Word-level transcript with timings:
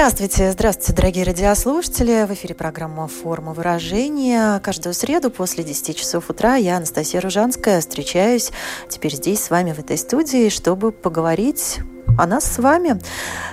Здравствуйте, 0.00 0.50
здравствуйте, 0.52 0.92
дорогие 0.94 1.24
радиослушатели. 1.26 2.24
В 2.26 2.32
эфире 2.32 2.54
программа 2.54 3.06
«Форма 3.06 3.52
выражения». 3.52 4.58
Каждую 4.60 4.94
среду 4.94 5.30
после 5.30 5.62
10 5.62 5.94
часов 5.94 6.30
утра 6.30 6.54
я, 6.54 6.78
Анастасия 6.78 7.20
Ружанская, 7.20 7.82
встречаюсь 7.82 8.50
теперь 8.88 9.14
здесь 9.14 9.44
с 9.44 9.50
вами 9.50 9.74
в 9.74 9.78
этой 9.78 9.98
студии, 9.98 10.48
чтобы 10.48 10.90
поговорить 10.90 11.80
о 12.18 12.26
нас 12.26 12.50
с 12.50 12.58
вами 12.58 12.98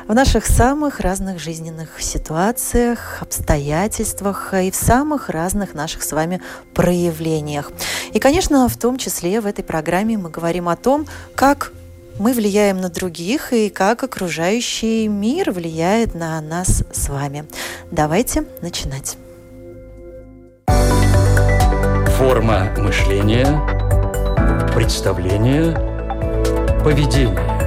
в 0.07 0.13
наших 0.13 0.45
самых 0.45 1.01
разных 1.01 1.37
жизненных 1.37 2.01
ситуациях, 2.01 3.17
обстоятельствах 3.19 4.53
и 4.53 4.71
в 4.71 4.75
самых 4.77 5.27
разных 5.27 5.73
наших 5.73 6.01
с 6.01 6.13
вами 6.13 6.41
проявлениях. 6.73 7.73
И, 8.13 8.19
конечно, 8.19 8.69
в 8.69 8.77
том 8.77 8.97
числе 8.97 9.41
в 9.41 9.47
этой 9.47 9.65
программе 9.65 10.17
мы 10.17 10.29
говорим 10.29 10.69
о 10.69 10.77
том, 10.77 11.07
как 11.35 11.73
мы 12.19 12.33
влияем 12.33 12.77
на 12.81 12.89
других 12.89 13.53
и 13.53 13.69
как 13.69 14.03
окружающий 14.03 15.07
мир 15.07 15.51
влияет 15.51 16.15
на 16.15 16.41
нас 16.41 16.83
с 16.91 17.09
вами. 17.09 17.45
Давайте 17.91 18.45
начинать. 18.61 19.17
Форма 22.17 22.73
мышления, 22.77 23.45
представление, 24.73 25.73
поведение. 26.83 27.57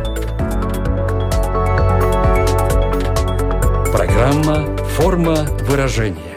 Программа 3.93 4.77
«Форма 4.97 5.47
выражения». 5.69 6.37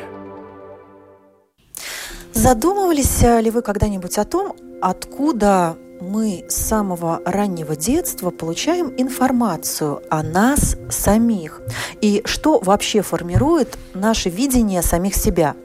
Задумывались 2.34 3.22
ли 3.22 3.50
вы 3.50 3.62
когда-нибудь 3.62 4.18
о 4.18 4.26
том, 4.26 4.56
откуда 4.82 5.78
мы 6.04 6.46
с 6.50 6.56
самого 6.56 7.22
раннего 7.26 7.76
детства 7.76 8.30
получаем 8.30 8.94
информацию 8.98 10.02
о 10.10 10.22
нас 10.22 10.76
самих 10.90 11.62
и 12.02 12.22
что 12.26 12.60
вообще 12.60 13.02
формирует 13.02 13.78
наше 13.94 14.30
видение 14.30 14.82
самих 14.82 15.16
себя. 15.16 15.56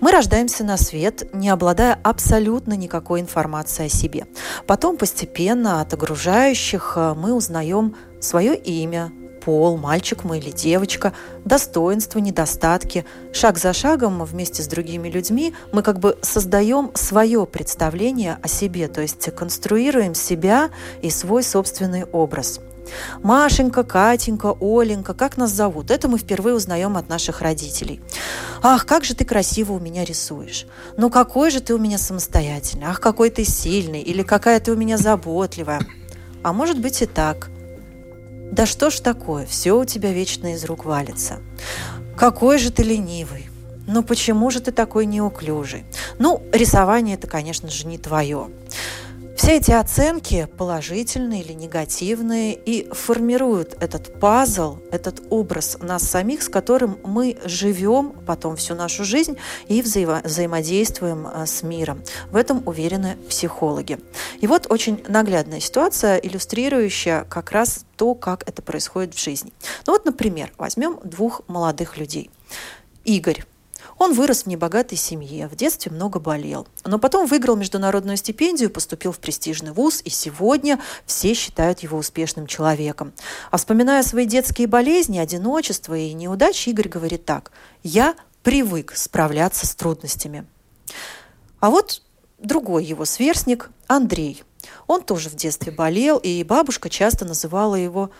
Мы 0.00 0.12
рождаемся 0.12 0.64
на 0.64 0.76
свет, 0.76 1.32
не 1.34 1.50
обладая 1.50 1.98
абсолютно 2.02 2.72
никакой 2.72 3.20
информацией 3.20 3.86
о 3.86 3.90
себе. 3.90 4.26
Потом 4.66 4.96
постепенно 4.96 5.82
от 5.82 5.92
окружающих 5.92 6.94
э, 6.96 7.14
мы 7.14 7.34
узнаем 7.34 7.94
свое 8.18 8.56
имя, 8.56 9.12
пол, 9.40 9.76
мальчик 9.76 10.24
мы 10.24 10.38
или 10.38 10.50
девочка, 10.50 11.12
достоинства, 11.44 12.18
недостатки. 12.18 13.04
Шаг 13.32 13.58
за 13.58 13.72
шагом 13.72 14.24
вместе 14.24 14.62
с 14.62 14.66
другими 14.66 15.08
людьми 15.08 15.54
мы 15.72 15.82
как 15.82 15.98
бы 15.98 16.18
создаем 16.22 16.90
свое 16.94 17.46
представление 17.46 18.38
о 18.42 18.48
себе, 18.48 18.88
то 18.88 19.00
есть 19.00 19.34
конструируем 19.34 20.14
себя 20.14 20.70
и 21.02 21.10
свой 21.10 21.42
собственный 21.42 22.04
образ. 22.04 22.60
Машенька, 23.22 23.84
Катенька, 23.84 24.56
Оленька, 24.60 25.14
как 25.14 25.36
нас 25.36 25.50
зовут? 25.50 25.90
Это 25.90 26.08
мы 26.08 26.18
впервые 26.18 26.56
узнаем 26.56 26.96
от 26.96 27.08
наших 27.08 27.40
родителей. 27.40 28.00
Ах, 28.62 28.84
как 28.84 29.04
же 29.04 29.14
ты 29.14 29.24
красиво 29.24 29.74
у 29.74 29.78
меня 29.78 30.04
рисуешь. 30.04 30.66
Ну 30.96 31.08
какой 31.10 31.50
же 31.50 31.60
ты 31.60 31.74
у 31.74 31.78
меня 31.78 31.98
самостоятельный. 31.98 32.86
Ах, 32.86 33.00
какой 33.00 33.30
ты 33.30 33.44
сильный. 33.44 34.02
Или 34.02 34.22
какая 34.22 34.58
ты 34.60 34.72
у 34.72 34.76
меня 34.76 34.96
заботливая. 34.98 35.80
А 36.42 36.52
может 36.52 36.80
быть 36.80 37.02
и 37.02 37.06
так– 37.06 37.48
да 38.52 38.66
что 38.66 38.90
ж 38.90 39.00
такое, 39.00 39.46
все 39.46 39.78
у 39.78 39.84
тебя 39.84 40.12
вечно 40.12 40.54
из 40.54 40.64
рук 40.64 40.84
валится. 40.84 41.38
Какой 42.16 42.58
же 42.58 42.70
ты 42.70 42.82
ленивый. 42.82 43.48
Ну 43.86 44.02
почему 44.02 44.50
же 44.50 44.60
ты 44.60 44.72
такой 44.72 45.06
неуклюжий? 45.06 45.84
Ну, 46.18 46.42
рисование 46.52 47.16
это, 47.16 47.26
конечно 47.26 47.70
же, 47.70 47.86
не 47.86 47.98
твое. 47.98 48.48
Все 49.40 49.56
эти 49.56 49.70
оценки, 49.70 50.46
положительные 50.58 51.40
или 51.40 51.54
негативные, 51.54 52.52
и 52.52 52.86
формируют 52.92 53.74
этот 53.80 54.20
пазл, 54.20 54.76
этот 54.92 55.22
образ 55.30 55.78
нас 55.80 56.02
самих, 56.02 56.42
с 56.42 56.50
которым 56.50 56.98
мы 57.04 57.38
живем 57.46 58.12
потом 58.26 58.56
всю 58.56 58.74
нашу 58.74 59.06
жизнь 59.06 59.38
и 59.66 59.80
взаимо- 59.80 60.22
взаимодействуем 60.22 61.26
э, 61.26 61.46
с 61.46 61.62
миром. 61.62 62.02
В 62.30 62.36
этом 62.36 62.62
уверены 62.68 63.16
психологи. 63.30 63.98
И 64.42 64.46
вот 64.46 64.66
очень 64.68 65.02
наглядная 65.08 65.60
ситуация, 65.60 66.18
иллюстрирующая 66.18 67.24
как 67.24 67.50
раз 67.52 67.86
то, 67.96 68.14
как 68.14 68.46
это 68.46 68.60
происходит 68.60 69.14
в 69.14 69.24
жизни. 69.24 69.54
Ну 69.86 69.94
вот, 69.94 70.04
например, 70.04 70.52
возьмем 70.58 70.98
двух 71.02 71.40
молодых 71.48 71.96
людей. 71.96 72.30
Игорь 73.06 73.42
он 74.00 74.14
вырос 74.14 74.44
в 74.44 74.46
небогатой 74.46 74.96
семье, 74.96 75.46
в 75.46 75.54
детстве 75.54 75.92
много 75.92 76.20
болел. 76.20 76.66
Но 76.86 76.98
потом 76.98 77.26
выиграл 77.26 77.54
международную 77.54 78.16
стипендию, 78.16 78.70
поступил 78.70 79.12
в 79.12 79.18
престижный 79.18 79.72
вуз, 79.72 80.00
и 80.02 80.08
сегодня 80.08 80.80
все 81.04 81.34
считают 81.34 81.80
его 81.80 81.98
успешным 81.98 82.46
человеком. 82.46 83.12
А 83.50 83.58
вспоминая 83.58 84.02
свои 84.02 84.24
детские 84.24 84.68
болезни, 84.68 85.18
одиночество 85.18 85.92
и 85.94 86.14
неудачи, 86.14 86.70
Игорь 86.70 86.88
говорит 86.88 87.26
так. 87.26 87.52
«Я 87.82 88.14
привык 88.42 88.94
справляться 88.96 89.66
с 89.66 89.74
трудностями». 89.74 90.46
А 91.60 91.68
вот 91.68 92.00
другой 92.38 92.86
его 92.86 93.04
сверстник 93.04 93.68
Андрей. 93.86 94.42
Он 94.86 95.02
тоже 95.02 95.28
в 95.28 95.34
детстве 95.34 95.72
болел, 95.72 96.16
и 96.16 96.42
бабушка 96.42 96.88
часто 96.88 97.26
называла 97.26 97.74
его 97.74 98.10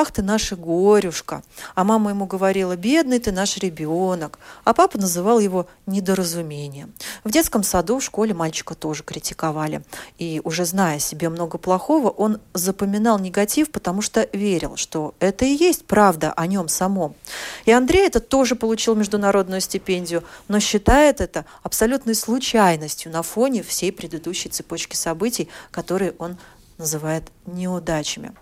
«Ах 0.00 0.12
ты 0.12 0.22
наша 0.22 0.54
горюшка!» 0.54 1.42
А 1.74 1.82
мама 1.82 2.10
ему 2.10 2.26
говорила 2.26 2.76
«Бедный 2.76 3.18
ты 3.18 3.32
наш 3.32 3.56
ребенок!» 3.56 4.38
А 4.62 4.72
папа 4.72 4.96
называл 4.96 5.40
его 5.40 5.66
«недоразумением». 5.86 6.94
В 7.24 7.32
детском 7.32 7.64
саду, 7.64 7.98
в 7.98 8.04
школе 8.04 8.32
мальчика 8.32 8.76
тоже 8.76 9.02
критиковали. 9.02 9.82
И 10.16 10.40
уже 10.44 10.66
зная 10.66 11.00
себе 11.00 11.28
много 11.30 11.58
плохого, 11.58 12.10
он 12.10 12.38
запоминал 12.54 13.18
негатив, 13.18 13.72
потому 13.72 14.00
что 14.00 14.28
верил, 14.32 14.76
что 14.76 15.16
это 15.18 15.44
и 15.44 15.56
есть 15.56 15.84
правда 15.84 16.32
о 16.32 16.46
нем 16.46 16.68
самом. 16.68 17.16
И 17.64 17.72
Андрей 17.72 18.06
этот 18.06 18.28
тоже 18.28 18.54
получил 18.54 18.94
международную 18.94 19.60
стипендию, 19.60 20.22
но 20.46 20.60
считает 20.60 21.20
это 21.20 21.44
абсолютной 21.64 22.14
случайностью 22.14 23.10
на 23.10 23.24
фоне 23.24 23.64
всей 23.64 23.90
предыдущей 23.90 24.48
цепочки 24.48 24.94
событий, 24.94 25.48
которые 25.72 26.14
он 26.20 26.36
называет 26.78 27.30
неудачами. 27.46 28.32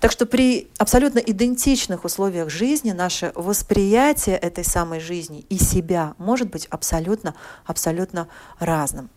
Так 0.00 0.12
что 0.12 0.26
при 0.26 0.68
абсолютно 0.78 1.18
идентичных 1.18 2.04
условиях 2.04 2.50
жизни 2.50 2.92
наше 2.92 3.32
восприятие 3.34 4.36
этой 4.36 4.64
самой 4.64 5.00
жизни 5.00 5.40
и 5.48 5.58
себя 5.58 6.14
может 6.18 6.50
быть 6.50 6.66
абсолютно, 6.66 7.34
абсолютно 7.64 8.28
разным. 8.58 9.10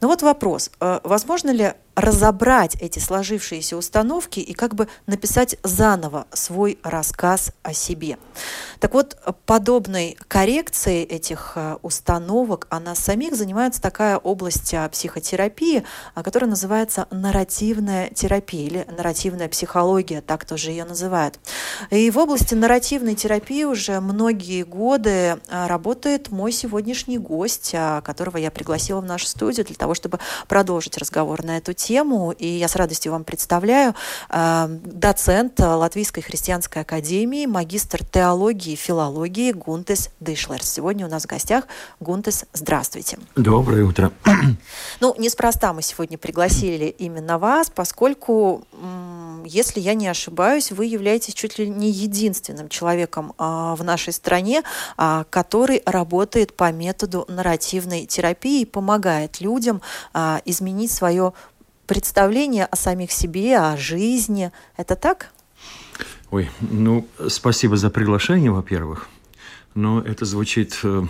Но 0.00 0.08
вот 0.08 0.22
вопрос, 0.22 0.70
э, 0.80 1.00
возможно 1.04 1.50
ли 1.50 1.74
разобрать 1.98 2.76
эти 2.76 3.00
сложившиеся 3.00 3.76
установки 3.76 4.38
и 4.38 4.52
как 4.52 4.74
бы 4.74 4.88
написать 5.06 5.56
заново 5.64 6.26
свой 6.32 6.78
рассказ 6.84 7.50
о 7.64 7.74
себе. 7.74 8.18
Так 8.78 8.94
вот, 8.94 9.18
подобной 9.46 10.16
коррекцией 10.28 11.02
этих 11.02 11.52
э, 11.56 11.76
установок 11.82 12.68
о 12.70 12.78
нас 12.78 13.00
самих 13.00 13.34
занимается 13.34 13.82
такая 13.82 14.16
область 14.16 14.72
э, 14.72 14.88
психотерапии, 14.88 15.82
которая 16.14 16.48
называется 16.48 17.08
нарративная 17.10 18.10
терапия 18.10 18.66
или 18.66 18.86
нарративная 18.96 19.48
психология, 19.48 20.20
так 20.20 20.44
тоже 20.44 20.70
ее 20.70 20.84
называют. 20.84 21.40
И 21.90 22.10
в 22.10 22.18
области 22.18 22.54
нарративной 22.54 23.16
терапии 23.16 23.64
уже 23.64 23.98
многие 24.00 24.62
годы 24.62 25.40
работает 25.50 26.30
мой 26.30 26.52
сегодняшний 26.52 27.18
гость, 27.18 27.74
которого 28.04 28.36
я 28.36 28.52
пригласила 28.52 29.00
в 29.00 29.04
нашу 29.04 29.26
студию 29.26 29.66
для 29.66 29.74
того, 29.74 29.94
чтобы 29.94 30.20
продолжить 30.46 30.96
разговор 30.96 31.42
на 31.42 31.56
эту 31.56 31.72
тему. 31.72 31.87
И 31.90 32.46
я 32.46 32.68
с 32.68 32.76
радостью 32.76 33.12
вам 33.12 33.24
представляю 33.24 33.94
э, 34.28 34.66
доцент 34.68 35.58
Латвийской 35.58 36.20
христианской 36.20 36.82
академии, 36.82 37.46
магистр 37.46 38.04
теологии 38.04 38.74
и 38.74 38.76
филологии 38.76 39.52
Гунтес 39.52 40.10
Дышлерс. 40.20 40.70
Сегодня 40.70 41.06
у 41.06 41.08
нас 41.08 41.22
в 41.22 41.26
гостях 41.26 41.64
Гунтес, 41.98 42.44
здравствуйте. 42.52 43.18
Доброе 43.36 43.84
утро. 43.84 44.12
Ну, 45.00 45.14
неспроста 45.18 45.72
мы 45.72 45.82
сегодня 45.82 46.18
пригласили 46.18 46.86
именно 46.86 47.38
вас, 47.38 47.70
поскольку, 47.70 48.64
если 49.44 49.80
я 49.80 49.94
не 49.94 50.08
ошибаюсь, 50.08 50.72
вы 50.72 50.86
являетесь 50.86 51.34
чуть 51.34 51.58
ли 51.58 51.68
не 51.68 51.90
единственным 51.90 52.68
человеком 52.68 53.32
а, 53.38 53.76
в 53.76 53.84
нашей 53.84 54.12
стране, 54.12 54.62
а, 54.96 55.24
который 55.30 55.82
работает 55.86 56.56
по 56.56 56.70
методу 56.72 57.24
нарративной 57.28 58.06
терапии 58.06 58.62
и 58.62 58.64
помогает 58.64 59.40
людям 59.40 59.80
изменить 60.44 60.90
свое 60.90 61.32
представление 61.88 62.66
о 62.66 62.76
самих 62.76 63.10
себе, 63.10 63.58
о 63.58 63.76
жизни. 63.76 64.52
Это 64.76 64.94
так? 64.94 65.32
Ой, 66.30 66.48
ну, 66.60 67.08
спасибо 67.28 67.76
за 67.76 67.90
приглашение, 67.90 68.52
во-первых. 68.52 69.08
но 69.74 70.00
это 70.00 70.24
звучит 70.24 70.78
э, 70.82 71.04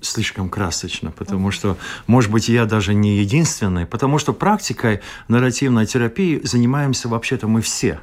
слишком 0.00 0.48
красочно, 0.50 1.10
потому 1.12 1.50
что, 1.50 1.76
может 2.06 2.30
быть, 2.30 2.48
я 2.48 2.64
даже 2.64 2.94
не 2.94 3.18
единственный, 3.18 3.86
потому 3.86 4.18
что 4.18 4.32
практикой 4.32 5.00
нарративной 5.28 5.86
терапии 5.86 6.40
занимаемся 6.42 7.08
вообще-то 7.08 7.46
мы 7.46 7.60
все. 7.62 8.00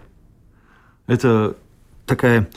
Это 1.07 1.55
такая 2.05 2.47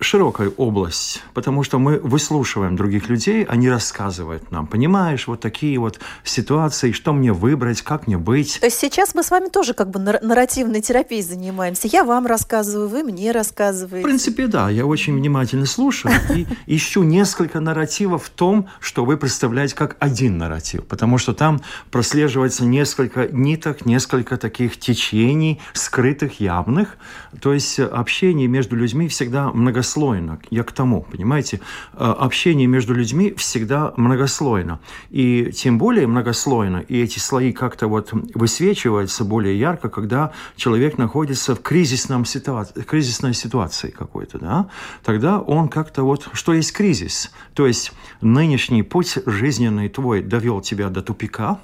широкая 0.00 0.50
область, 0.56 1.22
потому 1.34 1.64
что 1.64 1.78
мы 1.78 1.98
выслушиваем 1.98 2.76
других 2.76 3.08
людей, 3.08 3.44
они 3.44 3.68
рассказывают 3.68 4.50
нам, 4.52 4.66
понимаешь, 4.66 5.26
вот 5.26 5.40
такие 5.40 5.78
вот 5.78 5.98
ситуации, 6.22 6.92
что 6.92 7.12
мне 7.12 7.32
выбрать, 7.32 7.82
как 7.82 8.06
мне 8.06 8.16
быть. 8.16 8.58
То 8.60 8.66
есть 8.66 8.78
сейчас 8.78 9.14
мы 9.14 9.22
с 9.22 9.30
вами 9.30 9.48
тоже 9.48 9.74
как 9.74 9.90
бы 9.90 9.98
нарративной 9.98 10.80
терапией 10.80 11.22
занимаемся. 11.22 11.88
Я 11.88 12.04
вам 12.04 12.26
рассказываю, 12.26 12.88
вы 12.88 13.02
мне 13.02 13.32
рассказываете. 13.32 14.06
В 14.06 14.08
принципе, 14.08 14.46
да, 14.46 14.70
я 14.70 14.86
очень 14.86 15.14
внимательно 15.16 15.66
слушаю 15.66 16.14
и 16.34 16.46
ищу 16.66 17.02
несколько 17.02 17.60
нарративов 17.60 18.26
в 18.26 18.30
том, 18.30 18.68
что 18.80 19.04
вы 19.04 19.16
представляете 19.16 19.74
как 19.74 19.96
один 19.98 20.38
нарратив, 20.38 20.86
потому 20.86 21.18
что 21.18 21.34
там 21.34 21.60
прослеживается 21.90 22.64
несколько 22.64 23.28
ниток, 23.32 23.84
несколько 23.84 24.36
таких 24.36 24.78
течений, 24.78 25.60
скрытых, 25.72 26.40
явных. 26.40 26.96
То 27.40 27.52
есть 27.52 27.80
общение 27.80 28.46
между 28.46 28.76
людьми 28.76 29.08
всегда 29.08 29.50
многослойно 29.50 29.87
многослойно. 29.88 30.38
Я 30.50 30.62
к 30.62 30.72
тому, 30.72 31.02
понимаете, 31.02 31.60
э, 31.94 32.14
общение 32.20 32.66
между 32.66 32.94
людьми 32.94 33.34
всегда 33.36 33.92
многослойно. 33.96 34.78
И 35.10 35.50
тем 35.52 35.78
более 35.78 36.06
многослойно, 36.06 36.78
и 36.88 37.02
эти 37.02 37.18
слои 37.18 37.52
как-то 37.52 37.88
вот 37.88 38.10
высвечиваются 38.34 39.24
более 39.24 39.58
ярко, 39.58 39.88
когда 39.88 40.32
человек 40.56 40.98
находится 40.98 41.54
в 41.54 41.60
кризисном 41.60 42.24
ситуации, 42.24 42.82
кризисной 42.82 43.34
ситуации 43.34 43.90
какой-то, 43.90 44.38
да, 44.38 44.66
тогда 45.04 45.38
он 45.40 45.68
как-то 45.68 46.02
вот, 46.02 46.28
что 46.32 46.52
есть 46.52 46.72
кризис, 46.72 47.30
то 47.54 47.66
есть 47.66 47.92
нынешний 48.20 48.82
путь 48.82 49.18
жизненный 49.26 49.88
твой 49.88 50.22
довел 50.22 50.60
тебя 50.60 50.88
до 50.88 51.02
тупика, 51.02 51.58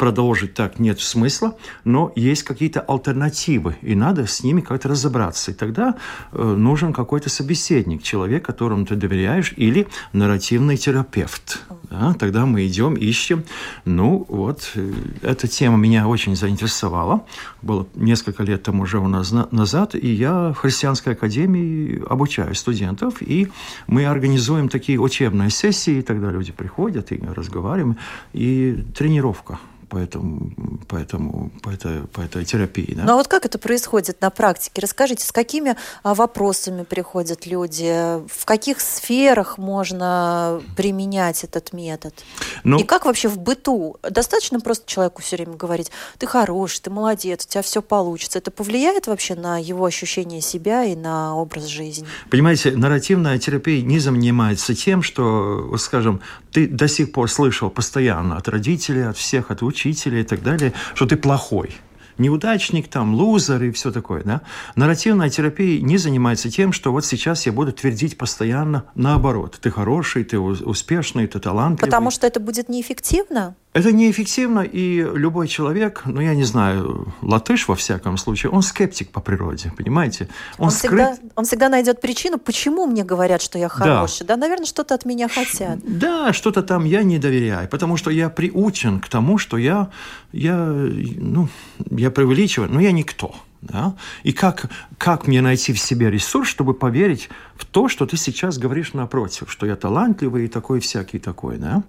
продолжить 0.00 0.54
так 0.54 0.78
нет 0.78 0.98
смысла, 0.98 1.58
но 1.84 2.10
есть 2.16 2.42
какие-то 2.42 2.80
альтернативы, 2.80 3.76
и 3.82 3.94
надо 3.94 4.26
с 4.26 4.42
ними 4.42 4.62
как-то 4.62 4.88
разобраться. 4.88 5.50
И 5.50 5.54
тогда 5.54 5.94
э, 6.32 6.42
нужен 6.42 6.94
какой-то 6.94 7.28
собеседник, 7.28 8.02
человек, 8.02 8.42
которому 8.42 8.86
ты 8.86 8.96
доверяешь, 8.96 9.52
или 9.58 9.88
нарративный 10.14 10.78
терапевт. 10.78 11.62
Да? 11.90 12.14
Тогда 12.14 12.46
мы 12.46 12.66
идем, 12.66 12.94
ищем. 12.94 13.44
Ну, 13.84 14.24
вот, 14.28 14.72
э, 14.74 14.90
эта 15.20 15.46
тема 15.48 15.76
меня 15.76 16.08
очень 16.08 16.34
заинтересовала. 16.34 17.26
Было 17.60 17.86
несколько 17.94 18.42
лет 18.42 18.62
тому 18.62 18.84
уже 18.84 19.00
у 19.00 19.08
нас 19.08 19.32
на 19.32 19.48
назад, 19.50 19.94
и 19.94 20.08
я 20.08 20.52
в 20.52 20.54
христианской 20.54 21.12
академии 21.12 22.02
обучаю 22.08 22.54
студентов, 22.54 23.20
и 23.20 23.48
мы 23.86 24.06
организуем 24.06 24.70
такие 24.70 24.98
учебные 24.98 25.50
сессии, 25.50 25.98
и 25.98 26.02
тогда 26.02 26.30
люди 26.30 26.52
приходят 26.52 27.12
и 27.12 27.20
разговариваем, 27.36 27.98
и 28.32 28.82
тренировка 28.96 29.58
по, 29.90 29.98
этому, 29.98 30.52
по, 30.88 30.96
этому, 30.96 31.50
по, 31.62 31.70
этой, 31.70 32.06
по 32.06 32.20
этой 32.20 32.44
терапии. 32.44 32.94
Да? 32.94 33.02
Ну 33.02 33.12
а 33.12 33.16
вот 33.16 33.28
как 33.28 33.44
это 33.44 33.58
происходит 33.58 34.20
на 34.20 34.30
практике? 34.30 34.80
Расскажите, 34.80 35.26
с 35.26 35.32
какими 35.32 35.76
а, 36.02 36.14
вопросами 36.14 36.84
приходят 36.84 37.44
люди? 37.44 37.92
В 38.28 38.44
каких 38.46 38.80
сферах 38.80 39.58
можно 39.58 40.62
применять 40.76 41.42
этот 41.42 41.72
метод? 41.72 42.14
Ну, 42.62 42.78
И 42.78 42.84
как 42.84 43.04
вообще 43.04 43.28
в 43.28 43.38
быту? 43.38 43.96
Достаточно 44.08 44.60
просто 44.60 44.88
человеку 44.88 45.22
все 45.22 45.36
время 45.36 45.56
говорить, 45.56 45.90
ты 46.18 46.26
хороший, 46.26 46.82
ты 46.82 46.90
молодец, 46.90 47.44
у 47.44 47.48
тебя 47.48 47.62
все 47.62 47.82
получится. 47.82 48.38
Это 48.38 48.52
повлияет 48.52 49.08
вообще 49.08 49.34
на 49.34 49.58
его 49.58 49.84
ощущение 49.84 50.40
себя 50.40 50.84
и 50.84 50.94
на 50.94 51.34
образ 51.34 51.64
жизни? 51.64 52.06
Понимаете, 52.30 52.70
нарративная 52.70 53.38
терапия 53.38 53.82
не 53.82 53.98
занимается 53.98 54.74
тем, 54.76 55.02
что, 55.02 55.76
скажем, 55.78 56.20
ты 56.52 56.68
до 56.68 56.86
сих 56.86 57.10
пор 57.10 57.28
слышал 57.28 57.70
постоянно 57.70 58.36
от 58.36 58.48
родителей, 58.48 59.08
от 59.08 59.16
всех, 59.16 59.50
от 59.50 59.62
учителей, 59.62 59.79
учителя 59.80 60.20
и 60.20 60.24
так 60.24 60.42
далее, 60.42 60.72
что 60.94 61.06
ты 61.06 61.16
плохой 61.16 61.70
неудачник, 62.18 62.88
там, 62.88 63.14
лузер 63.14 63.62
и 63.62 63.70
все 63.70 63.90
такое. 63.90 64.22
Да? 64.22 64.42
Нарративная 64.76 65.30
терапия 65.30 65.80
не 65.80 65.96
занимается 65.96 66.50
тем, 66.50 66.72
что 66.72 66.92
вот 66.92 67.06
сейчас 67.06 67.46
я 67.46 67.52
буду 67.52 67.72
твердить 67.72 68.18
постоянно 68.18 68.84
наоборот. 68.94 69.58
Ты 69.58 69.70
хороший, 69.70 70.24
ты 70.24 70.38
успешный, 70.38 71.26
ты 71.26 71.40
талантливый. 71.40 71.88
Потому 71.88 72.10
что 72.10 72.26
это 72.26 72.38
будет 72.38 72.68
неэффективно? 72.68 73.54
Это 73.72 73.92
неэффективно, 73.92 74.60
и 74.60 75.00
любой 75.00 75.46
человек, 75.46 76.02
ну, 76.04 76.20
я 76.20 76.34
не 76.34 76.42
знаю, 76.42 77.14
латыш 77.22 77.68
во 77.68 77.76
всяком 77.76 78.16
случае, 78.16 78.50
он 78.50 78.62
скептик 78.62 79.10
по 79.10 79.20
природе, 79.20 79.72
понимаете? 79.76 80.28
Он, 80.58 80.66
он, 80.66 80.70
скрыт... 80.72 81.12
всегда, 81.12 81.32
он 81.36 81.44
всегда 81.44 81.68
найдет 81.68 82.00
причину, 82.00 82.38
почему 82.38 82.86
мне 82.86 83.04
говорят, 83.04 83.40
что 83.40 83.58
я 83.58 83.68
хороший. 83.68 84.26
Да, 84.26 84.34
да 84.34 84.40
наверное, 84.40 84.66
что-то 84.66 84.96
от 84.96 85.04
меня 85.04 85.28
хотят. 85.28 85.78
Да, 85.84 86.32
что-то 86.32 86.64
там 86.64 86.84
я 86.84 87.04
не 87.04 87.18
доверяю, 87.18 87.68
потому 87.68 87.96
что 87.96 88.10
я 88.10 88.28
приучен 88.28 88.98
к 88.98 89.08
тому, 89.08 89.38
что 89.38 89.56
я, 89.56 89.90
я, 90.32 90.56
ну, 90.56 91.48
я 91.90 92.10
преувеличиваю, 92.10 92.72
но 92.72 92.80
я 92.80 92.90
никто. 92.90 93.36
Да? 93.62 93.94
И 94.24 94.32
как, 94.32 94.64
как 94.98 95.28
мне 95.28 95.42
найти 95.42 95.72
в 95.72 95.78
себе 95.78 96.10
ресурс, 96.10 96.48
чтобы 96.48 96.74
поверить 96.74 97.28
в 97.54 97.64
то, 97.66 97.88
что 97.88 98.04
ты 98.04 98.16
сейчас 98.16 98.58
говоришь 98.58 98.94
напротив, 98.94 99.52
что 99.52 99.64
я 99.64 99.76
талантливый 99.76 100.46
и 100.46 100.48
такой 100.48 100.80
всякий 100.80 101.20
такой, 101.20 101.58
да? 101.58 101.84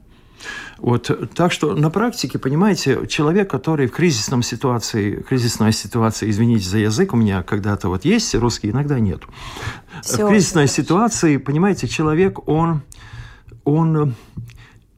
Вот, 0.78 1.12
так 1.36 1.52
что 1.52 1.76
на 1.76 1.90
практике, 1.90 2.40
понимаете, 2.40 3.06
человек, 3.08 3.50
который 3.50 3.88
в 3.88 3.92
кризисном 3.92 4.44
ситуации, 4.44 5.22
кризисной 5.22 5.74
ситуации, 5.74 6.30
извините 6.30 6.68
за 6.68 6.80
язык, 6.80 7.14
у 7.14 7.18
меня 7.18 7.44
когда-то 7.44 7.90
вот 7.90 8.06
есть 8.06 8.34
русский, 8.36 8.72
иногда 8.72 9.00
нет. 9.00 9.22
Все, 10.02 10.26
в 10.26 10.30
кризисной 10.30 10.66
все 10.66 10.82
ситуации, 10.82 11.38
понимаете, 11.38 11.88
человек, 11.88 12.48
он, 12.48 12.82
он 13.64 14.16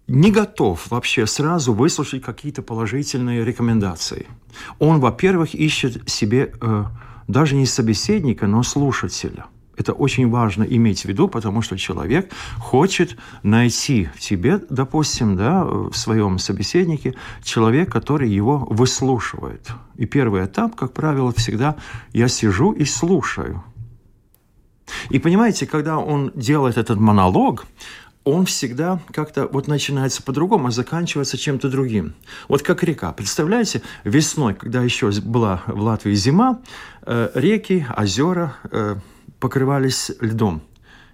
не 0.07 0.31
готов 0.31 0.89
вообще 0.89 1.25
сразу 1.27 1.73
выслушать 1.73 2.21
какие-то 2.21 2.61
положительные 2.61 3.43
рекомендации. 3.43 4.27
Он, 4.79 4.99
во-первых, 4.99 5.55
ищет 5.55 6.09
себе 6.09 6.53
э, 6.61 6.85
даже 7.27 7.55
не 7.55 7.65
собеседника, 7.65 8.47
но 8.47 8.63
слушателя. 8.63 9.45
Это 9.75 9.93
очень 9.93 10.29
важно 10.29 10.63
иметь 10.63 11.01
в 11.01 11.05
виду, 11.05 11.27
потому 11.27 11.61
что 11.61 11.77
человек 11.77 12.31
хочет 12.59 13.17
найти 13.41 14.09
в 14.15 14.23
себе, 14.23 14.61
допустим, 14.69 15.35
да, 15.35 15.63
в 15.63 15.93
своем 15.93 16.37
собеседнике 16.37 17.15
человек, 17.43 17.91
который 17.91 18.29
его 18.29 18.67
выслушивает. 18.69 19.71
И 19.95 20.05
первый 20.05 20.45
этап, 20.45 20.75
как 20.75 20.93
правило, 20.93 21.31
всегда 21.33 21.75
я 22.13 22.27
сижу 22.27 22.71
и 22.71 22.85
слушаю. 22.85 23.63
И 25.09 25.19
понимаете, 25.19 25.65
когда 25.65 25.97
он 25.97 26.31
делает 26.35 26.77
этот 26.77 26.99
монолог, 26.99 27.65
он 28.23 28.45
всегда 28.45 28.99
как-то 29.11 29.47
вот 29.47 29.67
начинается 29.67 30.23
по-другому, 30.23 30.67
а 30.67 30.71
заканчивается 30.71 31.37
чем-то 31.37 31.69
другим. 31.69 32.13
Вот 32.47 32.61
как 32.61 32.83
река. 32.83 33.11
Представляете, 33.11 33.81
весной, 34.03 34.53
когда 34.53 34.81
еще 34.81 35.11
была 35.21 35.63
в 35.67 35.81
Латвии 35.81 36.13
зима, 36.13 36.59
э, 37.05 37.31
реки, 37.33 37.85
озера, 37.97 38.55
э, 38.71 38.95
покрывались 39.43 40.09
льдом. 40.21 40.61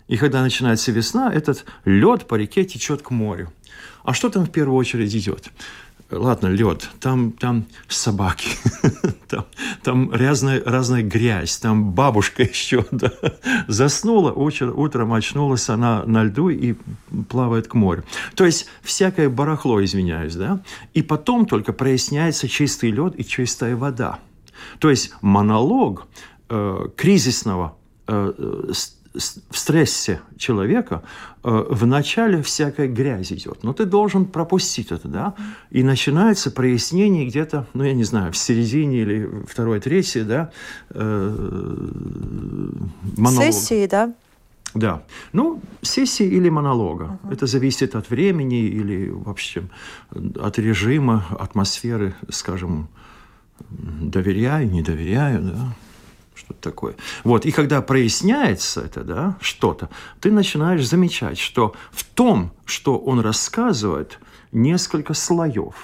И 0.07 0.15
когда 0.15 0.43
начинается 0.43 0.91
весна, 0.91 1.33
этот 1.33 1.65
лед 1.83 2.27
по 2.27 2.35
реке 2.35 2.63
течет 2.63 3.01
к 3.01 3.09
морю. 3.09 3.51
А 4.03 4.13
что 4.13 4.29
там 4.29 4.45
в 4.45 4.51
первую 4.51 4.77
очередь 4.77 5.15
идет? 5.15 5.49
Ладно, 6.11 6.45
лед, 6.45 6.87
там, 6.99 7.31
там 7.31 7.65
собаки, 7.87 8.49
там, 9.27 9.45
там 9.81 10.11
разная, 10.11 10.61
разная 10.63 11.01
грязь, 11.01 11.57
там 11.57 11.91
бабушка 11.91 12.43
еще 12.53 12.85
да, 12.91 13.11
заснула, 13.67 14.31
утро, 14.31 14.71
утром 14.71 15.13
очнулась 15.13 15.67
она 15.69 16.03
на 16.05 16.23
льду 16.23 16.49
и 16.49 16.75
плавает 17.29 17.67
к 17.67 17.73
морю. 17.73 18.03
То 18.35 18.45
есть 18.45 18.67
всякое 18.83 19.27
барахло, 19.29 19.83
извиняюсь, 19.83 20.35
да, 20.35 20.61
и 20.93 21.01
потом 21.01 21.47
только 21.47 21.73
проясняется 21.73 22.47
чистый 22.47 22.91
лед 22.91 23.15
и 23.17 23.25
чистая 23.25 23.75
вода. 23.75 24.19
То 24.77 24.91
есть 24.91 25.13
монолог 25.21 26.05
э, 26.49 26.89
кризисного 26.95 27.78
в 29.13 29.57
стрессе 29.57 30.21
человека 30.37 31.01
э, 31.43 31.65
вначале 31.69 32.41
всякая 32.43 32.87
грязь 32.87 33.31
идет. 33.31 33.63
Но 33.63 33.73
ты 33.73 33.85
должен 33.85 34.25
пропустить 34.25 34.91
это, 34.91 35.07
да? 35.07 35.33
И 35.71 35.83
начинается 35.83 36.51
прояснение 36.51 37.25
где-то, 37.25 37.65
ну, 37.73 37.83
я 37.83 37.93
не 37.93 38.03
знаю, 38.03 38.31
в 38.31 38.37
середине 38.37 39.01
или 39.01 39.29
второй, 39.47 39.79
третьей, 39.79 40.23
да, 40.23 40.51
э, 40.91 41.35
монолога. 43.17 43.51
Сессии, 43.51 43.87
да? 43.87 44.13
Да. 44.75 45.01
Ну, 45.33 45.59
сессии 45.81 46.27
или 46.27 46.49
монолога. 46.49 47.19
Uh-huh. 47.23 47.33
Это 47.33 47.47
зависит 47.47 47.95
от 47.95 48.11
времени 48.11 48.67
или, 48.67 49.09
в 49.09 49.27
общем, 49.27 49.69
от 50.11 50.59
режима, 50.59 51.25
атмосферы, 51.39 52.13
скажем, 52.29 52.87
доверяю, 53.69 54.69
не 54.69 54.83
доверяю, 54.83 55.41
да 55.41 55.75
что-то 56.49 56.61
такое. 56.61 56.95
Вот, 57.23 57.45
и 57.45 57.51
когда 57.51 57.81
проясняется 57.81 58.81
это, 58.81 59.03
да, 59.03 59.37
что-то, 59.39 59.89
ты 60.19 60.31
начинаешь 60.31 60.87
замечать, 60.87 61.37
что 61.37 61.75
в 61.91 62.03
том, 62.03 62.51
что 62.65 62.97
он 62.97 63.19
рассказывает, 63.19 64.19
несколько 64.51 65.13
слоев. 65.13 65.75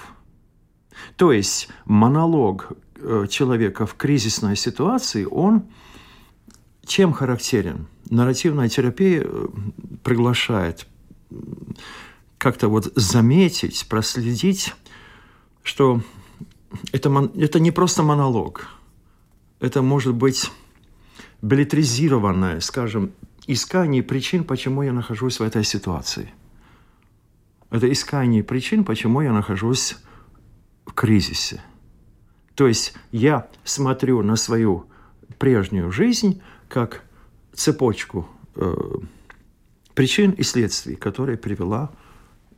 То 1.16 1.30
есть 1.30 1.68
монолог 1.84 2.72
э, 2.96 3.26
человека 3.30 3.86
в 3.86 3.94
кризисной 3.94 4.56
ситуации, 4.56 5.24
он 5.24 5.62
чем 6.84 7.12
характерен? 7.12 7.86
Нарративная 8.10 8.68
терапия 8.68 9.22
э, 9.24 9.48
приглашает 10.02 10.88
как-то 12.38 12.68
вот 12.68 12.92
заметить, 12.96 13.86
проследить, 13.88 14.74
что 15.62 16.00
это, 16.92 17.30
это 17.36 17.60
не 17.60 17.70
просто 17.70 18.02
монолог. 18.02 18.68
Это 19.60 19.82
может 19.82 20.14
быть 20.14 20.50
билетризированное, 21.42 22.60
скажем, 22.60 23.12
искание 23.46 24.02
причин, 24.02 24.44
почему 24.44 24.82
я 24.82 24.92
нахожусь 24.92 25.40
в 25.40 25.42
этой 25.42 25.64
ситуации. 25.64 26.32
Это 27.70 27.90
искание 27.90 28.44
причин, 28.44 28.84
почему 28.84 29.20
я 29.20 29.32
нахожусь 29.32 29.96
в 30.84 30.92
кризисе. 30.92 31.62
То 32.54 32.66
есть 32.66 32.94
я 33.12 33.48
смотрю 33.64 34.22
на 34.22 34.36
свою 34.36 34.86
прежнюю 35.38 35.90
жизнь 35.92 36.40
как 36.68 37.02
цепочку 37.52 38.28
э, 38.54 38.74
причин 39.94 40.30
и 40.30 40.42
следствий, 40.42 40.96
которая 40.96 41.36
привела 41.36 41.90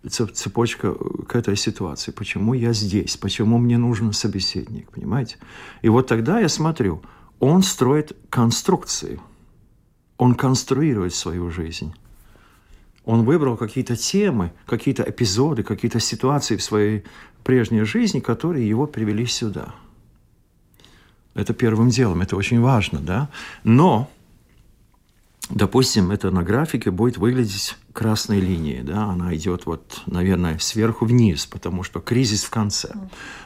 цепочка 0.06 0.88
э, 0.88 1.22
к 1.26 1.34
этой 1.36 1.56
ситуации. 1.56 2.12
Почему 2.12 2.54
я 2.54 2.72
здесь? 2.72 3.16
Почему 3.16 3.58
мне 3.58 3.78
нужен 3.78 4.12
собеседник? 4.12 4.90
Понимаете? 4.90 5.36
И 5.82 5.88
вот 5.88 6.06
тогда 6.06 6.40
я 6.40 6.48
смотрю, 6.48 7.02
он 7.40 7.62
строит 7.62 8.16
конструкцию. 8.30 9.20
Он 10.16 10.34
конструирует 10.34 11.14
свою 11.14 11.50
жизнь. 11.50 11.94
Он 13.04 13.24
выбрал 13.24 13.56
какие-то 13.56 13.96
темы, 13.96 14.52
какие-то 14.66 15.02
эпизоды, 15.02 15.62
какие-то 15.62 16.00
ситуации 16.00 16.56
в 16.56 16.62
своей 16.62 17.04
прежней 17.42 17.82
жизни, 17.84 18.20
которые 18.20 18.68
его 18.68 18.86
привели 18.86 19.24
сюда. 19.26 19.74
Это 21.34 21.54
первым 21.54 21.88
делом, 21.88 22.20
это 22.20 22.36
очень 22.36 22.60
важно, 22.60 22.98
да? 22.98 23.30
Но 23.64 24.10
допустим, 25.50 26.10
это 26.10 26.30
на 26.30 26.42
графике 26.42 26.90
будет 26.90 27.18
выглядеть 27.18 27.76
красной 27.92 28.40
линией, 28.40 28.82
да, 28.82 29.04
она 29.04 29.34
идет 29.34 29.66
вот, 29.66 30.02
наверное, 30.06 30.58
сверху 30.58 31.04
вниз, 31.04 31.46
потому 31.46 31.82
что 31.82 32.00
кризис 32.00 32.44
в 32.44 32.50
конце. 32.50 32.94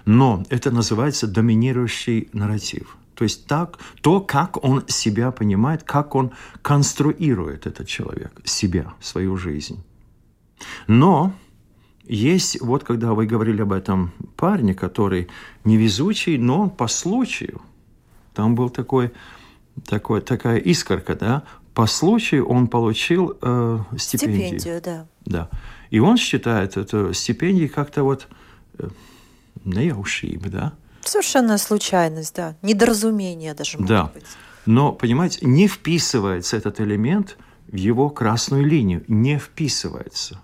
Но 0.05 0.45
это 0.49 0.71
называется 0.71 1.27
доминирующий 1.27 2.29
нарратив. 2.33 2.97
То 3.15 3.25
есть 3.25 3.47
так, 3.47 3.79
то, 4.01 4.21
как 4.21 4.63
он 4.65 4.85
себя 4.89 5.31
понимает, 5.31 5.83
как 5.85 6.15
он 6.15 6.33
конструирует 6.63 7.67
этот 7.67 7.87
человек, 7.87 8.41
себя, 8.45 8.95
свою 9.01 9.37
жизнь. 9.37 9.83
Но 10.87 11.33
есть, 12.05 12.61
вот 12.61 12.85
когда 12.85 13.13
вы 13.13 13.27
говорили 13.27 13.63
об 13.63 13.73
этом 13.73 14.13
парне, 14.37 14.75
который 14.75 15.29
невезучий, 15.65 16.37
но 16.39 16.69
по 16.69 16.89
случаю, 16.89 17.63
там 18.35 18.55
был 18.55 18.71
такой, 18.71 19.13
такой, 19.87 20.21
такая 20.21 20.59
искорка, 20.59 21.15
да, 21.15 21.45
по 21.75 21.87
случаю 21.87 22.47
он 22.47 22.69
получил 22.69 23.39
э, 23.41 23.79
стипендию. 23.99 24.59
Стипендию, 24.59 24.83
да. 24.83 25.07
Да. 25.25 25.49
И 25.91 26.01
он 26.01 26.17
считает 26.17 26.77
эту 26.77 27.13
стипендию 27.15 27.71
как-то 27.71 28.03
вот 28.03 28.29
э, 28.79 28.89
неяушиб, 29.65 30.49
да? 30.49 30.73
Совершенно 31.03 31.59
случайность, 31.59 32.35
да. 32.35 32.57
Недоразумение 32.63 33.55
даже 33.55 33.79
может 33.79 33.89
да. 33.89 34.05
быть. 34.15 34.25
Но, 34.67 34.93
понимаете, 34.93 35.41
не 35.43 35.67
вписывается 35.67 36.57
этот 36.57 36.81
элемент 36.81 37.37
в 37.67 37.77
его 37.77 38.11
красную 38.11 38.65
линию. 38.65 39.05
Не 39.09 39.39
вписывается. 39.39 40.41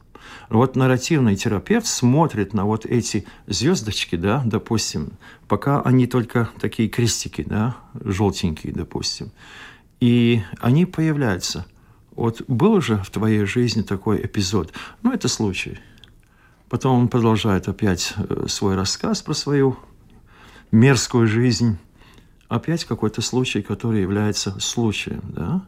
Вот 0.48 0.76
нарративный 0.76 1.36
терапевт 1.36 1.86
смотрит 1.86 2.54
на 2.54 2.64
вот 2.64 2.86
эти 2.86 3.26
звездочки, 3.46 4.16
да, 4.16 4.42
допустим, 4.44 5.12
пока 5.46 5.80
они 5.82 6.06
только 6.06 6.48
такие 6.60 6.88
крестики, 6.88 7.44
да, 7.46 7.76
желтенькие, 7.94 8.72
допустим. 8.72 9.30
И 10.00 10.42
они 10.60 10.86
появляются. 10.86 11.66
Вот 12.14 12.42
был 12.48 12.80
же 12.80 13.02
в 13.02 13.10
твоей 13.10 13.44
жизни 13.44 13.82
такой 13.82 14.24
эпизод. 14.24 14.72
Ну, 15.02 15.12
это 15.12 15.28
случай. 15.28 15.78
Потом 16.68 17.00
он 17.00 17.08
продолжает 17.08 17.68
опять 17.68 18.14
э, 18.16 18.46
свой 18.48 18.76
рассказ 18.76 19.22
про 19.22 19.34
свою 19.34 19.76
мерзкую 20.70 21.26
жизнь. 21.26 21.78
Опять 22.48 22.84
какой-то 22.84 23.22
случай, 23.22 23.62
который 23.62 24.02
является 24.02 24.58
случаем, 24.60 25.22
да? 25.24 25.66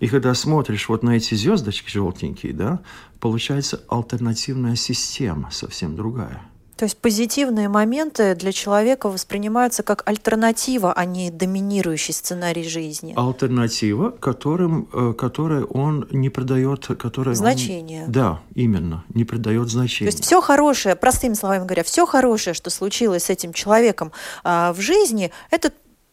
И 0.00 0.08
когда 0.08 0.34
смотришь 0.34 0.88
вот 0.88 1.02
на 1.02 1.10
эти 1.10 1.34
звездочки 1.34 1.90
желтенькие, 1.90 2.52
да, 2.52 2.80
получается 3.20 3.82
альтернативная 3.88 4.74
система 4.74 5.50
совсем 5.50 5.94
другая– 5.94 6.42
то 6.76 6.84
есть 6.84 6.96
позитивные 6.98 7.68
моменты 7.68 8.34
для 8.34 8.52
человека 8.52 9.08
воспринимаются 9.08 9.82
как 9.82 10.02
альтернатива, 10.08 10.92
а 10.92 11.04
не 11.04 11.30
доминирующий 11.30 12.14
сценарий 12.14 12.68
жизни. 12.68 13.14
Альтернатива, 13.16 14.10
которым, 14.10 14.88
э, 14.92 15.12
которой 15.12 15.64
он 15.64 16.08
не 16.10 16.30
придает... 16.30 16.86
Которой 16.86 17.34
значение. 17.34 18.04
Он, 18.06 18.12
да, 18.12 18.40
именно, 18.54 19.04
не 19.14 19.24
придает 19.24 19.68
значения. 19.68 20.10
То 20.10 20.16
есть 20.16 20.24
все 20.24 20.40
хорошее, 20.40 20.96
простыми 20.96 21.34
словами 21.34 21.64
говоря, 21.64 21.84
все 21.84 22.06
хорошее, 22.06 22.54
что 22.54 22.70
случилось 22.70 23.24
с 23.24 23.30
этим 23.30 23.52
человеком 23.52 24.12
а, 24.42 24.72
в 24.72 24.80
жизни, 24.80 25.30
это 25.50 25.72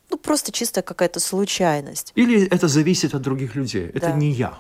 ну, 0.10 0.18
просто 0.18 0.51
чисто 0.51 0.82
какая-то 0.82 1.20
случайность. 1.20 2.12
Или 2.16 2.46
это 2.48 2.68
зависит 2.68 3.13
от 3.13 3.22
других 3.22 3.56
людей. 3.56 3.89
Это 3.94 4.12
не 4.12 4.32
я. 4.32 4.58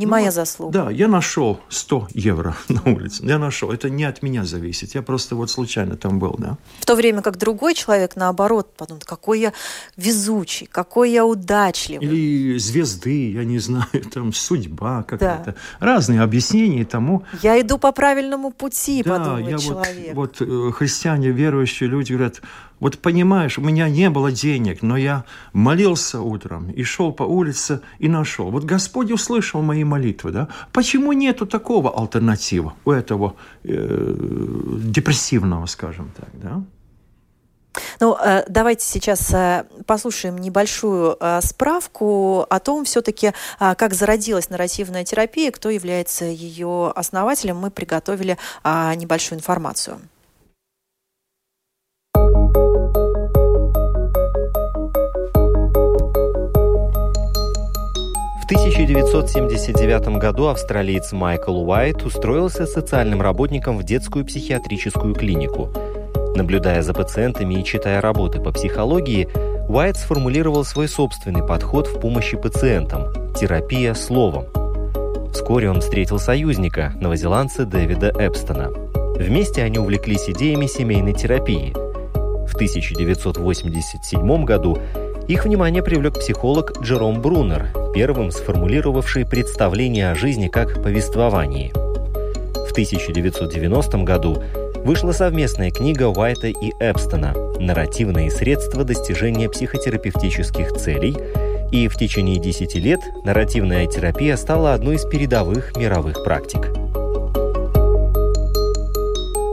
Не 0.00 0.06
ну, 0.06 0.12
моя 0.12 0.30
заслуга. 0.30 0.72
Да, 0.72 0.90
я 0.90 1.08
нашел 1.08 1.60
100 1.68 2.08
евро 2.14 2.56
на 2.68 2.80
улице. 2.90 3.22
Я 3.22 3.38
нашел. 3.38 3.70
Это 3.70 3.90
не 3.90 4.04
от 4.04 4.22
меня 4.22 4.46
зависит. 4.46 4.94
Я 4.94 5.02
просто 5.02 5.36
вот 5.36 5.50
случайно 5.50 5.96
там 5.96 6.18
был, 6.18 6.36
да. 6.38 6.56
В 6.78 6.86
то 6.86 6.94
время 6.94 7.20
как 7.20 7.36
другой 7.36 7.74
человек, 7.74 8.16
наоборот, 8.16 8.74
подумает, 8.74 9.04
какой 9.04 9.40
я 9.40 9.52
везучий, 9.98 10.66
какой 10.66 11.10
я 11.10 11.26
удачливый. 11.26 12.06
Или 12.06 12.56
звезды, 12.56 13.32
я 13.32 13.44
не 13.44 13.58
знаю, 13.66 13.84
там 14.10 14.32
судьба 14.32 15.02
какая-то. 15.02 15.54
Да. 15.80 15.86
Разные 15.86 16.22
объяснения 16.22 16.86
тому. 16.86 17.24
Я 17.42 17.60
иду 17.60 17.76
по 17.76 17.92
правильному 17.92 18.52
пути, 18.52 19.02
да, 19.02 19.18
подумает 19.18 19.48
я 19.50 19.58
человек. 19.58 20.14
Вот, 20.14 20.40
вот 20.40 20.48
э, 20.48 20.72
христиане, 20.72 21.28
верующие 21.28 21.90
люди 21.90 22.14
говорят, 22.14 22.40
вот 22.80 22.98
понимаешь, 22.98 23.58
у 23.58 23.62
меня 23.62 23.88
не 23.88 24.10
было 24.10 24.32
денег, 24.32 24.82
но 24.82 24.96
я 24.96 25.24
молился 25.52 26.20
утром 26.20 26.70
и 26.70 26.82
шел 26.82 27.12
по 27.12 27.22
улице 27.22 27.80
и 27.98 28.08
нашел. 28.08 28.50
Вот 28.50 28.64
Господь 28.64 29.10
услышал 29.10 29.62
мои 29.62 29.84
молитвы, 29.84 30.32
да? 30.32 30.48
Почему 30.72 31.12
нету 31.12 31.46
такого 31.46 31.96
альтернатива 31.96 32.74
у 32.84 32.90
этого 32.90 33.34
э, 33.64 34.14
депрессивного, 34.84 35.66
скажем 35.66 36.10
так, 36.16 36.28
да? 36.34 36.64
Ну, 38.00 38.16
э, 38.16 38.44
давайте 38.48 38.84
сейчас 38.84 39.32
э, 39.32 39.64
послушаем 39.86 40.38
небольшую 40.38 41.16
э, 41.20 41.40
справку 41.42 42.46
о 42.48 42.58
том, 42.58 42.84
все-таки, 42.84 43.32
как 43.58 43.94
зародилась 43.94 44.50
нарративная 44.50 45.04
терапия, 45.04 45.50
кто 45.50 45.70
является 45.70 46.24
ее 46.24 46.92
основателем. 46.94 47.58
Мы 47.58 47.70
приготовили 47.70 48.38
небольшую 48.64 49.38
информацию. 49.38 50.00
1979 58.90 60.18
году 60.18 60.48
австралиец 60.48 61.12
Майкл 61.12 61.56
Уайт 61.62 62.02
устроился 62.02 62.66
социальным 62.66 63.22
работником 63.22 63.78
в 63.78 63.84
детскую 63.84 64.24
психиатрическую 64.24 65.14
клинику. 65.14 65.68
Наблюдая 66.34 66.82
за 66.82 66.92
пациентами 66.92 67.54
и 67.54 67.64
читая 67.64 68.00
работы 68.00 68.40
по 68.40 68.50
психологии, 68.50 69.28
Уайт 69.68 69.96
сформулировал 69.96 70.64
свой 70.64 70.88
собственный 70.88 71.46
подход 71.46 71.86
в 71.86 72.00
помощи 72.00 72.36
пациентам– 72.36 73.12
терапия 73.38 73.94
словом. 73.94 74.46
Вскоре 75.32 75.70
он 75.70 75.82
встретил 75.82 76.18
союзника, 76.18 76.92
новозеландца 77.00 77.66
Дэвида 77.66 78.10
Эпстона. 78.18 78.70
Вместе 79.14 79.62
они 79.62 79.78
увлеклись 79.78 80.28
идеями 80.28 80.66
семейной 80.66 81.12
терапии. 81.12 81.72
В 82.48 82.56
1987 82.56 84.44
году 84.44 84.78
их 85.30 85.44
внимание 85.44 85.80
привлек 85.80 86.18
психолог 86.18 86.82
Джером 86.82 87.22
Брунер, 87.22 87.68
первым 87.94 88.32
сформулировавший 88.32 89.24
представление 89.24 90.10
о 90.10 90.16
жизни 90.16 90.48
как 90.48 90.82
повествовании. 90.82 91.70
В 91.72 92.72
1990 92.72 93.98
году 93.98 94.42
вышла 94.84 95.12
совместная 95.12 95.70
книга 95.70 96.08
Уайта 96.08 96.48
и 96.48 96.72
Эпстона 96.80 97.32
«Нарративные 97.60 98.28
средства 98.28 98.82
достижения 98.82 99.48
психотерапевтических 99.48 100.72
целей», 100.72 101.16
и 101.70 101.86
в 101.86 101.94
течение 101.94 102.40
10 102.40 102.74
лет 102.74 102.98
нарративная 103.22 103.86
терапия 103.86 104.36
стала 104.36 104.74
одной 104.74 104.96
из 104.96 105.04
передовых 105.04 105.76
мировых 105.76 106.24
практик. 106.24 106.70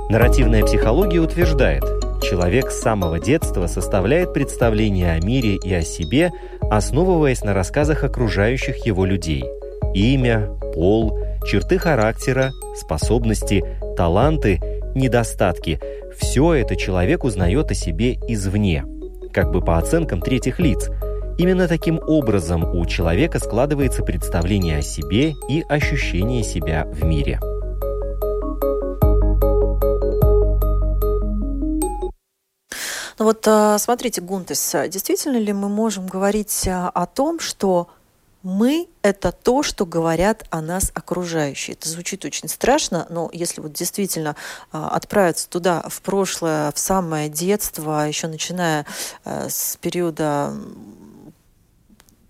Нарративная 0.10 0.64
психология 0.64 1.20
утверждает– 1.20 1.84
Человек 2.22 2.72
с 2.72 2.82
самого 2.82 3.20
детства 3.20 3.68
составляет 3.68 4.34
представление 4.34 5.14
о 5.14 5.24
мире 5.24 5.56
и 5.56 5.74
о 5.74 5.82
себе, 5.82 6.32
основываясь 6.70 7.44
на 7.44 7.54
рассказах 7.54 8.04
окружающих 8.04 8.86
его 8.86 9.06
людей. 9.06 9.44
Имя, 9.94 10.50
пол, 10.74 11.18
черты 11.46 11.78
характера, 11.78 12.52
способности, 12.76 13.64
таланты, 13.96 14.60
недостатки– 14.96 15.80
все 16.18 16.56
это 16.56 16.76
человек 16.76 17.24
узнает 17.24 17.70
о 17.70 17.76
себе 17.76 18.16
извне, 18.28 18.86
как 19.32 19.52
бы 19.52 19.62
по 19.62 19.78
оценкам 19.78 20.20
третьих 20.20 20.60
лиц, 20.60 20.90
Именно 21.38 21.68
таким 21.68 22.00
образом 22.00 22.64
у 22.64 22.84
человека 22.88 23.38
складывается 23.38 24.04
представление 24.04 24.80
о 24.80 24.82
себе 24.82 25.36
и 25.48 25.64
ощущение 25.70 26.44
себя 26.44 26.88
в 26.92 27.04
мире. 27.06 27.40
Ну 33.20 33.26
вот 33.26 33.48
а, 33.48 33.80
смотрите, 33.80 34.22
Гунтес, 34.22 34.76
действительно 34.90 35.38
ли 35.38 35.52
мы 35.52 35.70
можем 35.70 36.06
говорить 36.06 36.68
а, 36.68 36.90
о 36.90 37.08
том, 37.08 37.40
что 37.40 37.88
мы– 38.44 38.88
это 39.02 39.32
то, 39.32 39.64
что 39.64 39.88
говорят 39.88 40.46
о 40.52 40.62
нас 40.62 40.92
окружающие. 40.94 41.76
Это 41.76 41.90
звучит 41.90 42.24
очень 42.26 42.48
страшно, 42.48 43.08
но 43.10 43.30
если 43.34 43.60
вот 43.62 43.74
действительно 43.74 44.36
а, 44.72 44.90
отправиться 44.90 45.50
туда, 45.50 45.84
в 45.90 46.02
прошлое, 46.02 46.72
в 46.72 46.78
самое 46.78 47.28
детство, 47.28 48.08
еще 48.08 48.28
начиная 48.28 48.86
с 49.26 49.78
периода 49.78 50.54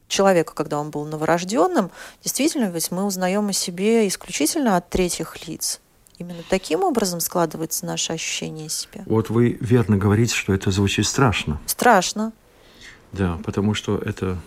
человека, 0.08 0.54
когда 0.56 0.80
он 0.80 0.90
был 0.90 1.04
новорожденным, 1.04 1.92
действительно, 2.24 2.66
ведь 2.66 2.92
мы 2.92 3.04
узнаем 3.04 3.50
о 3.50 3.54
себе 3.54 4.08
исключительно 4.08 4.78
от 4.78 4.90
третьих 4.90 5.48
лиц. 5.48 5.82
Именно 6.20 6.42
таким 6.50 6.84
образом 6.84 7.20
складывается 7.20 7.86
наше 7.86 8.14
ощущение 8.14 8.70
себя. 8.70 9.04
Вот 9.06 9.30
вы 9.30 9.58
верно 9.62 9.98
говорите, 9.98 10.34
что 10.34 10.54
это 10.54 10.72
звучит 10.72 11.06
страшно. 11.06 11.60
Страшно. 11.68 12.34
Да, 13.12 13.40
потому 13.44 13.74
что 13.76 13.98
это 13.98 14.38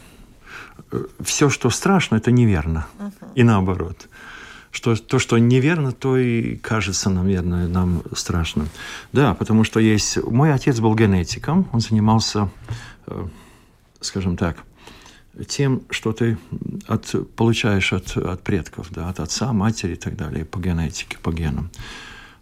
э, 0.90 1.04
все, 1.20 1.48
что 1.48 1.70
страшно, 1.70 2.16
это 2.16 2.32
неверно. 2.32 2.86
Угу. 2.98 3.32
И 3.36 3.42
наоборот. 3.44 4.08
Что, 4.72 4.94
то, 4.94 5.18
что 5.18 5.38
неверно, 5.38 5.92
то 5.92 6.16
и 6.16 6.56
кажется, 6.56 7.10
наверное, 7.10 7.66
нам 7.66 8.02
страшным. 8.14 8.68
Да, 9.12 9.34
потому 9.34 9.64
что 9.64 9.80
есть... 9.80 10.16
Мой 10.24 10.52
отец 10.52 10.78
был 10.80 10.94
генетиком, 10.94 11.68
он 11.72 11.80
занимался, 11.80 12.50
э, 13.06 13.26
скажем 14.00 14.36
так, 14.36 14.58
тем, 15.46 15.82
что 15.90 16.12
ты 16.12 16.38
от, 16.86 17.14
получаешь 17.36 17.92
от, 17.92 18.16
от 18.16 18.42
предков, 18.42 18.88
да, 18.90 19.08
от 19.08 19.20
отца, 19.20 19.52
матери 19.52 19.92
и 19.92 19.96
так 19.96 20.16
далее, 20.16 20.44
по 20.44 20.58
генетике, 20.58 21.18
по 21.22 21.32
генам. 21.32 21.70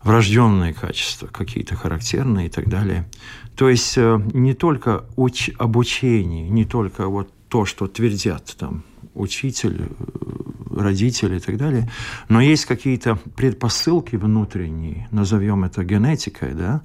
Врожденные 0.03 0.73
качества 0.73 1.27
какие-то 1.27 1.75
характерные 1.75 2.47
и 2.47 2.51
так 2.51 2.69
далее. 2.69 3.09
То 3.57 3.69
есть 3.69 3.99
э, 3.99 4.21
не 4.33 4.55
только 4.55 5.05
уч, 5.17 5.51
обучение, 5.59 6.49
не 6.49 6.65
только 6.65 7.09
вот 7.09 7.31
то, 7.49 7.65
что 7.65 7.89
твердят 7.89 8.57
там 8.59 8.85
учитель, 9.15 9.83
э, 9.83 10.81
родители 10.81 11.37
и 11.37 11.41
так 11.41 11.57
далее, 11.57 11.91
но 12.29 12.41
есть 12.41 12.65
какие-то 12.67 13.17
предпосылки 13.37 14.17
внутренние, 14.17 15.09
назовем 15.11 15.65
это 15.65 15.83
генетикой, 15.83 16.55
да, 16.55 16.83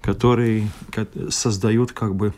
которые 0.00 0.68
создают 1.30 1.92
как 1.92 2.14
бы 2.14 2.32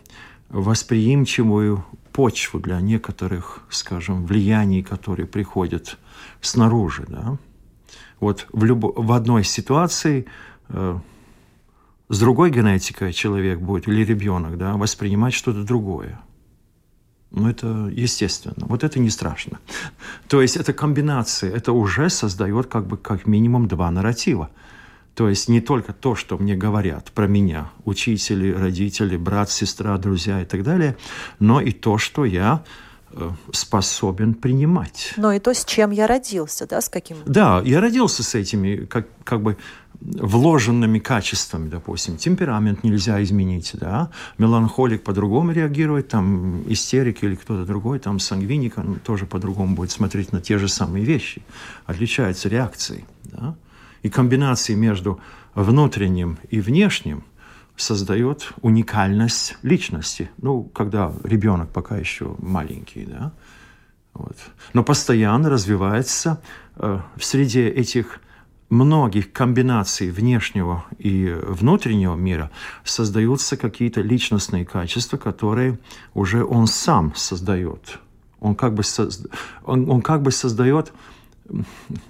восприимчивую 0.49 1.85
почву 2.13 2.61
для 2.61 2.81
некоторых, 2.81 3.63
скажем, 3.71 4.25
влияний, 4.25 4.83
которые 4.83 5.27
приходят 5.27 5.99
снаружи. 6.41 7.05
Да? 7.09 7.39
Вот 8.21 8.47
в, 8.53 8.65
любо, 8.65 8.93
в 8.95 9.13
одной 9.13 9.45
ситуации 9.45 10.27
э, 10.69 10.99
с 12.09 12.19
другой 12.19 12.51
генетикой 12.51 13.13
человек 13.13 13.59
будет, 13.59 13.89
или 13.89 14.05
ребенок, 14.05 14.57
да, 14.57 14.77
воспринимать 14.77 15.35
что-то 15.35 15.65
другое. 15.65 16.21
Ну, 17.31 17.49
это 17.49 17.91
естественно. 17.91 18.67
Вот 18.69 18.85
это 18.85 19.01
не 19.01 19.11
страшно. 19.11 19.59
То 20.29 20.41
есть 20.41 20.57
это 20.57 20.73
комбинация, 20.73 21.51
это 21.51 21.73
уже 21.73 22.09
создает 22.09 22.69
как 22.69 22.87
бы 22.87 22.97
как 22.97 23.27
минимум 23.27 23.67
два 23.67 23.91
нарратива. 23.91 24.51
То 25.15 25.29
есть 25.29 25.49
не 25.49 25.61
только 25.61 25.93
то, 25.93 26.17
что 26.17 26.37
мне 26.39 26.57
говорят 26.57 27.13
про 27.13 27.27
меня, 27.27 27.71
учители, 27.85 28.53
родители, 28.53 29.17
брат, 29.17 29.51
сестра, 29.51 29.97
друзья 29.97 30.43
и 30.43 30.45
так 30.45 30.65
далее, 30.65 30.97
но 31.39 31.61
и 31.61 31.71
то, 31.71 31.99
что 31.99 32.25
я 32.25 32.65
э, 33.13 33.31
способен 33.53 34.35
принимать. 34.35 35.15
Но 35.17 35.33
и 35.33 35.39
то, 35.39 35.55
с 35.55 35.65
чем 35.65 35.93
я 35.93 36.09
родился, 36.09 36.67
да, 36.67 36.81
с 36.81 36.89
каким? 36.89 37.19
Да, 37.27 37.63
я 37.65 37.81
родился 37.81 38.25
с 38.25 38.35
этими, 38.35 38.87
как, 38.87 39.07
как 39.23 39.41
бы 39.41 39.57
вложенными 40.01 40.99
качествами, 40.99 41.69
допустим. 41.69 42.17
Темперамент 42.17 42.83
нельзя 42.83 43.23
изменить, 43.23 43.71
да. 43.75 44.11
Меланхолик 44.37 45.05
по-другому 45.05 45.53
реагирует, 45.53 46.09
там 46.09 46.65
истерик 46.67 47.23
или 47.23 47.37
кто-то 47.37 47.65
другой, 47.65 48.01
там 48.01 48.19
сангвиник, 48.19 48.79
он 48.79 48.97
тоже 48.97 49.27
по-другому 49.27 49.77
будет 49.77 49.93
смотреть 49.93 50.33
на 50.33 50.41
те 50.41 50.59
же 50.59 50.67
самые 50.67 51.05
вещи. 51.05 51.43
Отличаются 51.87 52.49
реакции, 52.49 53.05
да 53.23 53.55
и 54.05 54.11
комбинации 54.11 54.75
между 54.75 55.19
внутренним 55.55 56.39
и 56.51 56.61
внешним 56.61 57.25
создает 57.75 58.53
уникальность 58.61 59.57
личности. 59.63 60.31
Ну, 60.37 60.63
когда 60.63 61.13
ребенок 61.25 61.71
пока 61.71 61.97
еще 61.97 62.37
маленький, 62.39 63.07
да. 63.07 63.33
Вот. 64.13 64.37
Но 64.75 64.85
постоянно 64.85 65.49
развивается 65.49 66.41
э, 66.77 67.01
в 67.17 67.25
среде 67.25 67.69
этих 67.69 68.21
многих 68.69 69.33
комбинаций 69.33 70.11
внешнего 70.11 70.85
и 70.99 71.35
внутреннего 71.43 72.15
мира 72.15 72.51
создаются 72.85 73.57
какие-то 73.57 74.03
личностные 74.03 74.67
качества, 74.67 75.17
которые 75.17 75.79
уже 76.13 76.45
он 76.45 76.67
сам 76.67 77.15
создает. 77.17 77.99
Он 78.41 78.55
как 78.55 78.75
бы, 78.75 78.83
созда... 78.83 79.31
он, 79.65 79.89
он 79.91 80.03
как 80.03 80.21
бы 80.21 80.31
создает 80.31 80.93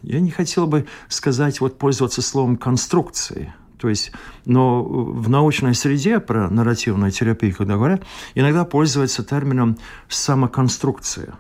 я 0.02 0.20
не 0.20 0.30
хотел 0.30 0.66
бы 0.66 0.86
сказать, 1.08 1.60
вот 1.60 1.78
пользоваться 1.78 2.22
словом 2.22 2.56
конструкции. 2.56 3.52
То 3.78 3.88
есть, 3.88 4.12
но 4.46 4.82
в 4.82 5.28
научной 5.28 5.74
среде 5.74 6.20
про 6.20 6.48
нарративную 6.48 7.10
терапию, 7.10 7.54
когда 7.54 7.74
говорят, 7.74 8.02
иногда 8.34 8.64
пользуются 8.64 9.24
термином 9.24 9.76
самоконструкция. 10.08 11.34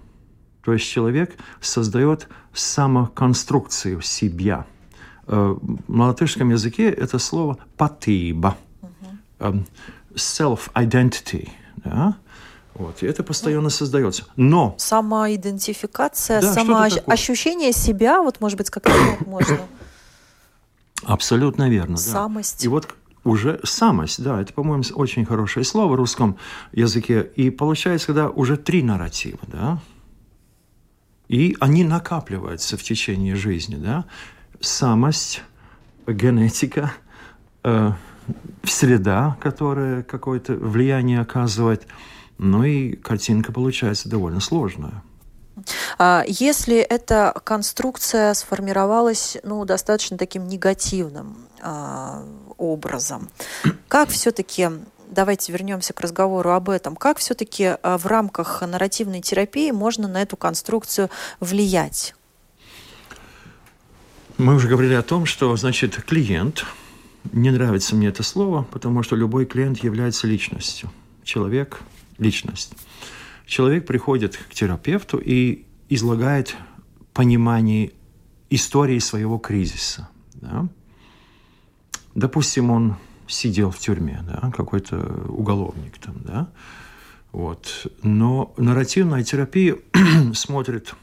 То 0.62 0.72
есть 0.72 0.86
человек 0.86 1.36
создает 1.60 2.28
самоконструкцию 2.52 4.00
себя. 4.02 4.66
Э, 5.26 5.56
в 5.58 5.98
латышском 6.00 6.50
языке 6.50 6.90
это 6.90 7.18
слово 7.18 7.58
«патиба», 7.76 8.56
эм, 9.38 9.66
self-identity. 10.14 11.48
Да? 11.76 12.16
Вот, 12.74 13.02
и 13.02 13.06
это 13.06 13.22
постоянно 13.22 13.70
создается. 13.70 14.24
Но... 14.36 14.74
Самоидентификация, 14.78 16.40
да, 16.40 16.52
самоощущение 16.52 17.72
себя, 17.72 18.20
вот, 18.20 18.40
может 18.40 18.58
быть, 18.58 18.70
как 18.70 18.88
можно... 19.26 19.60
Абсолютно 21.04 21.68
верно, 21.68 21.96
Самость. 21.96 22.60
Да. 22.60 22.64
И 22.64 22.68
вот 22.68 22.88
уже 23.24 23.60
самость, 23.62 24.22
да, 24.22 24.40
это, 24.40 24.52
по-моему, 24.52 24.82
очень 24.94 25.24
хорошее 25.24 25.64
слово 25.64 25.92
в 25.92 25.94
русском 25.94 26.36
языке. 26.72 27.30
И 27.36 27.50
получается, 27.50 28.08
когда 28.08 28.28
уже 28.28 28.56
три 28.56 28.82
нарратива, 28.82 29.38
да, 29.46 29.78
и 31.28 31.56
они 31.60 31.84
накапливаются 31.84 32.76
в 32.76 32.82
течение 32.82 33.36
жизни, 33.36 33.76
да, 33.76 34.04
самость, 34.60 35.42
генетика, 36.06 36.92
э, 37.62 37.92
среда, 38.64 39.36
которая 39.40 40.02
какое-то 40.02 40.54
влияние 40.54 41.20
оказывает– 41.20 41.86
ну 42.38 42.64
и 42.64 42.96
картинка 42.96 43.52
получается 43.52 44.08
довольно 44.08 44.40
сложная. 44.40 45.02
А 45.98 46.24
если 46.26 46.76
эта 46.78 47.32
конструкция 47.44 48.34
сформировалась 48.34 49.36
ну, 49.44 49.64
достаточно 49.64 50.18
таким 50.18 50.48
негативным 50.48 51.46
а, 51.62 52.24
образом, 52.58 53.30
как 53.88 54.08
все-таки 54.08 54.68
давайте 55.08 55.52
вернемся 55.52 55.92
к 55.92 56.00
разговору 56.00 56.50
об 56.50 56.68
этом. 56.68 56.96
Как 56.96 57.18
все-таки 57.18 57.76
а, 57.82 57.98
в 57.98 58.06
рамках 58.06 58.62
нарративной 58.62 59.20
терапии 59.20 59.70
можно 59.70 60.08
на 60.08 60.22
эту 60.22 60.36
конструкцию 60.36 61.10
влиять? 61.40 62.14
Мы 64.36 64.56
уже 64.56 64.66
говорили 64.68 64.94
о 64.94 65.02
том, 65.02 65.26
что, 65.26 65.56
значит, 65.56 66.02
клиент, 66.02 66.64
не 67.32 67.50
нравится 67.50 67.94
мне 67.94 68.08
это 68.08 68.24
слово, 68.24 68.66
потому 68.70 69.04
что 69.04 69.14
любой 69.14 69.46
клиент 69.46 69.78
является 69.78 70.26
личностью. 70.26 70.90
Человек, 71.22 71.80
личность. 72.18 72.74
Человек 73.46 73.86
приходит 73.86 74.36
к 74.36 74.54
терапевту 74.54 75.18
и 75.18 75.66
излагает 75.88 76.56
понимание 77.12 77.92
истории 78.50 78.98
своего 78.98 79.38
кризиса. 79.38 80.08
Да? 80.34 80.68
Допустим, 82.14 82.70
он 82.70 82.96
сидел 83.26 83.70
в 83.70 83.78
тюрьме, 83.78 84.22
да, 84.26 84.50
какой-то 84.50 85.24
уголовник 85.28 85.98
там, 85.98 86.16
да, 86.22 86.48
вот. 87.32 87.86
Но 88.02 88.54
нарративная 88.56 89.24
терапия 89.24 89.76
смотрит 90.34 90.94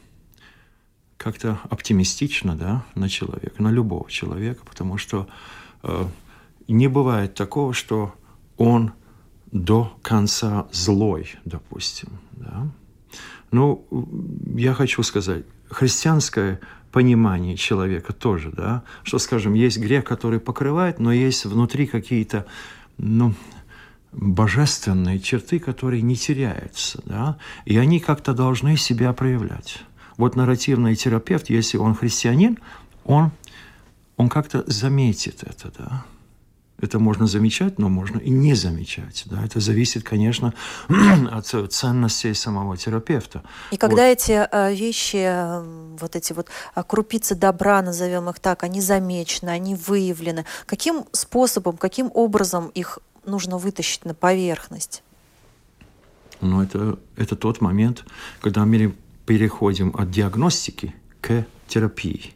как-то 1.16 1.60
оптимистично, 1.68 2.56
да, 2.56 2.84
на 2.94 3.08
человека, 3.08 3.62
на 3.62 3.70
любого 3.70 4.10
человека, 4.10 4.62
потому 4.64 4.96
что 4.98 5.28
э, 5.82 6.06
не 6.68 6.88
бывает 6.88 7.34
такого, 7.34 7.74
что 7.74 8.14
он 8.56 8.92
до 9.52 9.96
конца 10.02 10.66
злой, 10.72 11.30
допустим. 11.44 12.08
Да? 12.32 12.68
Ну, 13.50 13.86
я 14.56 14.74
хочу 14.74 15.02
сказать, 15.02 15.44
христианское 15.70 16.60
понимание 16.90 17.56
человека 17.56 18.12
тоже, 18.12 18.50
да, 18.50 18.82
что, 19.02 19.18
скажем, 19.18 19.54
есть 19.54 19.78
грех, 19.78 20.04
который 20.04 20.40
покрывает, 20.40 20.98
но 20.98 21.12
есть 21.12 21.44
внутри 21.44 21.86
какие-то, 21.86 22.46
ну, 22.98 23.34
божественные 24.12 25.18
черты, 25.20 25.58
которые 25.58 26.02
не 26.02 26.16
теряются, 26.16 27.02
да, 27.04 27.38
и 27.64 27.78
они 27.78 28.00
как-то 28.00 28.34
должны 28.34 28.76
себя 28.76 29.12
проявлять. 29.12 29.82
Вот 30.18 30.36
нарративный 30.36 30.94
терапевт, 30.94 31.48
если 31.48 31.78
он 31.78 31.94
христианин, 31.94 32.58
он, 33.04 33.30
он 34.16 34.28
как-то 34.28 34.64
заметит 34.66 35.42
это, 35.42 35.72
да. 35.78 36.04
Это 36.82 36.98
можно 36.98 37.28
замечать, 37.28 37.78
но 37.78 37.88
можно 37.88 38.18
и 38.18 38.30
не 38.30 38.54
замечать. 38.54 39.22
Да? 39.26 39.44
Это 39.44 39.60
зависит, 39.60 40.02
конечно, 40.02 40.52
от 41.30 41.46
ценностей 41.46 42.34
самого 42.34 42.76
терапевта. 42.76 43.44
И 43.70 43.76
когда 43.76 44.08
вот. 44.08 44.18
эти 44.18 44.48
э, 44.50 44.74
вещи, 44.74 45.22
э, 45.24 45.62
вот 46.00 46.16
эти 46.16 46.32
вот 46.32 46.48
э, 46.74 46.82
крупицы 46.84 47.36
добра, 47.36 47.82
назовем 47.82 48.28
их 48.28 48.40
так, 48.40 48.64
они 48.64 48.80
замечены, 48.80 49.50
они 49.50 49.76
выявлены, 49.76 50.44
каким 50.66 51.04
способом, 51.12 51.76
каким 51.76 52.10
образом 52.14 52.66
их 52.74 52.98
нужно 53.24 53.58
вытащить 53.58 54.04
на 54.04 54.14
поверхность? 54.14 55.04
Ну, 56.40 56.62
это, 56.62 56.98
это 57.16 57.36
тот 57.36 57.60
момент, 57.60 58.04
когда 58.40 58.64
мы 58.64 58.92
переходим 59.24 59.94
от 59.96 60.10
диагностики 60.10 60.96
к 61.20 61.46
терапии. 61.68 62.34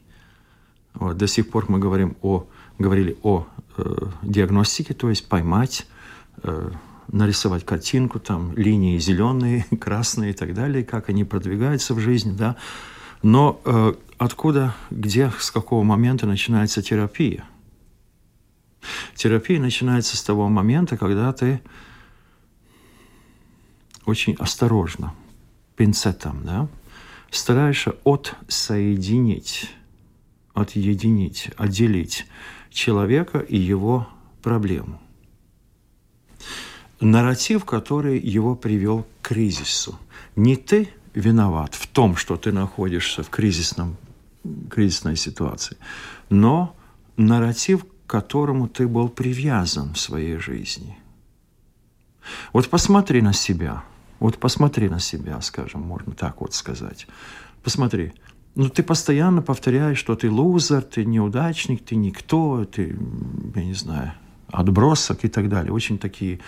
Вот, 0.95 1.17
до 1.17 1.27
сих 1.27 1.51
пор 1.51 1.65
мы 1.69 1.81
говорим 1.81 2.17
о, 2.23 2.47
говорили 2.79 3.19
о 3.25 3.49
э, 3.77 4.07
диагностике, 4.23 4.95
то 4.95 5.09
есть 5.09 5.29
поймать, 5.29 5.87
э, 6.43 6.71
нарисовать 7.09 7.65
картинку, 7.65 8.19
там 8.19 8.53
линии 8.57 8.99
зеленые, 8.99 9.67
красные 9.81 10.31
и 10.31 10.35
так 10.35 10.55
далее, 10.55 10.85
как 10.85 11.09
они 11.09 11.25
продвигаются 11.25 11.95
в 11.95 12.01
жизни, 12.01 12.33
да. 12.33 12.57
Но 13.23 13.61
э, 13.65 13.95
откуда, 14.19 14.75
где, 14.91 15.31
с 15.39 15.51
какого 15.51 15.83
момента 15.83 16.27
начинается 16.27 16.83
терапия? 16.83 17.45
Терапия 19.15 19.61
начинается 19.61 20.17
с 20.17 20.23
того 20.23 20.49
момента, 20.49 20.97
когда 20.97 21.33
ты 21.33 21.61
очень 24.05 24.35
осторожно, 24.39 25.15
пинцетом, 25.75 26.45
да, 26.45 26.69
стараешься 27.31 27.95
отсоединить, 28.05 29.71
отъединить, 30.55 31.51
отделить 31.57 32.27
человека 32.77 33.39
и 33.39 33.57
его 33.57 34.07
проблему. 34.43 35.01
Нарратив, 37.01 37.65
который 37.65 38.19
его 38.19 38.55
привел 38.55 39.03
к 39.03 39.29
кризису. 39.29 39.99
Не 40.37 40.57
ты 40.57 40.89
виноват 41.15 41.75
в 41.75 41.87
том, 41.87 42.17
что 42.17 42.37
ты 42.37 42.53
находишься 42.53 43.23
в 43.23 43.31
кризисном, 43.31 43.97
кризисной 44.71 45.17
ситуации, 45.17 45.77
но 46.29 46.77
нарратив, 47.17 47.85
к 47.85 48.11
которому 48.11 48.69
ты 48.69 48.87
был 48.87 49.09
привязан 49.09 49.95
в 49.95 49.99
своей 49.99 50.37
жизни. 50.37 50.99
Вот 52.53 52.69
посмотри 52.69 53.23
на 53.23 53.33
себя. 53.33 53.83
Вот 54.19 54.39
посмотри 54.39 54.89
на 54.89 55.01
себя, 55.01 55.41
скажем, 55.41 55.81
можно 55.81 56.13
так 56.13 56.41
вот 56.41 56.55
сказать. 56.55 57.07
Посмотри. 57.63 58.13
Ну, 58.57 58.69
ты 58.71 58.83
постоянно 58.83 59.43
повторяешь, 59.43 59.99
что 59.99 60.17
ты 60.17 60.31
лузер, 60.31 60.83
ты 60.83 61.05
неудачник, 61.05 61.85
ты 61.85 61.95
никто, 61.95 62.65
ты, 62.65 62.97
я 63.55 63.65
не 63.65 63.75
знаю, 63.75 64.13
отбросок 64.49 65.25
и 65.25 65.29
так 65.29 65.49
далее. 65.49 65.73
Очень 65.73 65.99
такие 65.99 66.41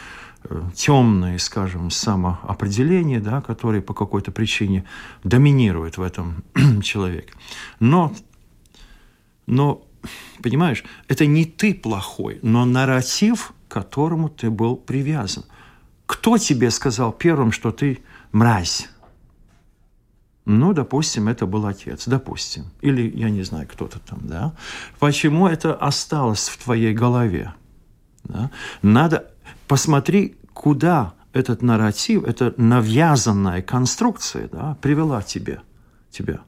э, 0.45 0.63
темные, 0.75 1.39
скажем, 1.39 1.91
самоопределения, 1.91 3.21
да, 3.21 3.43
которые 3.43 3.83
по 3.83 3.93
какой-то 3.93 4.33
причине 4.33 4.85
доминируют 5.23 5.99
в 5.99 6.03
этом 6.03 6.43
человеке. 6.83 7.33
Но, 7.79 8.13
но 9.47 9.85
Понимаешь, 10.43 10.85
это 11.09 11.27
не 11.27 11.45
ты 11.45 11.75
плохой, 11.75 12.39
но 12.43 12.65
нарратив, 12.65 13.53
к 13.69 13.73
которому 13.73 14.29
ты 14.29 14.51
был 14.51 14.77
привязан. 14.77 15.45
Кто 16.07 16.39
тебе 16.39 16.71
сказал 16.71 17.13
первым, 17.13 17.53
что 17.53 17.71
ты 17.73 17.99
мразь? 18.33 18.89
Ну, 20.49 20.73
допустим, 20.73 21.29
это 21.29 21.47
был 21.47 21.67
отец, 21.67 22.09
допустим. 22.09 22.65
Или, 22.81 23.09
я 23.17 23.31
не 23.31 23.43
знаю, 23.43 23.69
кто-то 23.71 24.01
там, 24.01 24.21
да. 24.23 24.53
Почему 24.99 25.47
это 25.47 25.75
осталось 25.75 26.49
в 26.49 26.57
твоей 26.65 26.95
голове? 26.95 27.55
Да? 28.25 28.51
Надо 28.83 29.31
посмотри, 29.67 30.37
куда 30.53 31.15
этот 31.33 31.63
нарратив, 31.63 32.25
эта 32.25 32.55
навязанная 32.57 33.63
конструкция 33.63 34.49
да, 34.49 34.77
привела 34.81 35.23
тебе, 35.23 35.61
тебя. 36.11 36.41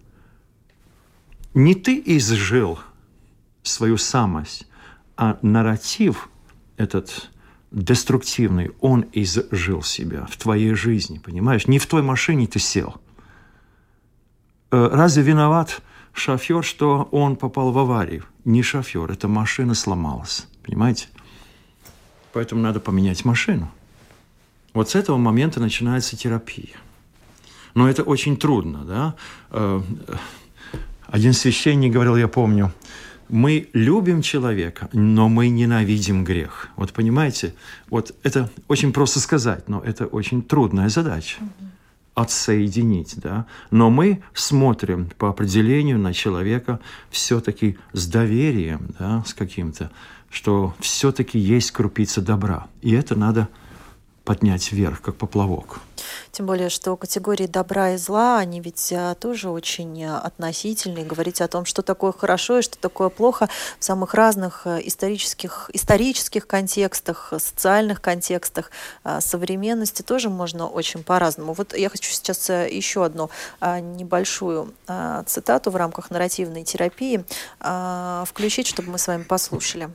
Не 1.54 1.74
ты 1.74 2.02
изжил– 2.04 2.78
свою 3.62 3.96
самость, 3.96 4.66
а 5.16 5.38
нарратив 5.42 6.28
этот 6.76 7.30
деструктивный, 7.70 8.72
он 8.80 9.06
изжил 9.12 9.82
себя 9.82 10.26
в 10.30 10.36
твоей 10.36 10.74
жизни, 10.74 11.18
понимаешь? 11.18 11.66
Не 11.66 11.78
в 11.78 11.86
той 11.86 12.02
машине 12.02 12.46
ты 12.46 12.58
сел. 12.58 13.00
Э, 14.70 14.88
разве 14.92 15.22
виноват 15.22 15.82
шофер, 16.12 16.64
что 16.64 17.08
он 17.10 17.36
попал 17.36 17.72
в 17.72 17.78
аварию? 17.78 18.24
Не 18.44 18.62
шофер, 18.62 19.10
эта 19.10 19.28
машина 19.28 19.74
сломалась, 19.74 20.46
понимаете? 20.62 21.08
Поэтому 22.32 22.62
надо 22.62 22.80
поменять 22.80 23.24
машину. 23.24 23.70
Вот 24.72 24.90
с 24.90 24.94
этого 24.94 25.16
момента 25.16 25.60
начинается 25.60 26.16
терапия. 26.16 26.76
Но 27.74 27.88
это 27.88 28.02
очень 28.04 28.36
трудно, 28.36 28.84
да? 28.84 29.14
Э, 29.50 29.80
один 31.08 31.32
священник 31.32 31.92
говорил, 31.92 32.16
я 32.16 32.28
помню, 32.28 32.72
мы 33.28 33.68
любим 33.72 34.22
человека, 34.22 34.88
но 34.92 35.28
мы 35.28 35.48
ненавидим 35.48 36.24
грех. 36.24 36.68
Вот 36.76 36.92
понимаете, 36.92 37.54
вот 37.88 38.14
это 38.22 38.50
очень 38.68 38.92
просто 38.92 39.18
сказать, 39.20 39.68
но 39.68 39.80
это 39.80 40.06
очень 40.06 40.42
трудная 40.42 40.88
задача 40.88 41.38
отсоединить, 42.20 43.14
да. 43.16 43.46
Но 43.70 43.90
мы 43.90 44.22
смотрим 44.34 45.10
по 45.18 45.28
определению 45.28 45.98
на 45.98 46.12
человека 46.12 46.80
все-таки 47.10 47.78
с 47.92 48.06
доверием, 48.06 48.94
да, 48.98 49.24
с 49.26 49.34
каким-то, 49.34 49.90
что 50.30 50.74
все-таки 50.80 51.38
есть 51.38 51.70
крупица 51.70 52.20
добра, 52.20 52.68
и 52.82 52.92
это 52.92 53.16
надо 53.16 53.48
поднять 54.24 54.72
вверх, 54.72 55.00
как 55.00 55.16
поплавок. 55.16 55.80
Тем 56.32 56.46
более, 56.46 56.68
что 56.68 56.96
категории 56.96 57.46
добра 57.46 57.92
и 57.92 57.96
зла, 57.96 58.38
они 58.38 58.60
ведь 58.60 58.92
а, 58.92 59.14
тоже 59.14 59.50
очень 59.50 60.04
а, 60.04 60.18
относительные. 60.18 61.04
Говорить 61.04 61.40
о 61.40 61.48
том, 61.48 61.64
что 61.64 61.82
такое 61.82 62.12
хорошо 62.12 62.58
и 62.58 62.62
что 62.62 62.78
такое 62.78 63.08
плохо 63.08 63.48
в 63.78 63.84
самых 63.84 64.14
разных 64.14 64.66
а, 64.66 64.78
исторических, 64.78 65.70
исторических 65.72 66.46
контекстах, 66.46 67.32
социальных 67.38 68.00
контекстах, 68.00 68.70
современности 69.20 70.02
тоже 70.02 70.30
можно 70.30 70.68
очень 70.68 71.02
по-разному. 71.02 71.52
Вот 71.52 71.76
я 71.76 71.88
хочу 71.88 72.10
сейчас 72.10 72.48
еще 72.48 73.04
одну 73.04 73.30
небольшую 73.60 74.72
цитату 75.26 75.70
в 75.70 75.76
рамках 75.76 76.10
нарративной 76.10 76.64
терапии 76.64 77.24
включить, 78.26 78.66
чтобы 78.66 78.90
мы 78.90 78.98
с 78.98 79.06
вами 79.06 79.22
послушали. 79.22 79.90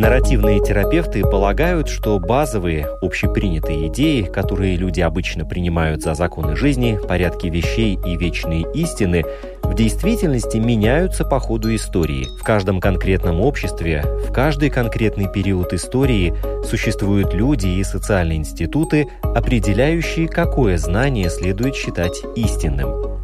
Нарративные 0.00 0.60
терапевты 0.60 1.20
полагают, 1.20 1.90
что 1.90 2.18
базовые, 2.18 2.86
общепринятые 3.02 3.88
идеи, 3.88 4.22
которые 4.22 4.76
люди 4.76 5.02
обычно 5.02 5.44
принимают 5.44 6.00
за 6.00 6.14
законы 6.14 6.56
жизни, 6.56 6.98
порядки 7.06 7.48
вещей 7.48 7.98
и 8.06 8.16
вечные 8.16 8.64
истины, 8.72 9.24
в 9.62 9.74
действительности 9.74 10.56
меняются 10.56 11.26
по 11.26 11.38
ходу 11.38 11.74
истории. 11.74 12.26
В 12.40 12.42
каждом 12.42 12.80
конкретном 12.80 13.42
обществе, 13.42 14.02
в 14.26 14.32
каждый 14.32 14.70
конкретный 14.70 15.30
период 15.30 15.74
истории 15.74 16.32
существуют 16.64 17.34
люди 17.34 17.66
и 17.66 17.84
социальные 17.84 18.38
институты, 18.38 19.06
определяющие, 19.22 20.28
какое 20.28 20.78
знание 20.78 21.28
следует 21.28 21.74
считать 21.74 22.22
истинным 22.36 23.19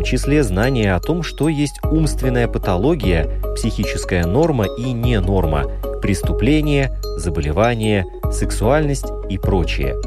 том 0.00 0.06
числе 0.06 0.42
знание 0.42 0.94
о 0.94 1.00
том, 1.00 1.22
что 1.22 1.50
есть 1.50 1.78
умственная 1.84 2.48
патология, 2.48 3.28
психическая 3.54 4.24
норма 4.24 4.64
и 4.64 4.92
не 4.92 5.20
норма, 5.20 5.70
преступление, 6.00 6.98
заболевание, 7.18 8.06
сексуальность 8.32 9.04
и 9.28 9.36
прочее. 9.36 10.00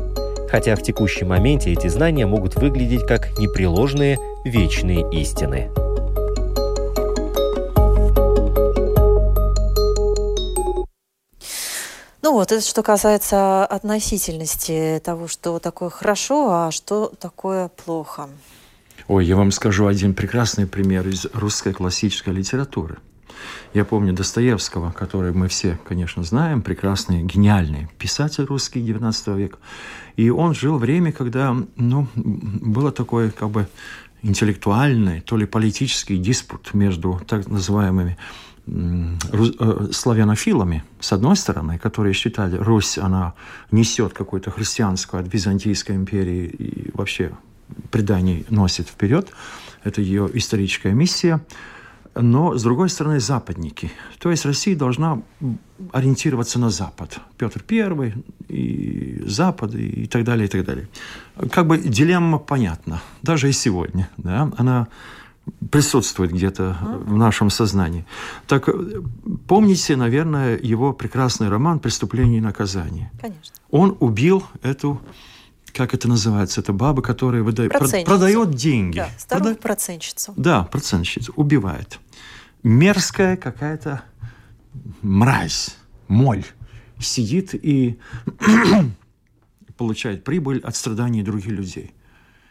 Хотя 0.49 0.75
в 0.75 0.81
текущем 0.81 1.27
моменте 1.27 1.71
эти 1.71 1.89
знания 1.89 2.25
могут 2.25 2.55
выглядеть 2.55 3.05
как 3.05 3.37
непреложные 3.37 4.17
вечные 4.45 5.07
истины. 5.11 5.69
Ну 12.23 12.33
вот, 12.33 12.51
это 12.51 12.65
что 12.65 12.81
касается 12.81 13.63
относительности 13.63 14.99
того, 15.05 15.27
что 15.27 15.59
такое 15.59 15.91
хорошо, 15.91 16.49
а 16.49 16.71
что 16.71 17.11
такое 17.19 17.67
плохо. 17.67 18.27
Ой, 19.13 19.25
я 19.27 19.35
вам 19.35 19.51
скажу 19.51 19.85
один 19.85 20.15
прекрасный 20.15 20.65
пример 20.65 21.07
из 21.07 21.27
русской 21.33 21.71
классической 21.71 22.33
литературы– 22.33 22.97
я 23.73 23.85
помню 23.85 24.13
Достоевского, 24.13 24.91
который 24.91 25.33
мы 25.33 25.47
все, 25.47 25.79
конечно, 25.87 26.23
знаем, 26.23 26.61
прекрасный, 26.61 27.23
гениальный 27.23 27.87
писатель 27.97 28.45
русский 28.45 28.79
XIX 28.79 29.37
века. 29.37 29.57
И 30.15 30.29
он 30.29 30.53
жил 30.53 30.77
время, 30.77 31.11
когда, 31.11 31.55
ну, 31.75 32.07
было 32.15 32.91
такое, 32.91 33.31
как 33.31 33.49
бы, 33.49 33.67
интеллектуальный, 34.21 35.21
то 35.21 35.37
ли 35.37 35.45
политический 35.45 36.17
диспут 36.17 36.73
между 36.73 37.21
так 37.27 37.47
называемыми 37.47 38.17
э, 38.67 39.87
славянофилами, 39.91 40.83
с 40.99 41.11
одной 41.11 41.35
стороны, 41.35 41.77
которые 41.77 42.13
считали, 42.13 42.57
Русь, 42.57 42.97
она 42.97 43.33
несет 43.71 44.13
какую-то 44.13 44.49
христианскую 44.51 45.21
от 45.21 45.33
Византийской 45.33 45.95
империи 45.95 46.47
и 46.47 46.91
вообще 46.93 47.31
преданий 47.91 48.45
носит 48.49 48.87
вперед. 48.87 49.31
Это 49.83 50.01
ее 50.01 50.29
историческая 50.33 50.93
миссия 50.93 51.41
но, 52.15 52.55
с 52.55 52.63
другой 52.63 52.89
стороны, 52.89 53.19
западники. 53.19 53.91
То 54.19 54.29
есть 54.29 54.45
Россия 54.45 54.75
должна 54.75 55.21
ориентироваться 55.91 56.59
на 56.59 56.69
Запад. 56.69 57.19
Петр 57.37 57.63
I, 57.69 58.13
и 58.49 59.23
Запад, 59.25 59.73
и 59.75 60.05
так 60.05 60.23
далее, 60.23 60.45
и 60.45 60.49
так 60.49 60.63
далее. 60.63 60.87
Как 61.51 61.67
бы 61.67 61.77
дилемма 61.77 62.37
понятна, 62.37 63.01
даже 63.21 63.49
и 63.49 63.51
сегодня. 63.51 64.09
Да? 64.17 64.51
Она 64.57 64.87
присутствует 65.71 66.31
где-то 66.31 66.77
в 67.05 67.17
нашем 67.17 67.49
сознании. 67.49 68.05
Так 68.47 68.69
помните, 69.47 69.95
наверное, 69.95 70.57
его 70.57 70.93
прекрасный 70.93 71.49
роман 71.49 71.79
«Преступление 71.79 72.37
и 72.37 72.41
наказание». 72.41 73.11
Конечно. 73.19 73.55
Он 73.71 73.97
убил 73.99 74.43
эту 74.61 75.01
как 75.73 75.93
это 75.93 76.07
называется, 76.07 76.61
это 76.61 76.71
баба, 76.71 77.01
которая 77.01 77.41
выдает, 77.41 77.71
продает 77.71 78.51
деньги. 78.51 78.97
Да, 78.97 79.09
старую 79.17 79.55
Прода... 79.55 79.61
процентщицу. 79.61 80.33
Да, 80.37 80.63
процентщицу, 80.63 81.33
убивает. 81.35 81.99
Мерзкая 82.61 83.35
какая-то 83.35 84.03
мразь, 85.01 85.75
моль 86.07 86.45
сидит 86.99 87.53
и 87.53 87.99
получает 89.77 90.23
прибыль 90.23 90.59
от 90.59 90.75
страданий 90.75 91.23
других 91.23 91.47
людей. 91.47 91.93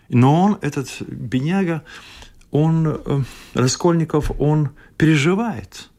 Но 0.08 0.42
он, 0.42 0.58
этот 0.60 1.00
бедняга, 1.00 1.84
он, 2.50 2.86
э, 2.86 3.22
Раскольников, 3.54 4.32
он 4.38 4.70
переживает. 4.98 5.90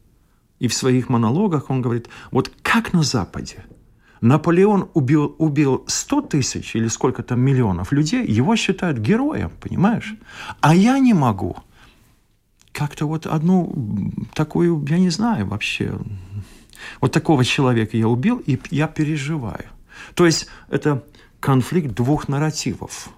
И 0.60 0.68
в 0.68 0.74
своих 0.74 1.08
монологах 1.08 1.70
он 1.70 1.82
говорит, 1.82 2.08
вот 2.30 2.52
как 2.62 2.92
на 2.92 3.02
Западе– 3.02 3.64
Наполеон 4.24 4.88
убил, 4.94 5.34
убил 5.36 5.84
100 5.86 6.20
тысяч 6.22 6.74
или 6.74 6.88
сколько 6.88 7.22
там 7.22 7.40
миллионов 7.40 7.92
людей, 7.92 8.26
его 8.26 8.56
считают 8.56 8.96
героем, 8.96 9.52
понимаешь? 9.60 10.14
А 10.62 10.74
я 10.74 10.98
не 10.98 11.12
могу. 11.12 11.56
Как-то 12.72 13.04
вот 13.04 13.26
одну 13.26 14.10
такую, 14.32 14.82
я 14.88 14.98
не 14.98 15.10
знаю 15.10 15.46
вообще, 15.46 15.98
вот 17.02 17.12
такого 17.12 17.44
человека 17.44 17.98
я 17.98 18.08
убил, 18.08 18.42
и 18.46 18.58
я 18.70 18.86
переживаю. 18.86 19.66
То 20.14 20.24
есть 20.24 20.48
это 20.70 21.04
конфликт 21.38 21.94
двух 21.94 22.26
нарративов 22.26 23.10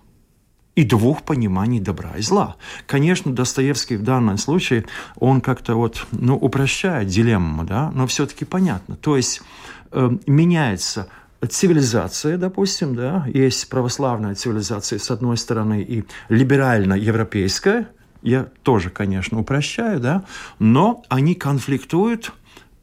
и 0.74 0.82
двух 0.82 1.22
пониманий 1.22 1.78
добра 1.78 2.16
и 2.16 2.22
зла. 2.22 2.56
Конечно, 2.86 3.32
Достоевский 3.32 3.96
в 3.96 4.02
данном 4.02 4.38
случае, 4.38 4.86
он 5.14 5.40
как-то 5.40 5.76
вот, 5.76 6.04
ну, 6.10 6.34
упрощает 6.36 7.06
дилемму, 7.06 7.62
да, 7.62 7.92
но 7.94 8.08
все-таки 8.08 8.44
понятно. 8.44 8.96
То 8.96 9.16
есть 9.16 9.40
меняется 10.26 11.08
цивилизация, 11.48 12.38
допустим, 12.38 12.94
да, 12.94 13.26
есть 13.32 13.68
православная 13.68 14.34
цивилизация 14.34 14.98
с 14.98 15.10
одной 15.10 15.36
стороны 15.36 15.82
и 15.82 16.04
либерально-европейская, 16.28 17.88
я 18.22 18.48
тоже, 18.62 18.90
конечно, 18.90 19.38
упрощаю, 19.38 20.00
да, 20.00 20.24
но 20.58 21.04
они 21.08 21.34
конфликтуют 21.34 22.32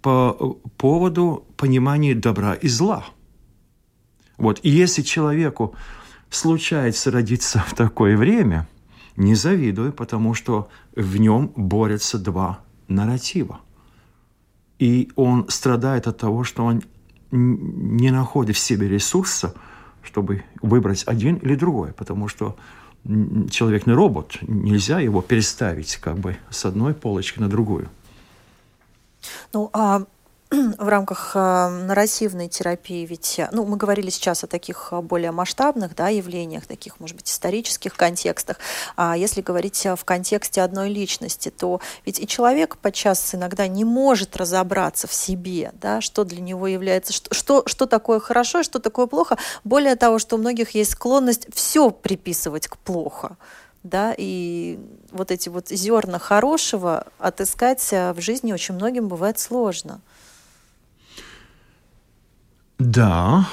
по 0.02 0.58
поводу 0.78 1.46
понимания 1.58 2.16
добра 2.16 2.54
и 2.54 2.68
зла. 2.68 3.06
Вот, 4.38 4.60
и 4.64 4.70
если 4.70 5.02
человеку 5.02 5.76
случается 6.30 7.12
родиться 7.12 7.60
в 7.68 7.74
такое 7.74 8.18
время, 8.18 8.68
не 9.16 9.36
завидую, 9.36 9.94
потому 9.94 10.34
что 10.34 10.70
в 10.96 11.18
нем 11.18 11.52
борются 11.56 12.18
два 12.18 12.60
нарратива. 12.88 13.62
И 14.80 15.12
он 15.16 15.48
страдает 15.50 16.08
от 16.08 16.18
того, 16.18 16.44
что 16.44 16.66
он 16.66 16.84
не 17.34 18.12
находит 18.12 18.56
в 18.56 18.60
себе 18.60 18.88
ресурса, 18.88 19.56
чтобы 20.04 20.44
выбрать 20.62 21.04
один 21.08 21.36
или 21.38 21.56
другой, 21.56 21.92
потому 21.94 22.28
что 22.28 22.56
человек 23.50 23.88
не 23.88 23.94
робот, 23.94 24.38
нельзя 24.42 25.00
его 25.00 25.22
переставить 25.22 25.98
как 25.98 26.18
бы 26.18 26.38
с 26.50 26.64
одной 26.66 26.94
полочки 26.94 27.40
на 27.40 27.50
другую. 27.50 27.90
Ну, 29.52 29.70
а 29.74 30.04
в 30.78 30.88
рамках 30.88 31.32
э, 31.34 31.68
нарративной 31.70 32.48
терапии, 32.48 33.06
ведь, 33.06 33.40
э, 33.40 33.50
ну, 33.52 33.66
мы 33.66 33.76
говорили 33.76 34.10
сейчас 34.12 34.44
о 34.44 34.48
таких 34.48 34.90
э, 34.92 35.02
более 35.02 35.32
масштабных, 35.32 35.96
да, 35.96 36.10
явлениях, 36.10 36.68
таких, 36.68 37.00
может 37.00 37.16
быть, 37.16 37.30
исторических 37.30 37.96
контекстах, 37.96 38.58
а 38.96 39.18
если 39.18 39.42
говорить 39.42 39.86
в 39.86 40.06
контексте 40.06 40.62
одной 40.62 40.90
личности, 40.90 41.50
то 41.50 41.82
ведь 42.06 42.20
и 42.20 42.28
человек 42.28 42.78
подчас 42.78 43.34
иногда 43.34 43.68
не 43.68 43.84
может 43.84 44.38
разобраться 44.38 45.08
в 45.08 45.14
себе, 45.14 45.72
да, 45.82 46.02
что 46.02 46.24
для 46.24 46.42
него 46.42 46.68
является, 46.68 47.14
что, 47.14 47.34
что, 47.34 47.64
что 47.66 47.86
такое 47.88 48.20
хорошо 48.20 48.62
что 48.62 48.80
такое 48.80 49.08
плохо. 49.08 49.38
Более 49.64 49.96
того, 49.96 50.20
что 50.20 50.36
у 50.36 50.40
многих 50.40 50.72
есть 50.72 50.92
склонность 50.92 51.48
все 51.54 51.90
приписывать 51.90 52.68
к 52.68 52.78
плохо 52.78 53.38
да, 53.82 54.14
и 54.18 54.80
вот 55.12 55.32
эти 55.32 55.50
вот 55.50 55.68
зерна 55.68 56.18
хорошего 56.18 57.08
отыскать 57.20 57.92
в 57.92 58.16
жизни 58.20 58.54
очень 58.54 58.76
многим 58.76 59.10
бывает 59.10 59.40
сложно. 59.40 60.00
Да, 62.80 63.48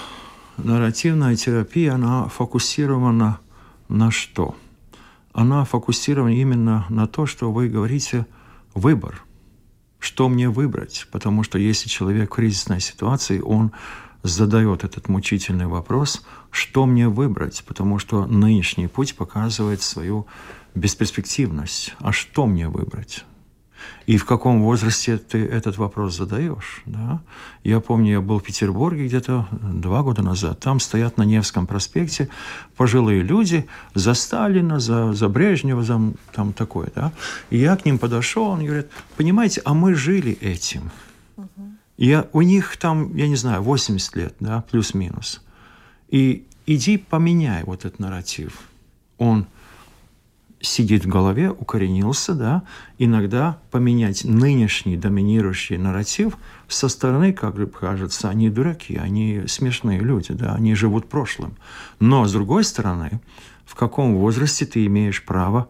нарративная 0.56 1.36
терапия, 1.36 1.94
она 1.94 2.28
фокусирована 2.28 3.40
на 3.88 4.10
что? 4.10 4.56
Она 5.32 5.64
фокусирована 5.64 6.34
именно 6.34 6.86
на 6.88 7.06
то, 7.06 7.26
что 7.26 7.52
вы 7.52 7.68
говорите 7.68 8.26
«выбор». 8.74 9.22
Что 9.98 10.28
мне 10.28 10.48
выбрать? 10.48 11.06
Потому 11.12 11.42
что 11.42 11.58
если 11.58 11.88
человек 11.88 12.30
в 12.30 12.34
кризисной 12.34 12.80
ситуации, 12.80 13.40
он 13.40 13.72
задает 14.22 14.82
этот 14.82 15.08
мучительный 15.08 15.66
вопрос, 15.66 16.24
что 16.50 16.86
мне 16.86 17.08
выбрать, 17.08 17.62
потому 17.66 17.98
что 17.98 18.26
нынешний 18.26 18.86
путь 18.88 19.14
показывает 19.14 19.82
свою 19.82 20.26
бесперспективность. 20.74 21.94
А 21.98 22.12
что 22.12 22.46
мне 22.46 22.68
выбрать? 22.68 23.24
И 24.06 24.16
в 24.16 24.24
каком 24.24 24.62
возрасте 24.62 25.18
ты 25.18 25.44
этот 25.44 25.78
вопрос 25.78 26.16
задаешь? 26.16 26.82
Да? 26.86 27.20
Я 27.64 27.80
помню, 27.80 28.12
я 28.12 28.20
был 28.20 28.38
в 28.38 28.42
Петербурге 28.42 29.06
где-то 29.06 29.46
два 29.50 30.02
года 30.02 30.22
назад. 30.22 30.60
Там 30.60 30.80
стоят 30.80 31.16
на 31.16 31.22
Невском 31.22 31.66
проспекте 31.66 32.28
пожилые 32.76 33.22
люди 33.22 33.66
за 33.94 34.14
Сталина, 34.14 34.80
за, 34.80 35.12
за 35.12 35.28
Брежнева, 35.28 35.82
за 35.82 36.00
там 36.32 36.52
такое. 36.52 36.88
Да? 36.94 37.12
И 37.50 37.58
я 37.58 37.76
к 37.76 37.84
ним 37.84 37.98
подошел, 37.98 38.44
он 38.44 38.64
говорит, 38.64 38.88
понимаете, 39.16 39.62
а 39.64 39.74
мы 39.74 39.94
жили 39.94 40.32
этим. 40.40 40.90
Я, 41.96 42.26
у 42.32 42.40
них 42.40 42.78
там, 42.78 43.14
я 43.14 43.28
не 43.28 43.36
знаю, 43.36 43.62
80 43.62 44.16
лет, 44.16 44.34
да, 44.40 44.64
плюс-минус. 44.70 45.42
И 46.08 46.46
иди 46.66 46.96
поменяй 46.96 47.62
вот 47.64 47.84
этот 47.84 47.98
нарратив. 47.98 48.58
Он 49.18 49.46
сидит 50.60 51.04
в 51.04 51.08
голове, 51.08 51.50
укоренился, 51.50 52.34
да, 52.34 52.62
иногда 52.98 53.58
поменять 53.70 54.24
нынешний 54.24 54.96
доминирующий 54.96 55.76
нарратив 55.76 56.36
со 56.68 56.88
стороны, 56.88 57.32
как 57.32 57.54
бы 57.54 57.66
кажется, 57.66 58.28
они 58.28 58.50
дураки, 58.50 58.96
они 58.96 59.44
смешные 59.46 60.00
люди, 60.00 60.32
да, 60.32 60.54
они 60.54 60.74
живут 60.74 61.08
прошлым. 61.08 61.56
Но, 61.98 62.26
с 62.26 62.32
другой 62.32 62.64
стороны, 62.64 63.20
в 63.64 63.74
каком 63.74 64.16
возрасте 64.16 64.66
ты 64.66 64.84
имеешь 64.86 65.24
право 65.24 65.68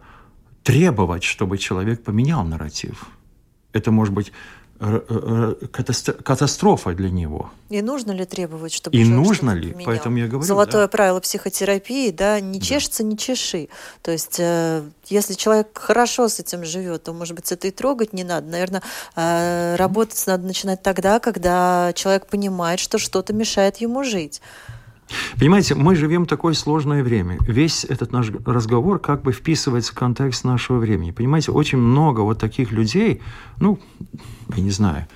требовать, 0.63 1.23
чтобы 1.23 1.57
человек 1.57 2.03
поменял 2.03 2.43
нарратив? 2.43 3.07
Это 3.73 3.91
может 3.91 4.13
быть 4.13 4.31
катастрофа 6.23 6.93
для 6.93 7.11
него. 7.11 7.51
И 7.69 7.81
нужно 7.81 8.11
ли 8.11 8.25
требовать, 8.25 8.73
чтобы 8.73 8.97
И 8.97 9.05
нужно 9.05 9.51
ли? 9.51 9.71
Поменял? 9.71 9.85
Поэтому 9.85 10.17
я 10.17 10.27
говорю. 10.27 10.45
Золотое 10.45 10.83
да. 10.83 10.87
правило 10.87 11.19
психотерапии, 11.19 12.09
да, 12.09 12.39
не 12.39 12.59
да. 12.59 12.65
чешется, 12.65 13.03
не 13.03 13.17
чеши. 13.17 13.69
То 14.01 14.11
есть, 14.11 14.37
э, 14.39 14.83
если 15.07 15.35
человек 15.35 15.67
хорошо 15.77 16.27
с 16.27 16.39
этим 16.39 16.65
живет, 16.65 17.03
то, 17.03 17.13
может 17.13 17.35
быть, 17.35 17.51
это 17.51 17.67
и 17.67 17.71
трогать 17.71 18.13
не 18.13 18.23
надо. 18.23 18.47
Наверное, 18.47 18.81
э, 19.15 19.75
работать 19.75 20.25
надо 20.25 20.47
начинать 20.47 20.81
тогда, 20.81 21.19
когда 21.19 21.93
человек 21.93 22.25
понимает, 22.25 22.79
что 22.79 22.97
что-то 22.97 23.33
мешает 23.33 23.77
ему 23.77 24.03
жить. 24.03 24.41
Понимаете, 25.37 25.75
мы 25.75 25.95
живем 25.95 26.25
в 26.25 26.27
такое 26.27 26.53
сложное 26.53 27.03
время. 27.03 27.37
Весь 27.41 27.83
этот 27.83 28.11
наш 28.11 28.29
разговор 28.45 28.99
как 28.99 29.23
бы 29.23 29.31
вписывается 29.31 29.91
в 29.91 29.95
контекст 29.95 30.43
нашего 30.43 30.77
времени. 30.77 31.11
Понимаете, 31.11 31.51
очень 31.51 31.77
много 31.77 32.21
вот 32.21 32.39
таких 32.39 32.71
людей, 32.71 33.21
ну, 33.59 33.79
я 34.55 34.63
не 34.63 34.71
знаю, 34.71 35.07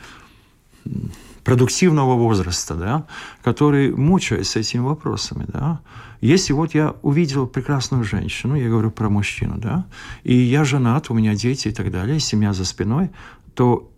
продуктивного 1.43 2.15
возраста, 2.15 2.75
да, 2.75 3.05
которые 3.43 3.95
мучаются 3.95 4.59
этими 4.59 4.81
вопросами, 4.81 5.45
да. 5.47 5.79
Если 6.19 6.53
вот 6.53 6.73
я 6.73 6.95
увидел 7.03 7.45
прекрасную 7.45 8.03
женщину, 8.03 8.55
я 8.55 8.67
говорю 8.67 8.89
про 8.89 9.09
мужчину, 9.09 9.57
да, 9.57 9.85
и 10.23 10.35
я 10.35 10.63
женат, 10.63 11.09
у 11.11 11.13
меня 11.13 11.35
дети 11.35 11.67
и 11.67 11.71
так 11.71 11.91
далее, 11.91 12.19
семья 12.19 12.51
за 12.51 12.65
спиной, 12.65 13.11
то 13.53 13.91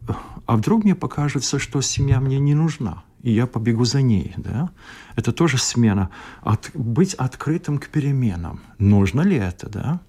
а 0.46 0.56
вдруг 0.58 0.84
мне 0.84 0.96
покажется, 0.96 1.58
что 1.58 1.82
семья 1.82 2.20
мне 2.20 2.40
не 2.40 2.54
нужна, 2.54 3.04
и 3.28 3.32
я 3.32 3.46
побегу 3.46 3.86
за 3.86 4.02
ней, 4.02 4.34
да? 4.38 4.70
Это 5.18 5.32
тоже 5.32 5.58
смена. 5.58 6.10
От, 6.42 6.72
быть 6.74 7.14
открытым 7.14 7.78
к 7.78 7.90
переменам. 7.90 8.60
Нужно 8.80 9.22
ли 9.22 9.36
это, 9.36 9.70
да? 9.70 10.00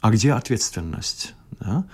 а 0.00 0.10
где 0.10 0.32
ответственность? 0.32 1.34
Да? 1.58 1.84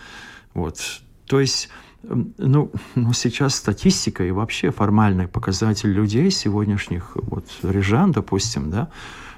Вот. 0.52 1.02
То 1.26 1.40
есть 1.40 1.70
ну, 2.02 2.70
ну, 2.94 3.12
сейчас 3.14 3.54
статистика 3.54 4.24
и 4.24 4.30
вообще 4.30 4.70
формальный 4.70 5.26
показатель 5.26 5.90
людей 5.90 6.30
сегодняшних, 6.30 7.12
вот 7.14 7.46
рижан, 7.62 8.12
допустим, 8.12 8.70
да, 8.70 8.90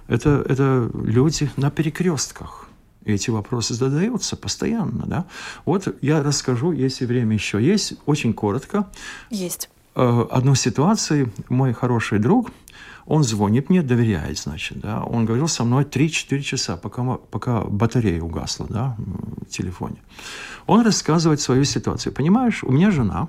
это, 0.09 0.45
это 0.49 0.91
люди 0.95 1.49
на 1.57 1.71
перекрестках. 1.71 2.69
Эти 3.05 3.31
вопросы 3.31 3.75
задаются 3.75 4.35
постоянно, 4.35 5.05
да. 5.07 5.27
Вот 5.65 5.95
я 6.01 6.23
расскажу, 6.23 6.73
если 6.73 7.07
время 7.07 7.35
еще 7.35 7.63
есть, 7.63 7.95
очень 8.07 8.33
коротко. 8.33 8.91
Есть. 9.31 9.69
Э, 9.97 10.27
одну 10.31 10.55
ситуацию. 10.55 11.33
Мой 11.49 11.73
хороший 11.73 12.19
друг, 12.19 12.51
он 13.07 13.23
звонит 13.23 13.71
мне, 13.71 13.83
доверяет, 13.83 14.39
значит, 14.39 14.81
да. 14.81 15.03
Он 15.03 15.25
говорил 15.25 15.47
со 15.47 15.65
мной 15.65 15.85
3-4 15.85 16.41
часа, 16.41 16.77
пока, 16.77 17.03
пока 17.31 17.61
батарея 17.61 18.21
угасла, 18.23 18.67
да, 18.69 18.97
в 18.99 19.47
телефоне. 19.47 20.03
Он 20.67 20.85
рассказывает 20.85 21.41
свою 21.41 21.65
ситуацию. 21.65 22.13
Понимаешь, 22.13 22.65
у 22.65 22.73
меня 22.73 22.91
жена, 22.91 23.29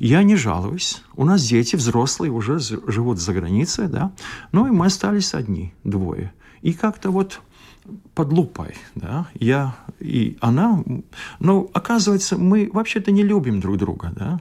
я 0.00 0.22
не 0.22 0.36
жалуюсь. 0.36 1.02
У 1.14 1.24
нас 1.24 1.42
дети 1.42 1.76
взрослые 1.76 2.32
уже 2.32 2.58
живут 2.58 3.18
за 3.18 3.34
границей, 3.34 3.88
да. 3.88 4.12
Ну 4.52 4.66
и 4.66 4.70
мы 4.70 4.86
остались 4.86 5.34
одни, 5.34 5.74
двое. 5.84 6.32
И 6.62 6.72
как-то 6.72 7.10
вот 7.10 7.40
под 8.14 8.32
лупой, 8.32 8.76
да, 8.94 9.26
я 9.34 9.76
и 10.00 10.38
она, 10.40 10.82
но 11.38 11.68
оказывается, 11.74 12.38
мы 12.38 12.70
вообще-то 12.72 13.12
не 13.12 13.22
любим 13.22 13.60
друг 13.60 13.76
друга, 13.76 14.10
да, 14.16 14.40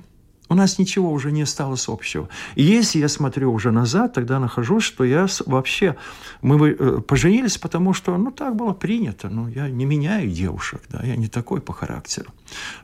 у 0.54 0.56
нас 0.56 0.80
ничего 0.80 1.12
уже 1.12 1.32
не 1.32 1.42
осталось 1.42 1.90
общего. 1.90 2.30
И 2.56 2.64
если 2.64 3.00
я 3.00 3.10
смотрю 3.10 3.52
уже 3.52 3.72
назад, 3.72 4.14
тогда 4.14 4.40
нахожу, 4.40 4.80
что 4.80 5.04
я 5.04 5.26
вообще... 5.48 5.96
Мы 6.42 6.70
э, 6.70 7.02
поженились, 7.02 7.58
потому 7.58 7.94
что, 7.94 8.16
ну, 8.18 8.32
так 8.32 8.56
было 8.56 8.74
принято. 8.74 9.30
Ну, 9.30 9.48
я 9.48 9.68
не 9.68 9.86
меняю 9.86 10.30
девушек, 10.30 10.82
да, 10.90 11.02
я 11.04 11.16
не 11.16 11.28
такой 11.28 11.60
по 11.60 11.74
характеру. 11.74 12.30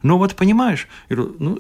Но 0.01 0.17
вот, 0.17 0.35
понимаешь, 0.35 0.87
ну, 1.09 1.59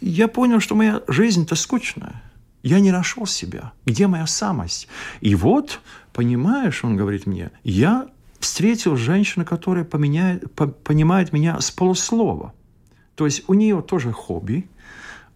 я 0.00 0.26
понял, 0.26 0.60
что 0.60 0.74
моя 0.74 1.02
жизнь-то 1.06 1.54
скучная. 1.54 2.22
Я 2.64 2.80
не 2.80 2.90
нашел 2.90 3.26
себя. 3.26 3.72
Где 3.86 4.08
моя 4.08 4.26
самость? 4.26 4.88
И 5.20 5.36
вот, 5.36 5.80
понимаешь, 6.12 6.82
он 6.82 6.96
говорит 6.96 7.26
мне, 7.26 7.50
я 7.62 8.08
встретил 8.40 8.96
женщину, 8.96 9.44
которая 9.44 9.84
поменяет, 9.84 10.52
по, 10.54 10.66
понимает 10.66 11.32
меня 11.32 11.60
с 11.60 11.70
полуслова. 11.70 12.52
То 13.14 13.26
есть 13.26 13.44
у 13.48 13.54
нее 13.54 13.80
тоже 13.80 14.12
хобби, 14.12 14.68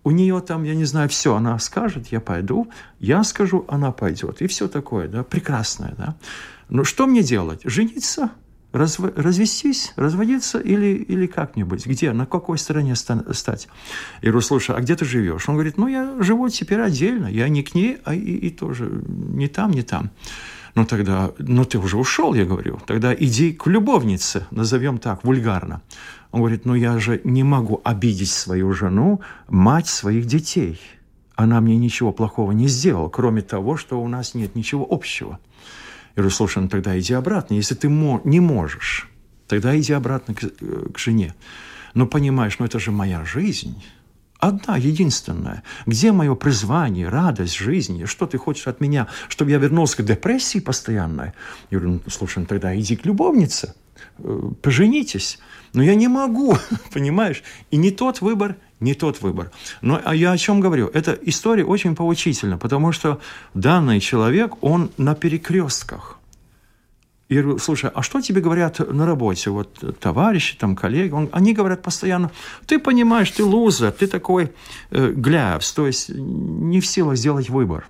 у 0.03 0.11
нее 0.11 0.41
там, 0.41 0.65
я 0.65 0.75
не 0.75 0.85
знаю, 0.85 1.09
все, 1.09 1.35
она 1.35 1.59
скажет, 1.59 2.09
я 2.09 2.21
пойду, 2.21 2.71
я 2.99 3.23
скажу, 3.23 3.65
она 3.69 3.93
пойдет. 3.93 4.41
И 4.41 4.47
все 4.47 4.69
такое, 4.69 5.09
да, 5.09 5.23
прекрасное, 5.23 5.95
да. 5.97 6.17
Но 6.69 6.85
что 6.85 7.07
мне 7.07 7.23
делать? 7.23 7.61
Жениться? 7.65 8.31
Разв... 8.73 9.01
развестись, 9.17 9.93
разводиться 9.97 10.61
или, 10.61 10.95
или 10.95 11.27
как-нибудь? 11.27 11.85
Где? 11.87 12.13
На 12.13 12.25
какой 12.25 12.57
стороне 12.57 12.95
ста... 12.95 13.25
стать? 13.33 13.69
Я 14.23 14.31
говорю, 14.31 14.47
слушай, 14.47 14.77
а 14.77 14.81
где 14.81 14.95
ты 14.95 15.05
живешь? 15.05 15.49
Он 15.49 15.57
говорит, 15.57 15.77
ну, 15.77 15.89
я 15.89 16.15
живу 16.21 16.49
теперь 16.49 16.81
отдельно. 16.81 17.27
Я 17.27 17.49
не 17.49 17.65
к 17.65 17.75
ней, 17.75 17.99
а 18.05 18.15
и, 18.15 18.21
и 18.21 18.51
тоже 18.51 19.03
не 19.09 19.49
там, 19.49 19.73
не 19.73 19.83
там. 19.83 20.11
Ну, 20.77 20.85
тогда, 20.85 21.33
ну, 21.39 21.65
ты 21.65 21.79
уже 21.79 21.97
ушел, 21.97 22.33
я 22.35 22.45
говорю. 22.45 22.79
Тогда 22.87 23.13
иди 23.13 23.53
к 23.53 23.67
любовнице, 23.67 24.47
назовем 24.53 24.99
так, 24.99 25.25
вульгарно. 25.25 25.83
Он 26.33 26.41
говорит, 26.41 26.65
ну 26.65 26.75
я 26.75 26.99
же 26.99 27.21
не 27.25 27.43
могу 27.43 27.81
обидеть 27.85 28.31
свою 28.31 28.73
жену, 28.73 29.21
мать 29.49 29.89
своих 29.89 30.27
детей. 30.27 30.81
Она 31.35 31.61
мне 31.61 31.77
ничего 31.77 32.13
плохого 32.13 32.53
не 32.53 32.69
сделала, 32.69 33.09
кроме 33.09 33.43
того, 33.43 33.77
что 33.77 34.01
у 34.01 34.09
нас 34.09 34.35
нет 34.35 34.55
ничего 34.55 34.87
общего. 34.89 35.39
Я 36.15 36.23
говорю, 36.23 36.31
слушай, 36.31 36.63
ну 36.63 36.69
тогда 36.69 36.99
иди 36.99 37.15
обратно. 37.15 37.55
Если 37.55 37.75
ты 37.75 37.89
не 37.89 38.41
можешь, 38.41 39.09
тогда 39.49 39.79
иди 39.79 39.93
обратно 39.93 40.35
к, 40.35 40.41
к 40.93 40.99
жене. 40.99 41.35
Но 41.95 42.07
понимаешь, 42.07 42.59
ну 42.59 42.67
это 42.67 42.79
же 42.79 42.91
моя 42.91 43.25
жизнь. 43.25 43.83
Одна, 44.39 44.77
единственная. 44.77 45.63
Где 45.85 46.13
мое 46.13 46.35
призвание, 46.35 47.09
радость 47.09 47.57
жизни? 47.57 48.07
Что 48.07 48.27
ты 48.27 48.39
хочешь 48.39 48.69
от 48.69 48.81
меня? 48.81 49.07
Чтобы 49.29 49.51
я 49.51 49.59
вернулся 49.59 49.99
к 49.99 50.05
депрессии 50.05 50.61
постоянной? 50.61 51.33
Я 51.71 51.79
говорю, 51.79 52.01
ну, 52.05 52.11
слушай, 52.11 52.39
ну, 52.39 52.47
тогда 52.47 52.75
иди 52.79 52.97
к 52.97 53.05
любовнице, 53.05 53.75
э, 54.19 54.51
поженитесь. 54.63 55.39
Но 55.73 55.83
я 55.83 55.95
не 55.95 56.09
могу, 56.09 56.57
понимаешь? 56.93 57.43
И 57.71 57.77
не 57.77 57.91
тот 57.91 58.21
выбор, 58.21 58.57
не 58.81 58.95
тот 58.95 59.21
выбор. 59.23 59.51
Но 59.83 60.01
а 60.05 60.15
я 60.15 60.33
о 60.33 60.39
чем 60.39 60.61
говорю? 60.61 60.91
Эта 60.93 61.19
история 61.23 61.65
очень 61.65 61.95
поучительна, 61.95 62.59
потому 62.59 62.93
что 62.93 63.21
данный 63.55 64.01
человек, 64.01 64.63
он 64.63 64.91
на 64.97 65.15
перекрестках. 65.15 66.19
И 67.29 67.35
говорю, 67.35 67.59
слушай, 67.59 67.91
а 67.95 68.03
что 68.03 68.21
тебе 68.21 68.41
говорят 68.41 68.81
на 68.81 69.07
работе? 69.07 69.51
Вот 69.51 70.01
товарищи, 70.01 70.57
там, 70.59 70.75
коллеги, 70.75 71.13
он, 71.13 71.29
они 71.31 71.53
говорят 71.53 71.81
постоянно, 71.81 72.33
ты 72.67 72.81
понимаешь, 72.81 73.31
ты 73.31 73.45
лузер, 73.45 73.93
ты 73.93 74.09
такой 74.09 74.53
э, 74.91 75.13
гляпс, 75.13 75.73
то 75.73 75.87
есть 75.87 76.09
не 76.09 76.81
в 76.81 76.87
силах 76.87 77.17
сделать 77.17 77.49
выбор. 77.49 77.87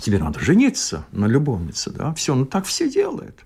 Тебе 0.00 0.18
надо 0.18 0.40
жениться 0.40 1.06
на 1.12 1.26
любовнице, 1.26 1.90
да? 1.90 2.12
Все, 2.14 2.34
ну 2.34 2.44
так 2.44 2.64
все 2.66 2.90
делают. 2.90 3.38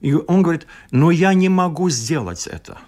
И 0.00 0.14
он 0.14 0.42
говорит, 0.42 0.66
но 0.90 1.10
я 1.10 1.34
не 1.34 1.48
могу 1.48 1.90
сделать 1.90 2.46
это. 2.46 2.78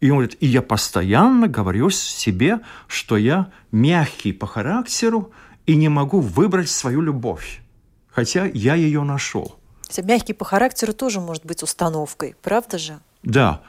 И 0.00 0.10
он 0.10 0.18
говорит, 0.18 0.36
и 0.40 0.46
я 0.46 0.62
постоянно 0.62 1.48
говорю 1.48 1.90
себе, 1.90 2.60
что 2.86 3.16
я 3.16 3.50
мягкий 3.72 4.32
по 4.32 4.46
характеру 4.46 5.32
и 5.66 5.76
не 5.76 5.88
могу 5.88 6.20
выбрать 6.20 6.70
свою 6.70 7.00
любовь, 7.00 7.60
хотя 8.08 8.46
я 8.46 8.74
ее 8.74 9.02
нашел. 9.02 9.56
Мягкий 10.02 10.34
по 10.34 10.44
характеру 10.44 10.92
тоже 10.92 11.20
может 11.20 11.46
быть 11.46 11.62
установкой, 11.62 12.36
правда 12.42 12.78
же? 12.78 12.98
Да, 13.22 13.62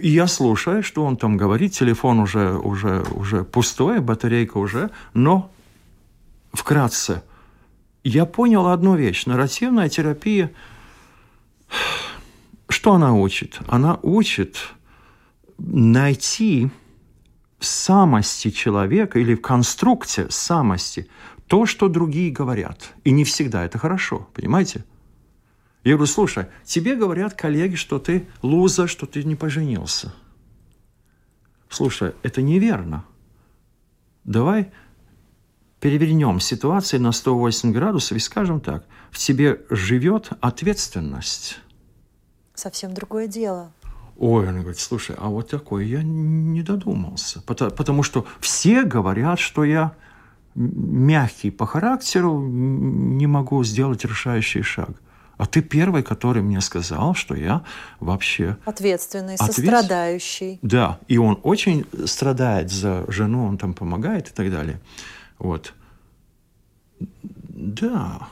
и 0.00 0.08
я 0.08 0.26
слушаю, 0.26 0.82
что 0.82 1.04
он 1.04 1.16
там 1.16 1.36
говорит, 1.36 1.72
телефон 1.72 2.20
уже, 2.20 2.52
уже, 2.52 3.02
уже 3.14 3.44
пустой, 3.44 4.00
батарейка 4.00 4.58
уже, 4.58 4.90
но 5.14 5.50
вкратце, 6.52 7.22
я 8.02 8.24
понял 8.24 8.68
одну 8.68 8.96
вещь. 8.96 9.26
Нарративная 9.26 9.88
терапия 9.88 10.50
что 12.78 12.94
она 12.94 13.12
учит? 13.12 13.58
Она 13.66 13.98
учит 14.04 14.56
найти 15.58 16.70
в 17.58 17.66
самости 17.66 18.50
человека 18.50 19.18
или 19.18 19.34
в 19.34 19.40
конструкте 19.40 20.30
самости 20.30 21.08
то, 21.48 21.66
что 21.66 21.88
другие 21.88 22.30
говорят. 22.30 22.94
И 23.02 23.10
не 23.10 23.24
всегда 23.24 23.64
это 23.64 23.78
хорошо, 23.78 24.28
понимаете? 24.32 24.84
Я 25.82 25.94
говорю, 25.94 26.06
слушай, 26.06 26.46
тебе 26.64 26.94
говорят 26.94 27.34
коллеги, 27.34 27.74
что 27.74 27.98
ты 27.98 28.28
луза, 28.42 28.86
что 28.86 29.06
ты 29.06 29.24
не 29.24 29.34
поженился. 29.34 30.14
Слушай, 31.68 32.12
это 32.22 32.42
неверно. 32.42 33.04
Давай 34.22 34.70
перевернем 35.80 36.38
ситуацию 36.38 37.02
на 37.02 37.10
108 37.10 37.72
градусов 37.72 38.16
и 38.16 38.20
скажем 38.20 38.60
так, 38.60 38.86
в 39.10 39.18
тебе 39.18 39.62
живет 39.68 40.30
ответственность 40.40 41.58
совсем 42.58 42.94
другое 42.94 43.26
дело. 43.26 43.72
Ой, 44.18 44.48
она 44.48 44.60
говорит, 44.60 44.80
слушай, 44.80 45.14
а 45.18 45.28
вот 45.28 45.48
такое 45.48 45.84
я 45.84 46.02
не 46.02 46.62
додумался. 46.62 47.40
Потому, 47.42 47.70
потому 47.70 48.02
что 48.02 48.26
все 48.40 48.82
говорят, 48.82 49.38
что 49.38 49.64
я 49.64 49.92
мягкий 50.54 51.50
по 51.50 51.66
характеру, 51.66 52.40
не 52.40 53.26
могу 53.28 53.62
сделать 53.62 54.04
решающий 54.04 54.62
шаг. 54.62 54.90
А 55.36 55.46
ты 55.46 55.62
первый, 55.62 56.02
который 56.02 56.42
мне 56.42 56.60
сказал, 56.60 57.14
что 57.14 57.36
я 57.36 57.62
вообще... 58.00 58.56
Ответственный, 58.64 59.34
ответ... 59.34 59.54
сострадающий. 59.54 60.58
Да, 60.62 60.98
и 61.06 61.16
он 61.16 61.38
очень 61.44 61.86
страдает 62.06 62.72
за 62.72 63.04
жену, 63.06 63.46
он 63.46 63.56
там 63.56 63.72
помогает 63.72 64.30
и 64.30 64.32
так 64.32 64.50
далее. 64.50 64.80
Вот. 65.38 65.74
Да. 66.98 68.28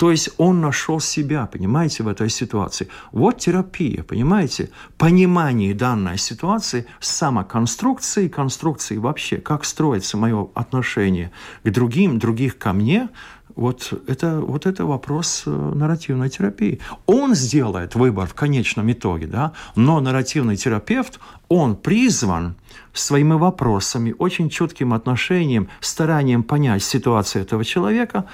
То 0.00 0.10
есть 0.10 0.30
он 0.38 0.62
нашел 0.62 0.98
себя, 0.98 1.44
понимаете, 1.44 2.02
в 2.04 2.08
этой 2.08 2.30
ситуации. 2.30 2.88
Вот 3.12 3.36
терапия, 3.36 4.02
понимаете? 4.02 4.70
Понимание 4.96 5.74
данной 5.74 6.16
ситуации, 6.16 6.86
самоконструкции, 7.00 8.28
конструкции 8.28 8.96
вообще, 8.96 9.36
как 9.36 9.66
строится 9.66 10.16
мое 10.16 10.48
отношение 10.54 11.32
к 11.64 11.70
другим, 11.70 12.18
других 12.18 12.56
ко 12.56 12.72
мне, 12.72 13.10
вот 13.56 13.92
это, 14.06 14.40
вот 14.40 14.64
это 14.64 14.86
вопрос 14.86 15.42
э, 15.44 15.50
нарративной 15.50 16.30
терапии. 16.30 16.80
Он 17.04 17.34
сделает 17.34 17.94
выбор 17.94 18.26
в 18.26 18.32
конечном 18.32 18.90
итоге, 18.90 19.26
да, 19.26 19.52
но 19.76 20.00
нарративный 20.00 20.56
терапевт, 20.56 21.20
он 21.50 21.76
призван 21.76 22.54
своими 22.94 23.34
вопросами, 23.34 24.14
очень 24.18 24.48
чутким 24.48 24.94
отношением, 24.94 25.68
старанием 25.80 26.42
понять 26.42 26.82
ситуацию 26.82 27.42
этого 27.42 27.66
человека, 27.66 28.24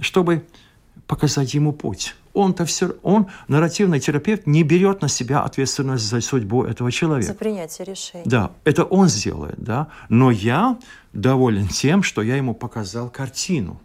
чтобы 0.00 0.42
показать 1.12 1.52
ему 1.52 1.72
путь. 1.72 2.14
Он-то 2.32 2.64
все, 2.64 2.96
он, 3.02 3.26
нарративный 3.46 4.00
терапевт, 4.00 4.46
не 4.46 4.62
берет 4.62 5.02
на 5.02 5.08
себя 5.08 5.42
ответственность 5.42 6.04
за 6.04 6.22
судьбу 6.22 6.64
этого 6.64 6.90
человека. 6.90 7.34
За 7.34 7.38
принятие 7.38 7.84
решений. 7.84 8.24
Да, 8.24 8.52
это 8.64 8.84
он 8.84 9.08
сделает, 9.08 9.56
да. 9.58 9.88
Но 10.08 10.30
я 10.30 10.78
доволен 11.12 11.68
тем, 11.68 12.02
что 12.02 12.22
я 12.22 12.36
ему 12.36 12.54
показал 12.54 13.10
картину. 13.10 13.78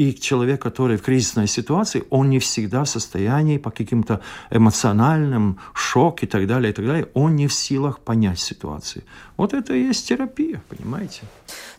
И 0.00 0.14
человек, 0.14 0.62
который 0.62 0.96
в 0.96 1.02
кризисной 1.02 1.46
ситуации, 1.46 2.04
он 2.08 2.30
не 2.30 2.38
всегда 2.38 2.84
в 2.84 2.88
состоянии 2.88 3.58
по 3.58 3.70
каким-то 3.70 4.20
эмоциональным 4.50 5.58
шок 5.74 6.22
и 6.22 6.26
так 6.26 6.46
далее, 6.46 6.70
и 6.70 6.72
так 6.72 6.86
далее, 6.86 7.08
он 7.12 7.36
не 7.36 7.46
в 7.46 7.52
силах 7.52 7.98
понять 7.98 8.40
ситуацию. 8.40 9.04
Вот 9.36 9.52
это 9.52 9.74
и 9.74 9.88
есть 9.88 10.08
терапия, 10.08 10.62
понимаете? 10.70 11.20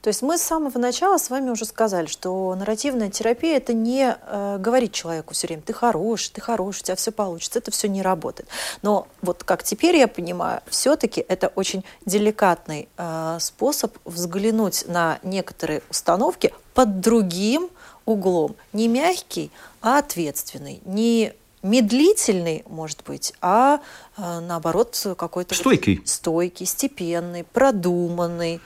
То 0.02 0.10
есть 0.10 0.22
мы 0.22 0.38
с 0.38 0.42
самого 0.44 0.78
начала 0.78 1.18
с 1.18 1.32
вами 1.32 1.50
уже 1.50 1.66
сказали, 1.66 2.06
что 2.06 2.54
нарративная 2.56 3.10
терапия 3.10 3.58
это 3.58 3.74
не 3.74 4.16
э, 4.16 4.58
говорить 4.60 4.94
человеку 4.94 5.34
все 5.34 5.48
время, 5.48 5.64
ты 5.64 5.74
хорош, 5.74 6.30
ты 6.30 6.42
хорош, 6.42 6.82
у 6.82 6.84
тебя 6.84 6.96
все 6.96 7.12
получится, 7.12 7.58
это 7.58 7.72
все 7.72 7.88
не 7.88 8.04
работает. 8.04 8.50
Но 8.84 9.08
вот 9.24 9.44
как 9.44 9.64
теперь 9.64 9.96
я 9.96 10.08
понимаю, 10.08 10.62
все-таки 10.68 11.26
это 11.28 11.48
очень 11.56 11.84
деликатный 12.06 12.88
э, 12.98 13.38
способ 13.40 13.98
взглянуть 14.06 14.86
на 14.88 15.18
некоторые 15.24 15.82
установки 15.90 16.54
под 16.74 17.02
другим 17.02 17.70
углом. 18.06 18.56
Не 18.74 18.88
мягкий, 18.88 19.52
а 19.82 20.00
ответственный. 20.00 20.82
Не 20.86 21.34
медлительный, 21.64 22.64
может 22.68 23.04
быть, 23.06 23.34
а 23.42 23.80
э, 24.18 24.40
наоборот 24.40 25.16
какой-то... 25.18 25.56
Стойкий. 25.56 25.98
Вот, 25.98 26.08
стойкий, 26.08 26.66
степенный, 26.66 27.44
продуманный. 27.44 28.60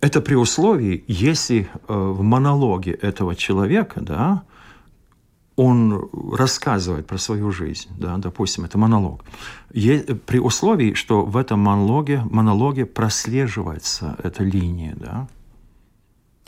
Это 0.00 0.20
при 0.20 0.34
условии, 0.34 1.04
если 1.06 1.68
э, 1.88 1.92
в 1.92 2.22
монологе 2.22 2.92
этого 2.92 3.34
человека, 3.34 4.00
да, 4.00 4.42
он 5.56 6.08
рассказывает 6.32 7.06
про 7.08 7.18
свою 7.18 7.50
жизнь, 7.50 7.88
да, 7.98 8.16
допустим, 8.16 8.64
это 8.64 8.78
монолог, 8.78 9.24
е, 9.72 9.98
при 10.24 10.38
условии, 10.38 10.94
что 10.94 11.24
в 11.24 11.36
этом 11.36 11.58
монологе, 11.58 12.22
монологе 12.30 12.86
прослеживается 12.86 14.16
эта 14.22 14.44
линия, 14.44 14.94
да, 14.96 15.26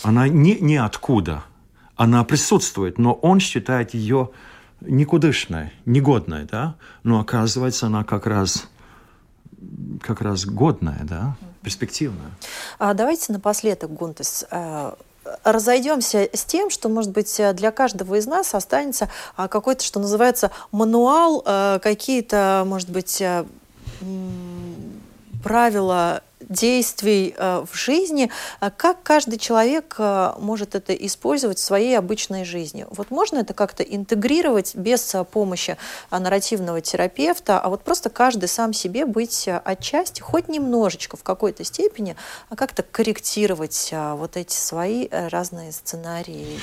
она 0.03 0.29
не, 0.29 0.59
не 0.61 0.77
откуда, 0.77 1.45
она 1.97 2.25
присутствует, 2.25 2.99
но 2.99 3.13
он 3.13 3.41
считает 3.41 3.95
ее 3.95 4.31
никудышной, 4.81 5.73
негодной, 5.85 6.45
да, 6.45 6.77
но 7.03 7.21
оказывается 7.21 7.87
она 7.87 8.05
как 8.05 8.27
раз, 8.27 8.69
как 10.01 10.21
раз 10.21 10.47
годная, 10.47 11.01
да, 11.03 11.37
перспективная. 11.63 12.31
А 12.79 12.95
давайте 12.95 13.33
напоследок, 13.33 13.93
Гунтес, 13.93 14.47
э, 14.51 14.93
разойдемся 15.45 16.29
с 16.33 16.45
тем, 16.45 16.71
что, 16.71 16.89
может 16.89 17.13
быть, 17.13 17.41
для 17.55 17.71
каждого 17.71 18.15
из 18.15 18.27
нас 18.27 18.55
останется 18.55 19.11
а, 19.37 19.49
какой-то, 19.49 19.85
что 19.85 20.01
называется, 20.01 20.51
мануал, 20.73 21.43
э, 21.45 21.79
какие-то, 21.83 22.65
может 22.67 22.91
быть, 22.91 23.21
э, 23.21 23.45
правила 25.43 26.23
действий 26.49 27.35
э, 27.37 27.65
в 27.71 27.77
жизни, 27.77 28.31
а 28.61 28.71
как 28.71 29.03
каждый 29.03 29.39
человек 29.39 29.97
э, 29.99 30.33
может 30.39 30.75
это 30.75 30.95
использовать 30.95 31.59
в 31.59 31.65
своей 31.65 31.99
обычной 31.99 32.45
жизни. 32.45 32.87
Вот 32.91 33.11
можно 33.11 33.39
это 33.39 33.55
как-то 33.55 33.83
интегрировать 33.83 34.75
без 34.75 35.15
э, 35.15 35.25
помощи 35.25 35.77
нарративного 36.11 36.81
терапевта, 36.81 37.61
а 37.61 37.69
вот 37.69 37.85
просто 37.85 38.11
каждый 38.11 38.49
сам 38.49 38.73
себе 38.73 39.07
быть 39.07 39.49
отчасти, 39.65 40.21
хоть 40.21 40.49
немножечко 40.49 41.17
в 41.17 41.23
какой-то 41.23 41.65
степени, 41.65 42.17
а 42.49 42.57
как-то 42.57 42.83
корректировать 42.83 43.93
вот 43.93 44.37
эти 44.37 44.55
свои 44.55 45.09
разные 45.11 45.73
сценарии. 45.73 46.59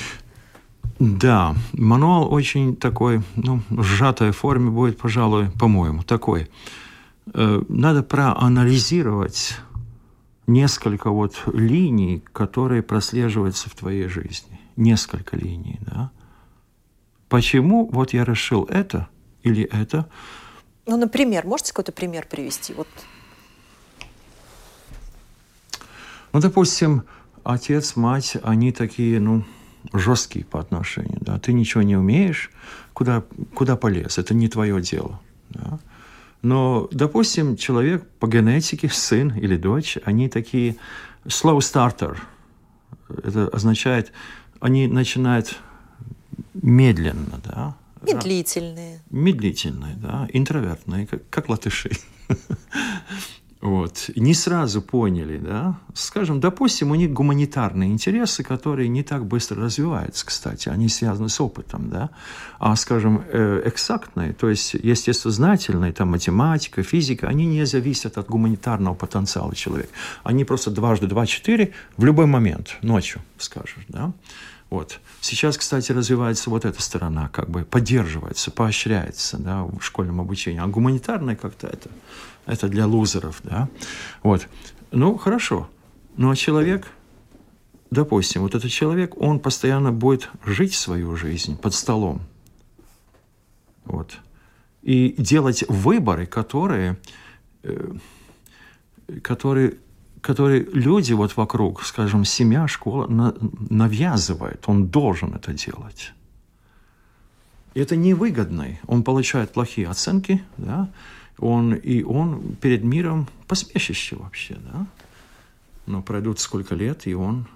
Да, 0.98 1.54
мануал 1.72 2.32
очень 2.32 2.74
такой, 2.76 3.22
ну, 3.36 3.60
в 3.70 3.82
сжатой 3.82 4.32
форме 4.32 4.70
будет, 4.70 4.98
пожалуй, 4.98 5.50
по-моему, 5.58 6.02
такой. 6.02 6.50
Надо 7.34 8.02
проанализировать 8.02 9.58
несколько 10.48 11.10
вот 11.10 11.42
линий, 11.52 12.24
которые 12.32 12.82
прослеживаются 12.82 13.70
в 13.70 13.74
твоей 13.74 14.08
жизни. 14.08 14.58
Несколько 14.76 15.36
линий, 15.36 15.78
да. 15.82 16.10
Почему 17.28 17.86
вот 17.92 18.12
я 18.12 18.24
решил 18.24 18.64
это 18.64 19.08
или 19.42 19.64
это? 19.64 20.08
Ну, 20.86 20.96
например, 20.96 21.46
можете 21.46 21.72
какой-то 21.72 21.92
пример 21.92 22.26
привести? 22.28 22.72
Вот. 22.72 22.88
Ну, 26.32 26.40
допустим, 26.40 27.04
отец, 27.44 27.94
мать, 27.94 28.36
они 28.42 28.72
такие, 28.72 29.20
ну, 29.20 29.44
жесткие 29.92 30.46
по 30.46 30.60
отношению, 30.60 31.18
да. 31.20 31.38
Ты 31.38 31.52
ничего 31.52 31.82
не 31.82 31.96
умеешь, 31.96 32.50
куда, 32.94 33.22
куда 33.54 33.76
полез, 33.76 34.16
это 34.16 34.32
не 34.32 34.48
твое 34.48 34.80
дело, 34.80 35.20
да. 35.50 35.78
Но, 36.42 36.88
допустим, 36.92 37.56
человек 37.56 38.08
по 38.20 38.26
генетике, 38.26 38.88
сын 38.88 39.36
или 39.36 39.56
дочь, 39.56 39.98
они 40.04 40.28
такие 40.28 40.76
slow 41.24 41.58
starter. 41.58 42.16
Это 43.08 43.48
означает, 43.48 44.12
они 44.60 44.86
начинают 44.86 45.58
медленно, 46.54 47.40
да. 47.44 47.76
Медлительные. 48.02 49.02
Медлительные, 49.10 49.96
да, 49.96 50.28
интровертные, 50.32 51.06
как, 51.06 51.28
как 51.30 51.48
латыши. 51.48 51.90
Вот. 53.60 54.10
Не 54.14 54.34
сразу 54.34 54.80
поняли, 54.80 55.38
да. 55.38 55.78
Скажем, 55.92 56.38
допустим, 56.38 56.92
у 56.92 56.94
них 56.94 57.12
гуманитарные 57.12 57.90
интересы, 57.90 58.44
которые 58.44 58.88
не 58.88 59.02
так 59.02 59.26
быстро 59.26 59.62
развиваются, 59.62 60.24
кстати, 60.24 60.68
они 60.68 60.88
связаны 60.88 61.28
с 61.28 61.40
опытом, 61.40 61.90
да. 61.90 62.10
А, 62.60 62.76
скажем, 62.76 63.24
э, 63.32 63.62
экзактные, 63.64 64.32
то 64.32 64.48
есть 64.48 64.74
естествознательные, 64.74 65.92
там, 65.92 66.10
математика, 66.10 66.84
физика, 66.84 67.26
они 67.26 67.46
не 67.46 67.64
зависят 67.66 68.16
от 68.16 68.28
гуманитарного 68.28 68.94
потенциала 68.94 69.54
человека. 69.56 69.90
Они 70.22 70.44
просто 70.44 70.70
дважды 70.70 71.08
два 71.08 71.26
четыре 71.26 71.72
в 71.96 72.04
любой 72.04 72.26
момент, 72.26 72.76
ночью, 72.82 73.22
скажешь, 73.38 73.84
да. 73.88 74.12
Вот. 74.70 75.00
Сейчас, 75.20 75.56
кстати, 75.56 75.92
развивается 75.92 76.50
вот 76.50 76.64
эта 76.64 76.80
сторона, 76.82 77.28
как 77.28 77.48
бы 77.48 77.64
поддерживается, 77.64 78.50
поощряется 78.50 79.38
да, 79.38 79.64
в 79.64 79.80
школьном 79.80 80.20
обучении. 80.20 80.60
А 80.60 80.66
гуманитарное 80.66 81.36
как-то 81.36 81.66
это 81.68 81.88
это 82.48 82.68
для 82.68 82.86
лузеров, 82.86 83.40
да. 83.44 83.68
Вот. 84.22 84.48
Ну, 84.90 85.16
хорошо. 85.18 85.68
Ну, 86.16 86.30
а 86.30 86.36
человек, 86.36 86.88
допустим, 87.90 88.42
вот 88.42 88.54
этот 88.54 88.70
человек, 88.70 89.20
он 89.20 89.38
постоянно 89.38 89.92
будет 89.92 90.30
жить 90.44 90.74
свою 90.74 91.14
жизнь 91.14 91.58
под 91.58 91.74
столом. 91.74 92.22
Вот. 93.84 94.18
И 94.82 95.14
делать 95.18 95.64
выборы, 95.68 96.26
которые, 96.26 96.98
э, 97.62 97.92
которые, 99.22 99.74
которые 100.22 100.64
люди 100.72 101.12
вот 101.12 101.36
вокруг, 101.36 101.82
скажем, 101.84 102.24
семья, 102.24 102.66
школа 102.66 103.06
на, 103.06 103.34
навязывает. 103.68 104.64
Он 104.66 104.86
должен 104.86 105.34
это 105.34 105.52
делать. 105.52 106.12
И 107.74 107.80
это 107.80 107.94
невыгодно. 107.94 108.78
Он 108.86 109.02
получает 109.02 109.52
плохие 109.52 109.88
оценки, 109.88 110.42
да, 110.56 110.88
он, 111.38 111.74
и 111.74 112.02
он 112.02 112.56
перед 112.60 112.84
миром 112.84 113.28
посмешище 113.46 114.16
вообще, 114.16 114.56
да. 114.72 114.86
Но 115.86 116.02
пройдут 116.02 116.40
сколько 116.40 116.74
лет, 116.74 117.06
и 117.06 117.14
он, 117.14 117.46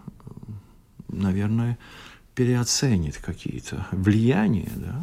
наверное, 1.09 1.79
переоценит 2.35 3.19
какие-то 3.19 3.87
влияния, 3.93 4.73
да, 4.77 5.01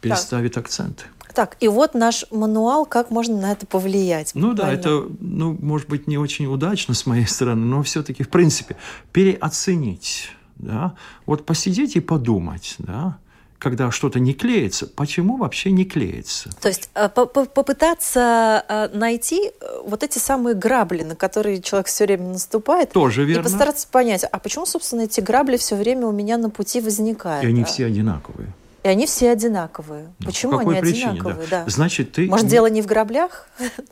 переставит 0.00 0.54
так. 0.54 0.64
акценты. 0.64 1.04
Так, 1.34 1.56
и 1.60 1.68
вот 1.68 1.94
наш 1.94 2.24
мануал, 2.30 2.86
как 2.86 3.10
можно 3.10 3.38
на 3.38 3.52
это 3.52 3.66
повлиять. 3.66 4.30
Ну 4.34 4.54
да, 4.54 4.72
это, 4.72 5.06
ну, 5.20 5.58
может 5.60 5.88
быть, 5.88 6.06
не 6.06 6.16
очень 6.16 6.46
удачно 6.46 6.94
с 6.94 7.04
моей 7.04 7.26
стороны, 7.26 7.66
но 7.66 7.82
все-таки, 7.82 8.22
в 8.22 8.30
принципе, 8.30 8.76
переоценить, 9.12 10.30
да, 10.56 10.94
вот 11.26 11.44
посидеть 11.44 11.96
и 11.96 12.00
подумать, 12.00 12.76
да, 12.78 13.18
когда 13.58 13.90
что-то 13.90 14.20
не 14.20 14.34
клеится, 14.34 14.86
почему 14.86 15.36
вообще 15.36 15.70
не 15.70 15.84
клеится? 15.84 16.50
То 16.60 16.68
есть 16.68 16.90
э, 16.94 17.08
попытаться 17.08 18.64
э, 18.68 18.88
найти 18.92 19.50
э, 19.60 19.80
вот 19.84 20.02
эти 20.02 20.18
самые 20.18 20.54
грабли, 20.54 21.02
на 21.02 21.16
которые 21.16 21.62
человек 21.62 21.86
все 21.86 22.04
время 22.04 22.28
наступает. 22.28 22.92
Тоже 22.92 23.24
верно. 23.24 23.40
И 23.40 23.44
постараться 23.44 23.88
понять, 23.88 24.24
а 24.24 24.38
почему, 24.38 24.66
собственно, 24.66 25.02
эти 25.02 25.20
грабли 25.20 25.56
все 25.56 25.76
время 25.76 26.06
у 26.06 26.12
меня 26.12 26.38
на 26.38 26.50
пути 26.50 26.80
возникают? 26.80 27.44
И 27.44 27.48
они 27.48 27.64
все 27.64 27.86
одинаковые. 27.86 28.52
И 28.82 28.88
они 28.88 29.06
все 29.06 29.30
одинаковые. 29.30 30.12
Ну, 30.20 30.26
почему 30.26 30.58
они 30.58 30.80
причине, 30.80 31.10
одинаковые? 31.10 31.48
Да. 31.50 31.64
Да. 31.64 31.70
Значит, 31.70 32.12
ты... 32.12 32.28
Может, 32.28 32.46
дело 32.46 32.66
не 32.66 32.82
в 32.82 32.86
граблях? 32.86 33.48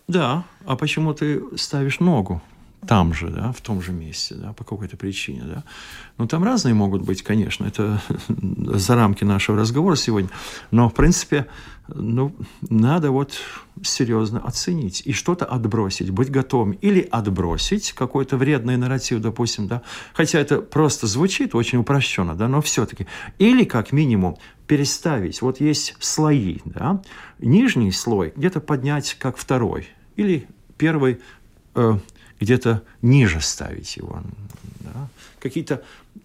Да. 0.07 0.45
А 0.67 0.77
почему 0.77 1.15
ты 1.15 1.43
ставишь 1.57 1.99
ногу 1.99 2.41
там 2.87 3.15
же, 3.15 3.29
да, 3.29 3.53
в 3.53 3.61
том 3.61 3.83
же 3.83 3.93
месте, 3.93 4.35
да, 4.35 4.53
по 4.53 4.65
какой-то 4.65 4.97
причине, 4.97 5.43
да. 5.45 5.65
Ну, 6.19 6.27
там 6.27 6.45
разные 6.45 6.75
могут 6.75 7.03
быть, 7.03 7.23
конечно, 7.23 7.65
это 7.65 8.01
за 8.29 8.95
рамки 8.95 9.25
нашего 9.25 9.59
разговора 9.59 9.97
сегодня, 9.97 10.31
но, 10.71 10.89
в 10.89 10.95
принципе, 10.95 11.47
ну, 11.89 12.35
надо 12.63 13.11
вот 13.11 13.33
серьезно 13.83 14.41
оценить 14.41 15.03
и 15.05 15.13
что-то 15.13 15.45
отбросить, 15.45 16.11
быть 16.11 16.31
готовым 16.31 16.73
или 16.73 17.01
отбросить 17.11 17.93
какой-то 17.93 18.37
вредный 18.37 18.77
нарратив, 18.77 19.21
допустим, 19.21 19.67
да, 19.67 19.83
хотя 20.15 20.39
это 20.39 20.61
просто 20.61 21.07
звучит 21.07 21.55
очень 21.55 21.79
упрощенно, 21.79 22.35
да, 22.35 22.49
но 22.49 22.63
все-таки, 22.63 23.07
или 23.39 23.65
как 23.65 23.93
минимум 23.93 24.37
переставить, 24.67 25.43
вот 25.43 25.61
есть 25.61 25.95
слои, 25.99 26.59
да, 26.65 27.03
нижний 27.39 27.93
слой 27.93 28.33
где-то 28.35 28.61
поднять 28.61 29.15
как 29.19 29.37
второй, 29.37 29.89
или 30.17 30.47
первый 30.79 31.21
э, 31.75 31.99
где-то 32.41 32.83
ниже 33.03 33.41
ставить 33.41 33.97
его. 33.97 34.23
Да? 34.81 35.09
Какие-то 35.41 35.83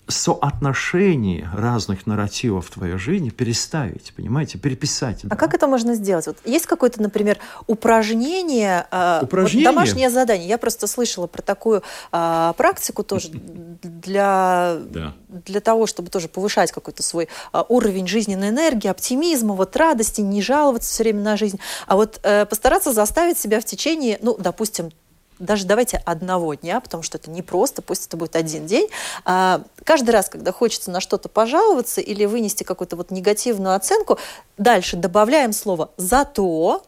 соотношение 0.07 1.49
разных 1.53 2.07
нарративов 2.07 2.67
в 2.67 2.71
твоей 2.71 2.97
жизни 2.97 3.29
переставить, 3.29 4.13
понимаете, 4.15 4.57
переписать. 4.57 5.23
А 5.25 5.27
да. 5.27 5.35
как 5.35 5.53
это 5.53 5.67
можно 5.67 5.93
сделать? 5.93 6.25
Вот 6.25 6.37
есть 6.45 6.65
какое-то, 6.65 7.01
например, 7.01 7.37
упражнение, 7.67 8.87
э, 8.91 9.19
Упражнение? 9.23 9.69
вот 9.69 9.75
домашнее 9.75 10.09
задание. 10.09 10.47
Я 10.47 10.57
просто 10.57 10.87
слышала 10.87 11.27
про 11.27 11.41
такую 11.41 11.83
э, 12.11 12.53
практику 12.57 13.03
тоже 13.03 13.29
для, 13.83 14.77
Да. 14.89 15.13
для 15.29 15.59
того, 15.59 15.85
чтобы 15.85 16.09
тоже 16.09 16.27
повышать 16.27 16.71
какой-то 16.71 17.03
свой 17.03 17.27
э, 17.53 17.63
уровень 17.69 18.07
жизненной 18.07 18.49
энергии, 18.49 18.87
оптимизма, 18.87 19.53
вот 19.53 19.75
радости, 19.75 20.21
не 20.21 20.41
жаловаться 20.41 20.91
все 20.91 21.03
время 21.03 21.21
на 21.21 21.37
жизнь, 21.37 21.59
а 21.85 21.95
вот 21.95 22.19
э, 22.23 22.45
постараться 22.47 22.93
заставить 22.93 23.37
себя 23.37 23.59
в 23.61 23.65
течение, 23.65 24.17
ну, 24.21 24.35
допустим, 24.39 24.91
даже 25.39 25.65
давайте 25.65 25.97
одного 26.05 26.53
дня, 26.53 26.79
потому 26.79 27.01
что 27.03 27.17
это 27.17 27.29
непросто, 27.31 27.81
пусть 27.81 28.07
это 28.07 28.17
будет 28.17 28.35
один 28.35 28.65
день. 28.65 28.87
А, 29.25 29.63
каждый 29.83 30.11
раз, 30.11 30.29
когда 30.29 30.51
хочется 30.51 30.91
на 30.91 30.99
что-то 30.99 31.29
пожаловаться 31.29 32.01
или 32.01 32.25
вынести 32.25 32.63
какую-то 32.63 32.95
вот 32.95 33.11
негативную 33.11 33.75
оценку, 33.75 34.19
дальше 34.57 34.97
добавляем 34.97 35.53
слово 35.53 35.91
«зато», 35.97 36.83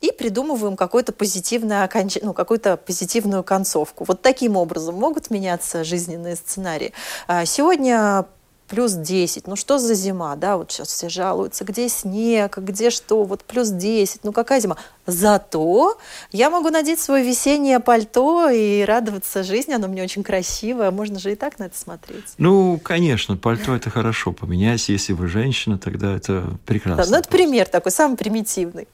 и 0.00 0.12
придумываем 0.12 0.76
какое-то 0.76 1.12
позитивное 1.12 1.84
оконч... 1.84 2.18
ну, 2.20 2.34
какую-то 2.34 2.76
позитивную 2.76 3.42
концовку. 3.42 4.04
Вот 4.04 4.20
таким 4.20 4.56
образом 4.56 4.96
могут 4.96 5.30
меняться 5.30 5.82
жизненные 5.82 6.36
сценарии. 6.36 6.92
А, 7.26 7.46
Сегодня 7.46 8.26
плюс 8.68 8.92
10, 8.92 9.46
ну 9.46 9.56
что 9.56 9.78
за 9.78 9.94
зима, 9.94 10.34
да, 10.36 10.56
вот 10.56 10.72
сейчас 10.72 10.88
все 10.88 11.08
жалуются, 11.08 11.64
где 11.64 11.88
снег, 11.88 12.58
где 12.58 12.90
что, 12.90 13.24
вот 13.24 13.44
плюс 13.44 13.68
10, 13.68 14.24
ну 14.24 14.32
какая 14.32 14.60
зима. 14.60 14.76
Зато 15.06 15.98
я 16.32 16.48
могу 16.50 16.70
надеть 16.70 16.98
свое 16.98 17.24
весеннее 17.24 17.78
пальто 17.78 18.48
и 18.48 18.82
радоваться 18.84 19.42
жизни, 19.42 19.74
оно 19.74 19.88
мне 19.88 20.02
очень 20.02 20.22
красивое, 20.22 20.90
можно 20.90 21.18
же 21.18 21.32
и 21.32 21.34
так 21.34 21.58
на 21.58 21.64
это 21.64 21.78
смотреть. 21.78 22.34
Ну, 22.38 22.80
конечно, 22.82 23.36
пальто 23.36 23.74
это 23.74 23.90
хорошо 23.90 24.32
поменять. 24.32 24.88
Если 24.88 25.12
вы 25.12 25.28
женщина, 25.28 25.78
тогда 25.78 26.16
это 26.16 26.44
прекрасно. 26.64 27.04
Да, 27.04 27.10
ну 27.10 27.16
это 27.18 27.28
пример 27.28 27.68
такой, 27.68 27.92
самый 27.92 28.16
примитивный. 28.16 28.88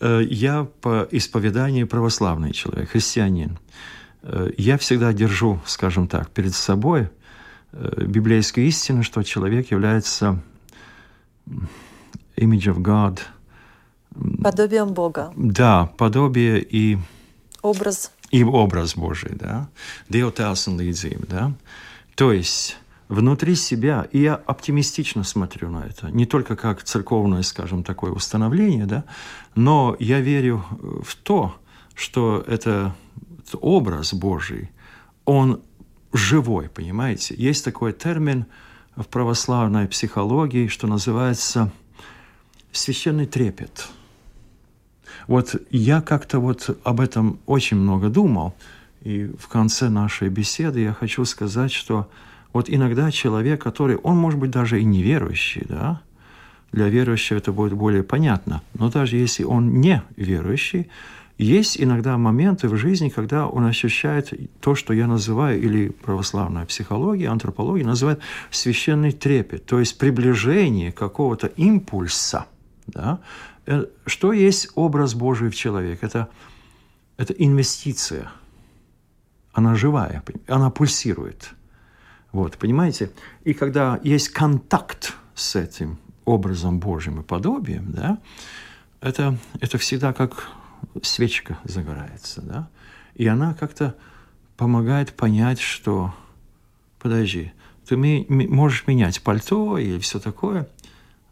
Э, 0.00 0.22
Я 0.22 0.66
по 0.80 1.06
исповеданию 1.10 1.86
православный 1.86 2.52
человек, 2.52 2.90
христианин. 2.90 3.58
Э, 4.22 4.50
Я 4.58 4.76
всегда 4.76 5.12
держу, 5.12 5.60
скажем 5.66 6.08
так, 6.08 6.30
перед 6.30 6.54
собой 6.54 7.08
э, 7.72 8.04
библейскую 8.04 8.66
истину, 8.66 9.02
что 9.02 9.22
человек 9.22 9.70
является 9.70 10.40
image 12.36 12.66
of 12.66 12.78
God, 12.78 13.20
Подобием 14.42 14.94
Бога, 14.94 15.32
да, 15.36 15.86
подобие 15.96 16.60
и, 16.60 16.98
образ. 17.62 18.10
и 18.30 18.42
образ 18.42 18.96
Божий, 18.96 19.32
да, 19.34 19.68
и 20.08 20.20
līdzība, 20.20 21.26
да. 21.28 21.52
То 22.14 22.32
есть 22.32 22.76
внутри 23.08 23.54
себя, 23.54 24.06
и 24.12 24.20
я 24.20 24.34
оптимистично 24.34 25.24
смотрю 25.24 25.70
на 25.70 25.84
это, 25.84 26.10
не 26.10 26.26
только 26.26 26.56
как 26.56 26.82
церковное, 26.82 27.42
скажем, 27.42 27.84
такое 27.84 28.10
установление, 28.10 28.86
да, 28.86 29.04
но 29.54 29.96
я 29.98 30.20
верю 30.20 30.64
в 30.80 31.14
то, 31.14 31.54
что 31.94 32.44
это 32.46 32.94
образ 33.60 34.14
Божий, 34.14 34.70
он 35.24 35.60
живой, 36.12 36.68
понимаете? 36.68 37.34
Есть 37.36 37.64
такой 37.64 37.92
термин 37.92 38.46
в 38.96 39.04
православной 39.04 39.88
психологии, 39.88 40.68
что 40.68 40.86
называется 40.86 41.70
священный 42.72 43.26
трепет. 43.26 43.88
Вот 45.26 45.54
я 45.70 46.00
как-то 46.00 46.38
вот 46.40 46.78
об 46.84 47.00
этом 47.00 47.38
очень 47.46 47.76
много 47.76 48.08
думал, 48.08 48.54
и 49.02 49.30
в 49.38 49.48
конце 49.48 49.88
нашей 49.88 50.28
беседы 50.28 50.80
я 50.80 50.92
хочу 50.92 51.24
сказать, 51.24 51.72
что 51.72 52.10
вот 52.52 52.68
иногда 52.68 53.10
человек, 53.10 53.62
который, 53.62 53.96
он 53.96 54.16
может 54.16 54.40
быть 54.40 54.50
даже 54.50 54.80
и 54.80 54.84
неверующий, 54.84 55.64
да, 55.68 56.00
для 56.72 56.88
верующего 56.88 57.38
это 57.38 57.52
будет 57.52 57.72
более 57.72 58.02
понятно, 58.02 58.62
но 58.74 58.90
даже 58.90 59.16
если 59.16 59.44
он 59.44 59.80
не 59.80 60.02
верующий, 60.16 60.88
есть 61.38 61.80
иногда 61.80 62.18
моменты 62.18 62.68
в 62.68 62.76
жизни, 62.76 63.08
когда 63.10 63.46
он 63.46 63.64
ощущает 63.64 64.32
то, 64.60 64.74
что 64.74 64.92
я 64.92 65.06
называю, 65.06 65.60
или 65.62 65.88
православная 65.88 66.66
психология, 66.66 67.28
антропология 67.28 67.86
называет 67.86 68.20
священный 68.50 69.12
трепет, 69.12 69.64
то 69.64 69.78
есть 69.78 69.98
приближение 69.98 70.90
какого-то 70.90 71.46
импульса. 71.46 72.46
Да? 72.88 73.20
Э, 73.66 73.86
Что 74.06 74.32
есть 74.32 74.70
образ 74.74 75.14
Божий 75.14 75.48
в 75.48 75.54
человеке? 75.54 76.00
Это, 76.02 76.28
это 77.16 77.32
инвестиция. 77.34 78.32
Она 79.52 79.76
живая, 79.76 80.24
она 80.48 80.70
пульсирует. 80.70 81.50
Вот, 82.32 82.58
понимаете? 82.58 83.10
И 83.44 83.54
когда 83.54 84.00
есть 84.02 84.30
контакт 84.30 85.14
с 85.34 85.54
этим 85.54 85.98
образом 86.24 86.80
Божьим 86.80 87.20
и 87.20 87.22
подобием, 87.22 87.92
да, 87.92 88.18
это, 89.00 89.38
это 89.60 89.78
всегда 89.78 90.12
как 90.12 90.57
свечка 91.02 91.58
загорается, 91.64 92.42
да, 92.42 92.68
и 93.14 93.26
она 93.26 93.54
как-то 93.54 93.96
помогает 94.56 95.12
понять, 95.14 95.60
что, 95.60 96.14
подожди, 96.98 97.52
ты 97.86 97.96
можешь 97.96 98.86
менять 98.86 99.22
пальто 99.22 99.78
или 99.78 99.98
все 99.98 100.18
такое, 100.20 100.68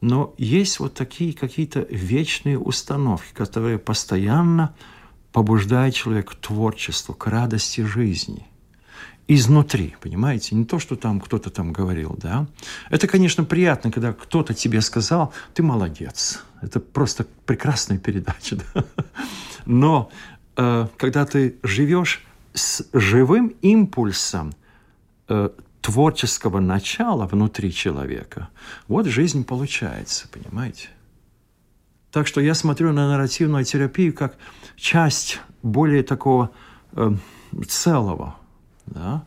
но 0.01 0.35
есть 0.39 0.79
вот 0.79 0.95
такие 0.95 1.33
какие-то 1.33 1.87
вечные 1.91 2.59
установки, 2.59 3.33
которые 3.35 3.79
постоянно 3.79 4.75
побуждают 5.33 5.95
человека 5.95 6.33
к 6.33 6.37
творчеству, 6.37 7.15
к 7.15 7.27
радости 7.27 7.83
жизни– 7.83 8.47
изнутри, 9.29 9.97
понимаете? 10.01 10.55
Не 10.55 10.65
то, 10.65 10.79
что 10.79 10.97
там 10.97 11.21
кто-то 11.21 11.51
там 11.51 11.73
говорил, 11.73 12.17
да. 12.21 12.47
Это, 12.91 13.09
конечно, 13.09 13.45
приятно, 13.45 13.91
когда 13.91 14.13
кто-то 14.13 14.55
тебе 14.55 14.81
сказал, 14.81 15.33
ты 15.55 15.63
молодец. 15.63 16.45
Это 16.63 16.81
просто 16.81 17.27
прекрасная 17.45 17.99
передача, 17.99 18.57
да? 18.75 18.85
Но 19.65 20.11
э, 20.57 20.87
когда 20.97 21.27
ты 21.27 21.57
живешь 21.63 22.25
с 22.55 22.87
живым 22.93 23.49
импульсом 23.63 24.55
э, 25.29 25.51
творческого 25.81 26.61
начала 26.61 27.27
внутри 27.27 27.73
человека, 27.73 28.49
вот 28.87 29.07
жизнь 29.07 29.45
получается, 29.45 30.29
понимаете? 30.29 30.89
Так 32.13 32.27
что 32.27 32.41
я 32.41 32.55
смотрю 32.55 32.93
на 32.93 33.09
нарративную 33.09 33.65
терапию 33.65 34.15
как 34.15 34.37
часть 34.77 35.41
более 35.63 36.03
такого 36.03 36.51
э, 36.93 37.11
целого, 37.69 38.37
да, 38.87 39.25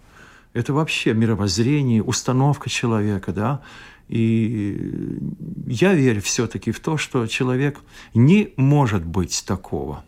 это 0.53 0.73
вообще 0.73 1.13
мировоззрение, 1.13 2.03
установка 2.03 2.69
человека, 2.69 3.31
да, 3.31 3.61
и 4.07 5.19
я 5.67 5.93
верю 5.93 6.21
все-таки 6.21 6.71
в 6.71 6.79
то, 6.79 6.97
что 6.97 7.27
человек 7.27 7.79
не 8.15 8.53
может 8.57 9.05
быть 9.05 9.43
такого. 9.45 10.03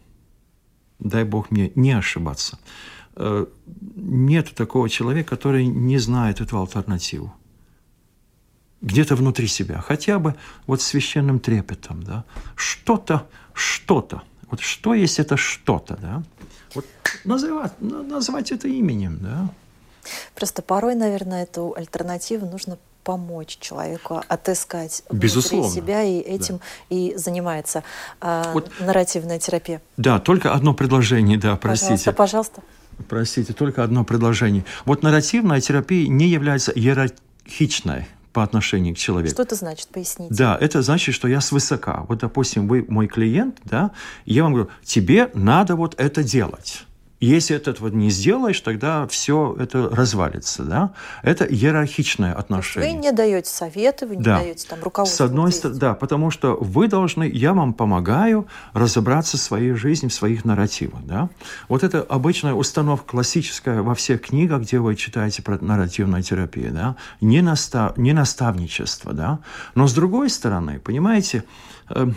Дай 1.00 1.24
Бог 1.24 1.52
мне 1.52 1.72
не 1.76 1.92
ошибаться. 1.92 2.60
Э, 3.16 3.46
Нет 3.96 4.56
такого 4.56 4.90
человека, 4.90 5.30
который 5.30 5.68
не 5.68 6.00
знает 6.00 6.42
эту 6.42 6.60
альтернативу. 6.60 7.34
Где-то 8.82 9.16
внутри 9.16 9.46
себя, 9.46 9.80
хотя 9.82 10.18
бы 10.18 10.36
вот 10.66 10.82
священным 10.82 11.40
трепетом, 11.40 12.02
да, 12.02 12.26
что-то, 12.56 13.30
что-то. 13.54 14.24
Вот 14.52 14.60
что 14.60 14.94
есть 14.94 15.18
это 15.20 15.38
что-то, 15.38 15.98
да? 16.02 16.24
Вот 16.76 16.86
называть, 17.24 17.72
на- 17.82 18.04
назвать 18.04 18.52
это 18.52 18.68
именем, 18.68 19.18
да? 19.22 19.50
Просто 20.36 20.62
порой, 20.62 20.96
наверное, 20.96 21.44
эту 21.44 21.74
альтернативу 21.76 22.46
нужно 22.46 22.78
помочь 23.04 23.58
человеку 23.60 24.22
отыскать 24.28 25.04
Безусловно. 25.12 25.68
внутри 25.68 25.82
себя, 25.82 26.04
и 26.04 26.20
этим 26.20 26.60
и 26.90 27.14
занимается 27.16 27.84
а, 28.20 28.52
Вот- 28.54 28.72
нарративная 28.80 29.40
терапия. 29.40 29.82
Да, 29.98 30.20
только 30.20 30.54
одно 30.54 30.74
предложение, 30.74 31.38
да, 31.38 31.56
простите. 31.56 32.12
Пожалуйста, 32.12 32.62
пожалуйста. 32.62 32.62
Простите, 33.10 33.54
только 33.54 33.84
одно 33.84 34.04
предложение. 34.04 34.66
Вот 34.86 35.02
нарративная 35.02 35.62
терапия 35.62 36.08
не 36.08 36.28
является 36.28 36.72
иерархичной 36.72 38.06
по 38.34 38.44
отношению 38.44 38.96
к 38.96 38.98
человеку. 38.98 39.34
Что 39.34 39.44
это 39.44 39.56
значит? 39.56 39.88
Поясните. 39.90 40.34
Да, 40.34 40.58
это 40.60 40.82
значит, 40.82 41.16
что 41.16 41.28
я 41.28 41.42
свысока. 41.42 42.06
Вот, 42.08 42.20
допустим, 42.20 42.68
вы 42.68 42.86
мой 42.88 43.08
клиент, 43.08 43.58
да, 43.64 43.92
и 44.26 44.34
я 44.34 44.44
вам 44.44 44.54
говорю, 44.54 44.70
тебе 44.84 45.30
надо 45.34 45.76
вот 45.76 45.96
это 46.00 46.24
делать. 46.24 46.86
Если 47.22 47.56
это 47.56 47.76
вот 47.80 47.94
не 47.94 48.10
сделаешь, 48.10 48.60
тогда 48.62 49.08
все 49.08 49.56
это 49.60 49.88
развалится, 49.90 50.64
да. 50.64 50.94
Это 51.22 51.46
иерархичное 51.46 52.34
отношение. 52.34 52.94
Вы 52.96 52.98
не 53.00 53.12
даете 53.12 53.48
советы, 53.48 54.08
вы 54.08 54.16
не 54.16 54.24
Да. 54.24 54.40
даете 54.40 54.68
там 54.68 54.80
руководство. 54.82 55.18
С 55.18 55.30
одной 55.30 55.52
стороны, 55.52 55.80
да, 55.80 55.94
потому 55.94 56.32
что 56.32 56.58
вы 56.60 56.88
должны, 56.88 57.30
я 57.32 57.54
вам 57.54 57.74
помогаю 57.74 58.48
разобраться 58.74 59.38
в 59.38 59.40
своей 59.40 59.74
жизни, 59.74 60.08
в 60.08 60.14
своих 60.16 60.46
нарративах, 60.46 61.04
да. 61.06 61.30
Вот 61.70 61.84
это 61.84 62.02
обычная 62.02 62.56
установка 62.56 63.12
классическая 63.12 63.84
во 63.84 63.94
всех 63.94 64.22
книгах, 64.22 64.64
где 64.64 64.80
вы 64.80 64.96
читаете 64.96 65.44
про 65.44 65.60
нарративную 65.64 66.24
терапию, 66.24 66.72
да, 66.74 66.96
не, 67.22 67.42
наста- 67.42 67.94
не 67.98 68.14
наставничество, 68.14 69.14
да. 69.14 69.40
Но 69.76 69.86
с 69.88 69.94
другой 69.94 70.32
стороны, 70.32 70.80
понимаете, 70.80 71.44
э, 71.92 72.08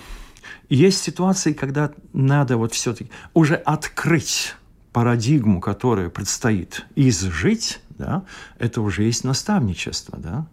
есть 0.71 1.03
ситуации, 1.03 1.53
когда 1.53 1.91
надо 2.15 2.57
вот 2.57 2.73
все-таки 2.73 3.11
уже 3.35 3.57
открыть 3.57 4.55
парадигму, 4.95 5.61
которая 5.61 6.09
предстоит 6.09 6.87
изжить, 6.95 7.81
да, 7.91 8.25
это 8.61 8.81
уже 8.81 9.03
есть 9.03 9.25
наставничество, 9.25 10.19
да. 10.19 10.47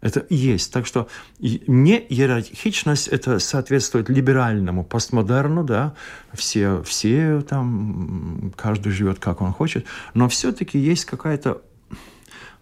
Это 0.00 0.26
есть. 0.28 0.72
Так 0.72 0.86
что 0.86 1.08
не 1.40 1.98
иерархичность, 1.98 3.08
это 3.08 3.38
соответствует 3.38 4.08
либеральному 4.08 4.84
постмодерну, 4.84 5.64
да, 5.64 5.94
все, 6.32 6.82
все 6.82 7.40
там, 7.42 8.52
каждый 8.56 8.90
живет 8.90 9.20
как 9.20 9.40
он 9.40 9.52
хочет, 9.52 9.86
но 10.14 10.28
все-таки 10.28 10.78
есть 10.78 11.04
какая-то 11.04 11.62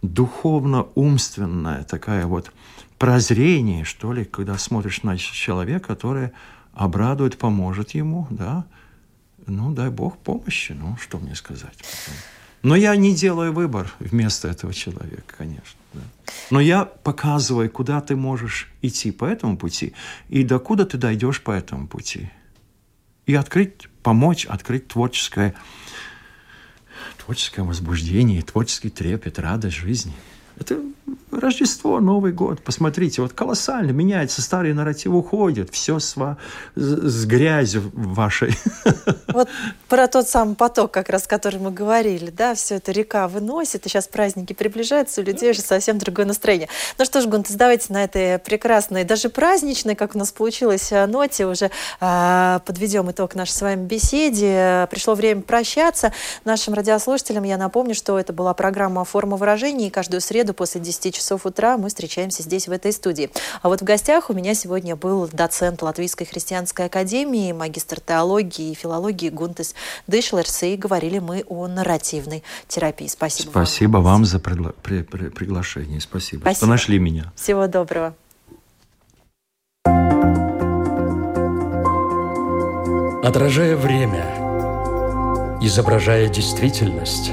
духовно-умственная 0.03 1.85
такая 1.85 2.27
вот 2.27 2.53
прозрение, 2.99 3.85
что 3.85 4.12
ли, 4.12 4.27
когда 4.27 4.59
смотришь 4.59 5.03
на 5.03 5.16
человека, 5.16 5.89
который 5.89 6.33
обрадует, 6.74 7.39
поможет 7.39 7.93
ему, 7.93 8.27
да, 8.31 8.66
ну, 9.47 9.72
дай 9.72 9.90
Бог 9.90 10.18
помощи, 10.18 10.72
ну, 10.72 10.97
что 10.97 11.18
мне 11.18 11.34
сказать. 11.34 11.76
Но 12.62 12.74
я 12.74 12.97
не 12.97 13.14
делаю 13.14 13.53
выбор 13.53 13.92
вместо 14.01 14.49
этого 14.49 14.74
человека, 14.74 15.34
конечно. 15.38 15.78
Да. 15.92 16.01
Но 16.51 16.61
я 16.61 16.84
показываю, 16.84 17.70
куда 17.70 18.01
ты 18.01 18.16
можешь 18.16 18.68
идти 18.82 19.12
по 19.12 19.24
этому 19.24 19.57
пути 19.57 19.94
и 20.28 20.42
докуда 20.42 20.84
ты 20.84 20.99
дойдешь 20.99 21.42
по 21.42 21.53
этому 21.53 21.86
пути. 21.86 22.30
И 23.26 23.34
открыть, 23.34 23.88
помочь 24.03 24.47
открыть 24.47 24.88
творческое, 24.88 25.55
творческое 27.18 27.62
возбуждение, 27.62 28.42
творческий 28.42 28.90
трепет, 28.90 29.38
радость 29.38 29.76
жизни. 29.76 30.14
Это 30.59 30.81
Рождество, 31.31 32.01
Новый 32.01 32.33
год. 32.33 32.63
Посмотрите, 32.63 33.23
вот 33.23 33.33
колоссально 33.33 33.91
меняется, 33.91 34.43
старый 34.43 34.73
нарратив 34.73 35.13
уходит, 35.13 35.71
все 35.71 35.99
с, 35.99 36.15
с 36.75 37.27
грязью 37.27 37.91
вашей. 37.95 38.55
Вот 39.29 39.49
про 39.89 40.09
тот 40.09 40.27
самый 40.27 40.55
поток, 40.55 40.93
как 40.93 41.11
раз, 41.11 41.27
о 41.27 41.29
котором 41.29 41.65
мы 41.65 41.71
говорили, 41.71 42.31
да, 42.31 42.55
все 42.55 42.77
это 42.77 42.91
река 42.91 43.29
выносит, 43.29 43.85
и 43.85 43.89
сейчас 43.91 44.09
праздники 44.09 44.55
приближаются, 44.55 45.21
у 45.21 45.25
людей 45.25 45.51
уже 45.51 45.61
совсем 45.61 45.99
другое 45.99 46.25
настроение. 46.25 46.69
Ну 46.97 47.05
что 47.05 47.21
ж, 47.21 47.27
Гунтес, 47.27 47.55
давайте 47.55 47.93
на 47.93 48.05
этой 48.05 48.39
прекрасной, 48.39 49.05
даже 49.05 49.29
праздничной, 49.29 49.95
как 49.95 50.15
у 50.15 50.19
нас 50.19 50.33
получилось, 50.33 50.91
э, 50.91 51.05
ноте 51.05 51.47
уже 51.47 51.71
э, 52.01 52.61
подведем 52.65 53.11
итог 53.11 53.35
нашей 53.35 53.51
с 53.51 53.61
вами 53.61 53.85
беседе. 53.85 54.89
Пришло 54.91 55.15
время 55.15 55.43
прощаться. 55.43 56.13
Нашим 56.47 56.73
радиослушателям 56.73 57.45
я 57.45 57.59
напомню, 57.59 57.95
что 57.95 58.19
это 58.19 58.33
была 58.33 58.55
программа 58.55 59.05
«Форма 59.05 59.37
выражения», 59.37 59.89
и 59.89 59.91
каждую 59.91 60.23
среду 60.47 60.55
после 60.55 60.80
10 60.80 61.14
часов 61.14 61.44
утра 61.44 61.76
мы 61.76 61.88
встречаемся 61.88 62.42
здесь, 62.42 62.68
в 62.68 62.72
этой 62.72 62.92
студии. 62.92 63.30
А 63.62 63.68
вот 63.68 63.80
в 63.80 63.84
гостях 63.84 64.30
у 64.30 64.32
меня 64.32 64.55
сегодня 64.55 64.94
был 64.94 65.28
доцент 65.32 65.82
Латвийской 65.82 66.24
христианской 66.24 66.86
академии, 66.86 67.51
магистр 67.53 68.01
теологии 68.01 68.70
и 68.70 68.74
филологии 68.74 69.28
Гунтес 69.28 69.74
Дышлерс, 70.07 70.62
и 70.62 70.76
говорили 70.76 71.18
мы 71.18 71.44
о 71.49 71.66
нарративной 71.66 72.44
терапии. 72.68 73.09
Спасибо 73.09 73.51
Спасибо 73.51 73.97
вам, 73.97 74.05
вам 74.05 74.24
за 74.24 74.38
пригла- 74.38 74.74
при- 74.82 75.03
при- 75.03 75.28
приглашение. 75.30 76.01
Спасибо, 76.01 76.40
Спасибо, 76.42 76.57
что 76.59 76.66
нашли 76.66 76.99
меня. 77.01 77.32
Всего 77.34 77.66
доброго. 77.66 78.14
Отражая 83.24 83.76
время, 83.76 84.24
изображая 85.61 86.28
действительность, 86.28 87.32